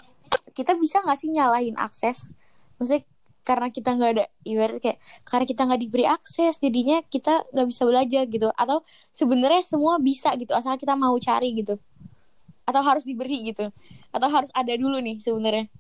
kita 0.53 0.77
bisa 0.77 1.01
nggak 1.01 1.17
sih 1.17 1.31
nyalahin 1.31 1.77
akses? 1.77 2.33
Maksudnya 2.77 3.05
karena 3.41 3.71
kita 3.71 3.95
nggak 3.95 4.11
ada, 4.19 4.25
ibarat 4.43 4.83
kayak 4.83 4.99
karena 5.23 5.45
kita 5.47 5.61
nggak 5.65 5.81
diberi 5.81 6.05
akses, 6.05 6.59
jadinya 6.59 6.99
kita 7.07 7.47
nggak 7.55 7.67
bisa 7.71 7.83
belajar 7.87 8.23
gitu. 8.27 8.49
Atau 8.53 8.83
sebenarnya 9.11 9.63
semua 9.63 9.97
bisa 9.97 10.35
gitu, 10.35 10.53
asal 10.53 10.77
kita 10.77 10.93
mau 10.93 11.15
cari 11.17 11.57
gitu. 11.57 11.79
Atau 12.67 12.83
harus 12.83 13.07
diberi 13.07 13.49
gitu. 13.49 13.71
Atau 14.11 14.29
harus 14.29 14.51
ada 14.53 14.75
dulu 14.75 14.99
nih 14.99 15.23
sebenarnya 15.23 15.71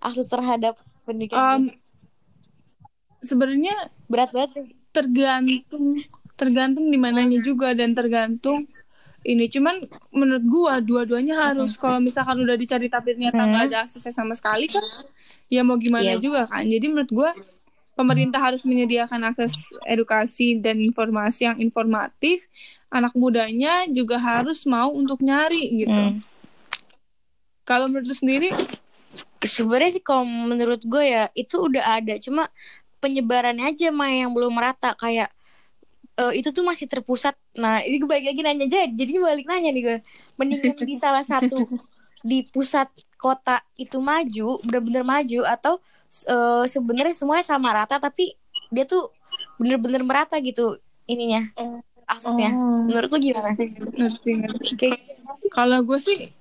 akses 0.00 0.26
terhadap 0.26 0.80
pendidikan. 1.04 1.68
Em, 1.70 1.76
sebenarnya 3.20 3.74
Berat 4.08 4.32
banget. 4.32 4.72
tergantung 4.90 6.00
tergantung 6.40 6.88
di 6.88 6.96
mananya 6.96 7.36
juga 7.38 7.76
dan 7.76 7.92
tergantung 7.92 8.64
ini. 9.20 9.44
Cuman 9.46 9.84
menurut 10.10 10.44
gua 10.48 10.72
dua-duanya 10.80 11.52
harus. 11.52 11.76
Kalau 11.76 12.00
misalkan 12.00 12.40
udah 12.40 12.56
dicari 12.56 12.88
tapi 12.88 13.12
ternyata 13.12 13.44
nggak 13.44 13.64
ada 13.68 13.76
aksesnya 13.84 14.16
sama 14.16 14.32
sekali 14.32 14.64
kan 14.66 14.80
ya 15.52 15.60
mau 15.60 15.76
gimana 15.76 16.16
Iya. 16.16 16.22
juga 16.24 16.48
kan. 16.48 16.64
Jadi 16.64 16.86
menurut 16.88 17.12
gua 17.12 17.30
pemerintah 17.92 18.40
harus 18.40 18.64
menyediakan 18.64 19.20
akses 19.28 19.52
edukasi 19.84 20.56
dan 20.56 20.80
informasi 20.80 21.44
yang 21.44 21.60
informatif. 21.60 22.48
Anak 22.88 23.12
mudanya 23.12 23.84
juga 23.86 24.16
harus 24.16 24.64
mau 24.64 24.88
untuk 24.90 25.20
nyari 25.20 25.84
gitu. 25.84 25.92
Hmm. 25.92 26.24
kalau 27.62 27.86
menurut 27.86 28.10
lu 28.10 28.16
sendiri? 28.18 28.50
Sebenarnya 29.38 29.94
sih 29.94 30.02
kalau 30.02 30.26
menurut 30.26 30.82
gue 30.82 31.04
ya 31.06 31.30
itu 31.38 31.54
udah 31.54 32.02
ada. 32.02 32.18
Cuma 32.18 32.50
penyebarannya 32.98 33.70
aja 33.70 33.94
mah 33.94 34.10
yang 34.10 34.34
belum 34.34 34.50
merata. 34.50 34.90
Kayak 34.98 35.30
eh, 36.20 36.32
itu 36.36 36.52
tuh 36.52 36.60
masih 36.60 36.84
terpusat. 36.84 37.32
Nah 37.56 37.80
ini 37.80 37.96
gue 37.96 38.08
balik 38.08 38.26
lagi 38.28 38.40
nanya 38.44 38.64
aja 38.68 38.80
jadi 38.92 39.12
balik 39.16 39.46
nanya 39.48 39.70
nih 39.72 39.82
gue 39.82 39.96
mendingan 40.36 40.76
di 40.76 40.96
salah 41.00 41.24
satu 41.24 41.64
di 42.30 42.44
pusat 42.44 42.92
kota 43.16 43.64
itu 43.80 43.96
maju 43.96 44.60
bener-bener 44.60 45.04
maju 45.04 45.40
atau 45.48 45.80
eh, 46.28 46.64
sebenarnya 46.68 47.16
semuanya 47.16 47.46
sama 47.48 47.72
rata 47.72 47.96
tapi 47.96 48.36
dia 48.68 48.84
tuh 48.84 49.08
bener-bener 49.56 50.04
merata 50.04 50.36
gitu 50.38 50.76
ininya 51.08 51.48
aksesnya. 52.10 52.50
Oh. 52.54 52.82
menurut 52.90 53.08
lu 53.14 53.18
gimana? 53.22 53.54
Ngerti 53.54 54.30
ngerti. 54.42 54.66
Kayak 54.74 55.00
Kalau 55.54 55.78
gue 55.86 55.98
sih 55.98 56.34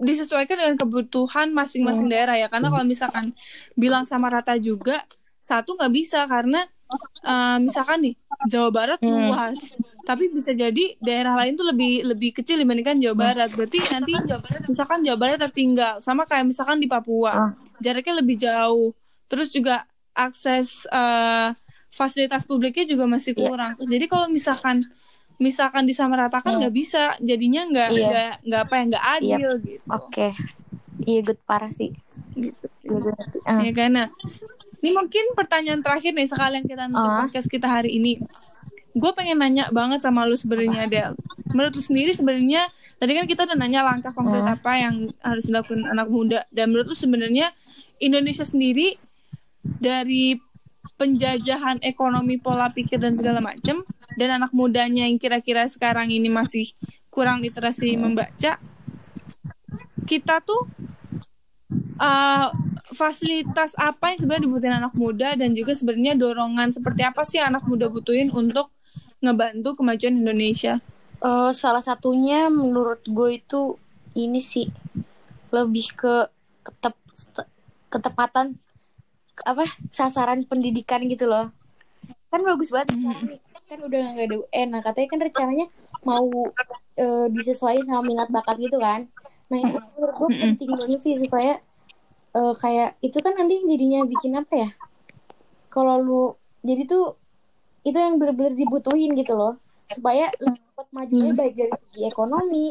disesuaikan 0.00 0.56
dengan 0.56 0.76
kebutuhan 0.80 1.52
masing-masing 1.52 2.08
daerah 2.08 2.38
ya. 2.38 2.46
Karena 2.48 2.72
kalau 2.72 2.86
misalkan 2.86 3.36
bilang 3.76 4.08
sama 4.08 4.32
rata 4.32 4.56
juga, 4.56 5.04
satu 5.50 5.74
nggak 5.74 5.90
bisa 5.92 6.24
karena 6.24 6.62
eh, 7.22 7.58
misalkan 7.60 7.98
nih 8.00 8.14
Jawa 8.46 8.70
Barat 8.70 8.98
Hmm. 8.98 9.30
luas, 9.30 9.58
tapi 10.02 10.26
bisa 10.26 10.50
jadi 10.52 10.96
daerah 10.98 11.34
lain 11.36 11.54
tuh 11.54 11.66
lebih 11.66 12.02
lebih 12.04 12.30
kecil 12.32 12.56
dibandingkan 12.56 12.98
Jawa 12.98 13.16
Barat. 13.16 13.50
Berarti 13.52 13.78
nanti 13.90 14.14
misalkan 14.64 15.02
Jawa 15.02 15.18
Barat 15.18 15.38
tertinggal, 15.40 15.98
sama 15.98 16.24
kayak 16.24 16.46
misalkan 16.46 16.78
di 16.78 16.86
Papua, 16.86 17.52
jaraknya 17.78 18.14
lebih 18.16 18.36
jauh. 18.36 18.90
Terus 19.26 19.50
juga 19.50 19.86
akses 20.12 20.86
eh, 20.88 21.48
fasilitas 21.90 22.42
publiknya 22.42 22.86
juga 22.86 23.04
masih 23.04 23.34
Iya. 23.34 23.42
kurang. 23.44 23.72
Jadi 23.78 24.04
kalau 24.06 24.26
misalkan 24.26 24.82
misalkan 25.36 25.84
disamaratakan 25.84 26.58
nggak 26.58 26.74
bisa, 26.74 27.14
jadinya 27.18 27.62
nggak 27.64 27.88
Iya. 27.88 28.06
nggak 28.06 28.32
nggak 28.44 28.60
apa 28.60 28.74
ya 28.74 28.82
nggak 28.88 29.06
adil 29.14 29.50
gitu. 29.60 29.86
oke 29.88 30.28
iya 31.00 31.20
good 31.22 31.40
parah 31.44 31.70
sih 31.70 31.94
gitu. 32.34 32.66
Iya. 32.82 33.14
Ah. 33.46 33.60
Ya 33.60 33.72
kan? 33.72 33.90
Nah, 33.94 34.08
ini 34.80 34.90
mungkin 34.90 35.24
pertanyaan 35.32 35.80
terakhir 35.80 36.12
nih 36.12 36.26
sekalian 36.26 36.64
kita 36.64 36.88
nutup 36.88 37.04
Ah. 37.04 37.20
podcast 37.24 37.46
kita 37.46 37.68
hari 37.68 37.94
ini. 37.94 38.16
Gue 38.90 39.12
pengen 39.12 39.38
nanya 39.38 39.70
banget 39.70 40.00
sama 40.00 40.24
lu 40.24 40.34
sebenarnya 40.34 40.88
Del. 40.88 41.12
Menurut 41.50 41.76
lu 41.76 41.82
sendiri 41.82 42.10
sebenarnya 42.10 42.66
tadi 42.96 43.12
kan 43.12 43.24
kita 43.24 43.44
udah 43.44 43.54
nanya 43.54 43.84
langkah 43.84 44.10
konkret 44.10 44.42
Ah. 44.42 44.56
apa 44.56 44.72
yang 44.76 44.94
harus 45.20 45.46
dilakukan 45.46 45.84
anak 45.86 46.08
muda 46.08 46.42
dan 46.50 46.72
menurut 46.72 46.90
lu 46.90 46.96
sebenarnya 46.96 47.52
Indonesia 47.98 48.42
sendiri 48.42 48.96
dari 49.60 50.40
penjajahan 50.96 51.80
ekonomi 51.80 52.36
pola 52.36 52.68
pikir 52.68 52.96
dan 52.96 53.12
segala 53.12 53.40
macam 53.40 53.84
dan 54.16 54.28
anak 54.36 54.52
mudanya 54.52 55.04
yang 55.04 55.16
kira-kira 55.16 55.64
sekarang 55.64 56.08
ini 56.08 56.28
masih 56.28 56.72
kurang 57.08 57.40
literasi 57.40 57.96
membaca 57.96 58.56
kita 60.04 60.40
tuh 60.40 60.68
uh, 61.96 62.48
fasilitas 62.90 63.74
apa 63.78 64.14
yang 64.14 64.18
sebenarnya 64.18 64.44
dibutuhin 64.46 64.76
anak 64.76 64.94
muda 64.94 65.38
dan 65.38 65.54
juga 65.54 65.72
sebenarnya 65.74 66.18
dorongan 66.18 66.74
seperti 66.74 67.02
apa 67.06 67.22
sih 67.22 67.38
anak 67.38 67.62
muda 67.66 67.86
butuhin 67.86 68.30
untuk 68.34 68.70
ngebantu 69.22 69.78
kemajuan 69.78 70.18
Indonesia? 70.18 70.82
Eh, 71.20 71.50
salah 71.52 71.84
satunya 71.84 72.48
menurut 72.48 73.04
gue 73.04 73.36
itu 73.36 73.76
ini 74.16 74.40
sih 74.40 74.72
lebih 75.52 75.92
ke 75.92 76.14
ketep, 76.64 76.96
ketepatan 77.92 78.56
apa 79.44 79.64
sasaran 79.92 80.48
pendidikan 80.48 81.04
gitu 81.04 81.28
loh. 81.28 81.52
Kan 82.32 82.40
bagus 82.42 82.72
banget 82.72 82.96
nih. 82.96 83.40
kan 83.70 83.86
udah 83.86 84.02
nggak 84.02 84.26
ada 84.26 84.36
UN 84.42 84.68
nah 84.74 84.82
katanya 84.82 85.08
kan 85.14 85.20
rencananya 85.30 85.66
mau 86.02 86.26
eh, 86.98 87.26
disesuaikan 87.30 87.86
sama 87.86 88.02
minat 88.02 88.26
bakat 88.32 88.56
gitu 88.58 88.82
kan. 88.82 89.06
Nah 89.46 89.58
itu 89.62 89.78
menurut 89.94 90.14
gue 90.16 90.28
penting 90.40 90.70
banget 90.74 91.00
sih 91.04 91.14
supaya 91.14 91.62
eh, 92.36 92.54
kayak 92.58 92.98
itu 93.02 93.18
kan 93.18 93.34
nanti 93.34 93.62
jadinya 93.66 94.00
bikin 94.06 94.32
apa 94.38 94.54
ya? 94.54 94.70
Kalau 95.70 95.96
lu 96.02 96.22
jadi 96.62 96.86
tuh 96.86 97.16
itu 97.86 97.96
yang 97.96 98.20
bener-bener 98.20 98.54
dibutuhin 98.54 99.14
gitu 99.18 99.34
loh. 99.34 99.58
Supaya 99.90 100.30
lebih 100.38 100.62
cepat 100.70 100.88
majunya 100.94 101.32
baik 101.34 101.54
dari 101.58 101.72
segi 101.74 102.00
ekonomi 102.06 102.66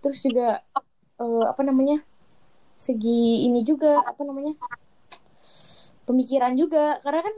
terus 0.00 0.18
juga 0.24 0.62
eh, 1.20 1.44
apa 1.44 1.62
namanya 1.66 2.00
segi 2.78 3.44
ini 3.44 3.60
juga 3.66 4.00
apa 4.06 4.22
namanya 4.22 4.54
pemikiran 6.06 6.54
juga. 6.54 6.98
Karena 7.02 7.20
kan 7.26 7.34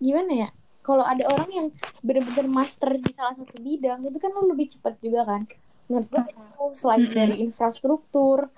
gimana 0.00 0.32
ya 0.46 0.48
kalau 0.80 1.04
ada 1.04 1.28
orang 1.28 1.50
yang 1.52 1.66
bener-bener 2.00 2.48
master 2.48 2.96
di 2.96 3.12
salah 3.12 3.36
satu 3.36 3.60
bidang 3.60 4.00
itu 4.08 4.16
kan 4.16 4.32
lo 4.32 4.48
lebih 4.48 4.72
cepat 4.72 4.96
juga 5.00 5.28
kan. 5.28 5.44
Menurut 5.88 6.06
gue 6.08 6.22
itu 6.22 6.64
selain 6.78 7.04
dari 7.10 7.42
infrastruktur 7.42 8.48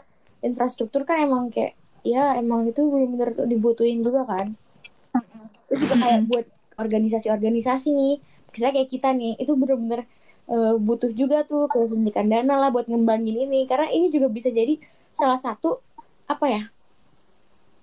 infrastruktur 0.43 1.07
kan 1.07 1.23
emang 1.23 1.49
kayak 1.49 1.79
ya 2.03 2.39
emang 2.39 2.67
itu 2.67 2.83
bener-bener 2.83 3.35
dibutuhin 3.47 4.03
juga 4.03 4.27
kan. 4.27 4.55
Terus 5.71 5.79
juga 5.87 5.95
kayak 5.99 6.21
buat 6.29 6.47
organisasi-organisasi 6.79 7.89
nih. 7.95 8.15
Misalnya 8.53 8.75
kayak 8.83 8.91
kita 8.91 9.09
nih 9.15 9.33
itu 9.41 9.53
bener-bener 9.55 10.05
eh, 10.51 10.75
butuh 10.77 11.11
juga 11.15 11.47
tuh 11.47 11.71
kesuntikan 11.71 12.29
dana 12.29 12.59
lah 12.59 12.69
buat 12.75 12.91
ngembangin 12.91 13.49
ini. 13.49 13.65
Karena 13.71 13.89
ini 13.89 14.11
juga 14.11 14.29
bisa 14.29 14.51
jadi 14.51 14.77
salah 15.15 15.39
satu 15.39 15.81
apa 16.29 16.47
ya 16.49 16.63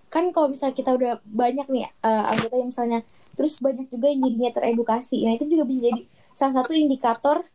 kan 0.09 0.33
kalau 0.33 0.49
misalnya 0.49 0.73
kita 0.73 0.97
udah 0.97 1.21
banyak 1.21 1.69
nih 1.69 1.85
eh, 1.85 2.23
anggota 2.33 2.55
yang 2.57 2.69
misalnya 2.73 2.99
terus 3.37 3.61
banyak 3.61 3.85
juga 3.93 4.09
yang 4.09 4.25
jadinya 4.25 4.51
teredukasi. 4.57 5.21
Nah 5.23 5.37
itu 5.37 5.45
juga 5.45 5.63
bisa 5.69 5.93
jadi 5.93 6.01
salah 6.33 6.53
satu 6.61 6.73
indikator 6.73 7.45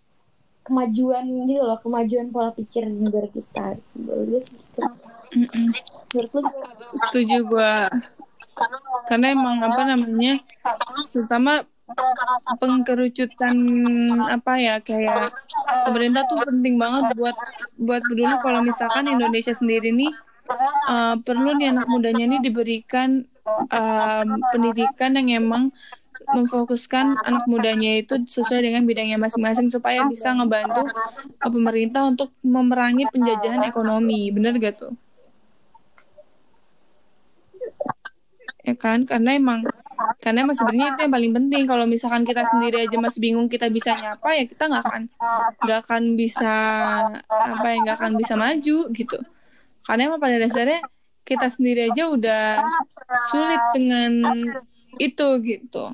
kemajuan 0.64 1.26
gitu 1.44 1.60
loh 1.66 1.76
kemajuan 1.82 2.30
pola 2.30 2.54
pikir 2.54 2.86
negara 2.88 3.26
kita. 3.26 3.76
Gitu 3.98 4.80
Setuju 7.08 7.36
gue. 7.48 7.72
Karena 9.10 9.26
emang 9.34 9.58
apa 9.60 9.82
namanya, 9.82 10.38
terutama 11.10 11.66
pengkerucutan 12.58 13.56
apa 14.24 14.52
ya 14.56 14.80
kayak 14.80 15.36
pemerintah 15.84 16.24
tuh 16.24 16.40
penting 16.40 16.80
banget 16.80 17.12
buat 17.12 17.36
buat 17.76 18.00
peduli 18.00 18.34
kalau 18.40 18.64
misalkan 18.64 19.04
Indonesia 19.04 19.52
sendiri 19.52 19.92
nih 19.92 20.12
eh, 20.88 21.14
perlu 21.20 21.60
nih 21.60 21.76
anak 21.76 21.86
mudanya 21.92 22.24
ini 22.24 22.38
diberikan 22.40 23.28
em, 23.68 24.28
pendidikan 24.48 25.12
yang 25.20 25.44
emang 25.44 25.64
memfokuskan 26.24 27.20
anak 27.20 27.44
mudanya 27.44 28.00
itu 28.00 28.16
sesuai 28.16 28.64
dengan 28.64 28.88
bidangnya 28.88 29.20
masing-masing 29.20 29.68
supaya 29.68 30.08
bisa 30.08 30.32
ngebantu 30.32 30.88
eh, 30.88 31.50
pemerintah 31.52 32.08
untuk 32.08 32.32
memerangi 32.40 33.04
penjajahan 33.12 33.60
ekonomi 33.68 34.32
bener 34.32 34.56
gak 34.56 34.88
tuh? 34.88 34.92
Ya 38.64 38.74
kan? 38.74 39.04
Karena 39.04 39.36
emang 39.36 39.62
karena 40.18 40.42
emang 40.42 40.56
sebenarnya 40.58 40.96
itu 40.96 41.00
yang 41.06 41.14
paling 41.14 41.32
penting. 41.32 41.62
Kalau 41.70 41.84
misalkan 41.86 42.22
kita 42.26 42.42
sendiri 42.48 42.88
aja 42.88 42.96
masih 42.98 43.20
bingung 43.22 43.46
kita 43.46 43.70
bisa 43.70 43.94
nyapa 43.94 44.28
ya 44.34 44.44
kita 44.48 44.64
nggak 44.66 44.82
akan 44.82 45.02
nggak 45.62 45.78
akan 45.86 46.02
bisa 46.18 46.54
apa 47.30 47.66
ya 47.70 47.76
nggak 47.84 47.96
akan 48.00 48.12
bisa 48.18 48.34
maju 48.34 48.78
gitu. 48.90 49.18
Karena 49.84 50.02
emang 50.10 50.20
pada 50.20 50.36
dasarnya 50.40 50.80
kita 51.24 51.48
sendiri 51.48 51.88
aja 51.88 52.08
udah 52.08 52.44
sulit 53.32 53.62
dengan 53.72 54.12
itu 54.98 55.28
gitu. 55.44 55.84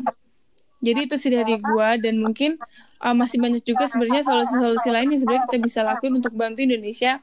Jadi 0.80 0.98
itu 1.04 1.14
sih 1.20 1.30
dari 1.30 1.60
gua 1.60 2.00
dan 2.00 2.16
mungkin 2.16 2.56
uh, 3.04 3.16
masih 3.16 3.40
banyak 3.40 3.64
juga 3.64 3.84
sebenarnya 3.88 4.24
solusi-solusi 4.24 4.88
lain 4.88 5.12
yang 5.12 5.20
sebenarnya 5.20 5.44
kita 5.48 5.58
bisa 5.60 5.80
lakuin 5.84 6.20
untuk 6.20 6.32
bantu 6.32 6.64
Indonesia 6.64 7.20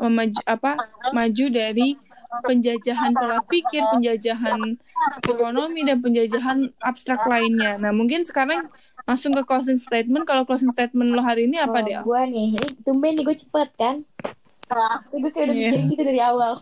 uh, 0.00 0.12
maju 0.12 0.40
apa 0.48 0.72
maju 1.12 1.44
dari 1.52 1.96
penjajahan 2.42 3.12
pola 3.12 3.40
pikir, 3.46 3.82
penjajahan 3.92 4.78
ekonomi 5.22 5.86
dan 5.86 5.98
penjajahan 6.02 6.58
abstrak 6.82 7.22
lainnya. 7.24 7.78
Nah, 7.78 7.94
mungkin 7.94 8.26
sekarang 8.26 8.66
langsung 9.06 9.30
ke 9.30 9.42
closing 9.46 9.78
statement. 9.78 10.26
Kalau 10.26 10.42
closing 10.42 10.70
statement 10.74 11.14
lo 11.14 11.22
hari 11.22 11.46
ini 11.46 11.62
apa 11.62 11.78
Kalau 11.80 11.86
dia? 11.86 12.00
gue 12.02 12.20
nih 12.32 12.46
ini 12.58 12.68
tumben 12.82 13.12
nih 13.14 13.24
gue 13.24 13.36
cepet 13.36 13.68
kan 13.78 13.96
gue 15.14 15.30
kayak 15.30 15.46
udah 15.46 15.54
mikirin 15.54 15.86
gitu 15.94 16.02
dari 16.02 16.18
awal 16.18 16.58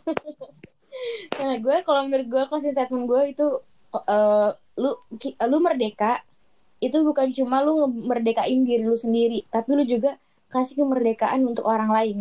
nah 1.40 1.56
gue 1.56 1.76
kalau 1.88 2.04
menurut 2.04 2.28
gue 2.28 2.42
closing 2.52 2.76
statement 2.76 3.08
gue 3.08 3.32
itu 3.32 3.46
eh, 3.96 4.50
lu 4.76 4.90
lu 5.48 5.58
merdeka 5.64 6.20
itu 6.84 7.00
bukan 7.00 7.32
cuma 7.32 7.64
lu 7.64 7.88
merdekain 7.88 8.60
diri 8.60 8.84
lu 8.84 8.92
sendiri 8.92 9.48
tapi 9.48 9.72
lu 9.72 9.88
juga 9.88 10.20
kasih 10.52 10.84
kemerdekaan 10.84 11.40
untuk 11.48 11.64
orang 11.64 11.88
lain 11.88 12.18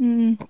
Hmm. 0.00 0.40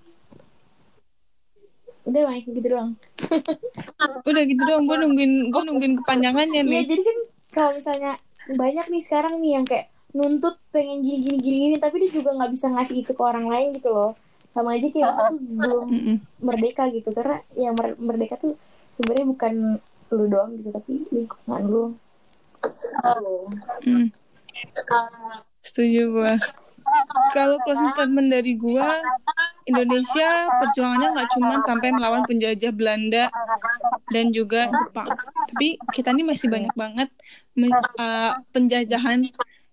Udah 2.01 2.21
main 2.25 2.41
gitu 2.41 2.67
doang. 2.67 2.91
Udah 4.29 4.43
gitu 4.45 4.61
dong, 4.65 4.89
gue 4.89 4.97
nungguin 4.97 5.53
gue 5.53 5.61
nungguin 5.61 5.93
kepanjangannya 6.01 6.65
Iya 6.65 6.81
nih. 6.81 6.83
jadi 6.89 7.01
kan 7.05 7.17
kalau 7.53 7.71
misalnya 7.77 8.11
banyak 8.49 8.85
nih 8.89 9.01
sekarang 9.05 9.37
nih 9.37 9.51
yang 9.61 9.65
kayak 9.65 9.93
nuntut 10.11 10.57
pengen 10.73 11.05
gini 11.05 11.21
gini 11.23 11.37
gini 11.37 11.57
gini 11.69 11.75
tapi 11.77 12.01
dia 12.01 12.11
juga 12.11 12.33
nggak 12.35 12.51
bisa 12.51 12.67
ngasih 12.73 13.05
itu 13.05 13.11
ke 13.13 13.21
orang 13.21 13.45
lain 13.45 13.77
gitu 13.77 13.93
loh. 13.93 14.11
Sama 14.51 14.75
aja 14.75 14.87
kayak 14.89 15.11
tuh 15.13 15.37
belum 15.39 15.87
merdeka 16.41 16.83
gitu. 16.91 17.09
Karena 17.13 17.39
yang 17.55 17.73
mer- 17.77 17.99
merdeka 18.01 18.35
tuh 18.41 18.57
sebenarnya 18.97 19.25
bukan 19.29 19.53
lu 20.11 20.25
doang 20.27 20.51
gitu 20.59 20.69
tapi 20.73 20.91
lingkungan 21.13 21.61
lu. 21.69 21.85
Mm. 23.85 24.11
Setuju 25.63 26.01
gue. 26.11 26.33
Kalau 27.31 27.57
closing 27.63 27.91
statement 27.95 28.27
dari 28.27 28.59
gue, 28.59 28.87
Indonesia 29.69 30.51
perjuangannya 30.59 31.09
nggak 31.15 31.29
cuma 31.37 31.55
sampai 31.63 31.95
melawan 31.95 32.25
penjajah 32.27 32.73
Belanda 32.73 33.31
dan 34.11 34.33
juga 34.35 34.67
Jepang, 34.67 35.15
tapi 35.53 35.79
kita 35.95 36.11
ini 36.11 36.27
masih 36.27 36.51
banyak 36.51 36.73
banget 36.75 37.09
uh, 37.95 38.35
penjajahan 38.51 39.31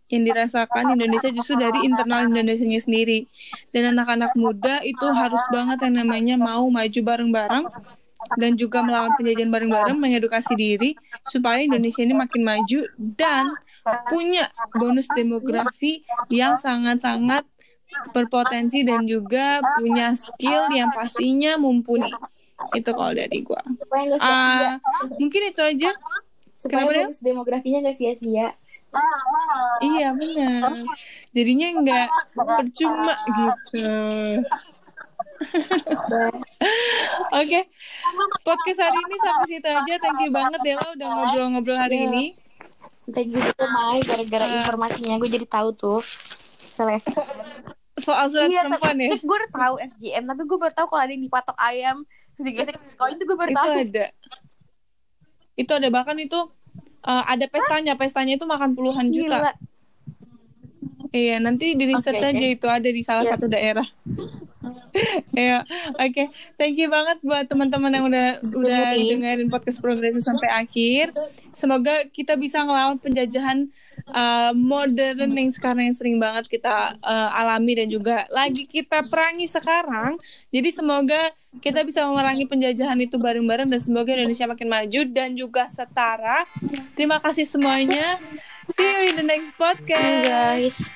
yang 0.09 0.23
dirasakan 0.25 0.97
Indonesia 0.97 1.29
justru 1.29 1.61
dari 1.61 1.85
internal 1.85 2.29
Indonesia 2.29 2.65
sendiri. 2.65 3.29
Dan 3.73 3.97
anak-anak 3.97 4.33
muda 4.39 4.81
itu 4.85 5.05
harus 5.13 5.41
banget 5.53 5.85
yang 5.85 6.05
namanya 6.05 6.35
mau 6.41 6.65
maju 6.73 7.01
bareng-bareng 7.05 7.65
dan 8.41 8.59
juga 8.59 8.83
melawan 8.83 9.15
penjajahan 9.15 9.53
bareng-bareng, 9.53 9.97
mengedukasi 9.97 10.53
diri 10.59 10.91
supaya 11.29 11.63
Indonesia 11.63 12.03
ini 12.03 12.15
makin 12.17 12.43
maju 12.43 12.81
dan 12.99 13.53
punya 14.07 14.45
bonus 14.73 15.07
demografi 15.09 16.01
yang 16.29 16.57
sangat-sangat 16.57 17.45
berpotensi 18.11 18.83
dan 18.83 19.05
juga 19.05 19.59
punya 19.75 20.13
skill 20.13 20.69
yang 20.69 20.91
pastinya 20.91 21.57
mumpuni. 21.57 22.13
Itu 22.71 22.91
kalau 22.91 23.13
dari 23.13 23.41
nggak 24.05 24.19
sia-sia 24.19 24.69
Ah, 24.69 24.77
mungkin 25.15 25.43
itu 25.47 25.63
aja. 25.63 25.91
supaya 26.53 26.83
kenapa 26.83 26.93
dia? 26.93 27.05
bonus 27.07 27.21
demografinya 27.21 27.79
nggak 27.81 27.95
sia-sia 27.95 28.49
Iya 29.79 30.11
benar. 30.13 30.75
Jadinya 31.31 31.69
nggak 31.79 32.09
percuma 32.35 33.15
gitu. 33.15 33.85
Oke, 37.31 37.61
podcast 38.43 38.81
hari 38.81 38.99
ini 38.99 39.17
sampai 39.19 39.47
situ 39.47 39.69
aja. 39.69 39.95
Thank 39.99 40.19
you 40.21 40.31
banget 40.31 40.61
Dela 40.63 40.87
udah 40.91 41.07
ngobrol-ngobrol 41.07 41.79
hari 41.79 41.97
Iya. 42.01 42.07
ini. 42.11 42.25
Thank 43.09 43.31
you 43.31 43.41
juga 43.41 43.65
Mai 43.67 44.01
gara-gara 44.01 44.45
Ah. 44.45 44.57
informasinya 44.59 45.15
gue 45.17 45.31
jadi 45.31 45.47
tahu 45.47 45.69
tuh 45.73 46.01
soal 46.69 47.01
Soal 47.99 48.31
surat 48.31 48.47
iya 48.47 48.63
perempuan 48.63 48.95
ya. 48.95 49.11
tapi 49.11 49.19
gue 49.21 49.37
udah 49.37 49.51
tahu 49.51 49.75
FGM 49.91 50.25
tapi 50.25 50.43
gue 50.45 50.55
baru 50.57 50.71
tahu 50.73 50.87
kalau 50.87 51.03
ada 51.03 51.11
yang 51.11 51.25
dipatok 51.25 51.57
ayam 51.59 51.97
terus 52.33 52.45
digesek 52.47 52.79
koin 52.95 53.15
itu 53.15 53.25
gue 53.25 53.35
baru 53.35 53.51
Itu 53.51 53.59
tahu 53.59 53.71
ada. 53.75 54.07
Itu 55.57 55.71
ada 55.75 55.89
bahkan 55.91 56.17
itu 56.17 56.39
uh, 57.03 57.25
ada 57.27 57.45
pestanya. 57.45 57.99
Pestanya 57.99 58.39
itu 58.39 58.47
makan 58.47 58.79
puluhan 58.79 59.11
juta. 59.11 59.51
Iya, 61.13 61.37
nanti 61.41 61.73
di 61.73 61.85
research 61.89 62.21
Oke, 62.21 62.31
aja 62.33 62.47
oke. 62.47 62.57
itu 62.61 62.67
ada 62.69 62.89
di 62.89 63.03
salah 63.05 63.25
Iya. 63.25 63.33
satu 63.37 63.47
daerah. 63.49 63.89
Iya, 65.39 65.63
oke. 65.97 66.25
Thank 66.59 66.83
you 66.83 66.91
banget 66.91 67.23
buat 67.23 67.47
teman-teman 67.47 67.95
yang 67.95 68.05
udah 68.11 68.43
udah 68.43 68.99
dengerin 68.99 69.49
podcast 69.49 69.79
progresif 69.79 70.27
sampai 70.27 70.51
akhir. 70.51 71.15
Semoga 71.55 72.03
kita 72.11 72.35
bisa 72.35 72.67
ngelawan 72.67 72.99
penjajahan 72.99 73.71
uh, 74.11 74.53
modern 74.59 75.31
yang 75.35 75.51
sekarang 75.55 75.91
yang 75.91 75.97
sering 75.97 76.19
banget 76.19 76.51
kita 76.51 76.99
uh, 77.01 77.31
alami 77.39 77.79
dan 77.79 77.89
juga 77.89 78.27
lagi 78.35 78.67
kita 78.67 79.07
perangi 79.07 79.47
sekarang. 79.47 80.19
Jadi 80.51 80.69
semoga 80.75 81.21
kita 81.63 81.83
bisa 81.83 82.05
memerangi 82.05 82.45
penjajahan 82.45 82.99
itu 83.01 83.17
bareng-bareng 83.17 83.71
dan 83.71 83.81
semoga 83.81 84.13
Indonesia 84.15 84.47
makin 84.51 84.69
maju 84.69 85.01
dan 85.11 85.39
juga 85.39 85.71
setara. 85.71 86.45
Terima 86.99 87.23
kasih 87.23 87.47
semuanya. 87.49 88.21
See 88.71 89.05
you 89.05 89.09
in 89.11 89.17
the 89.17 89.23
next 89.23 89.53
podcast. 89.59 89.87
See 89.87 90.19
you 90.19 90.25
guys. 90.25 90.91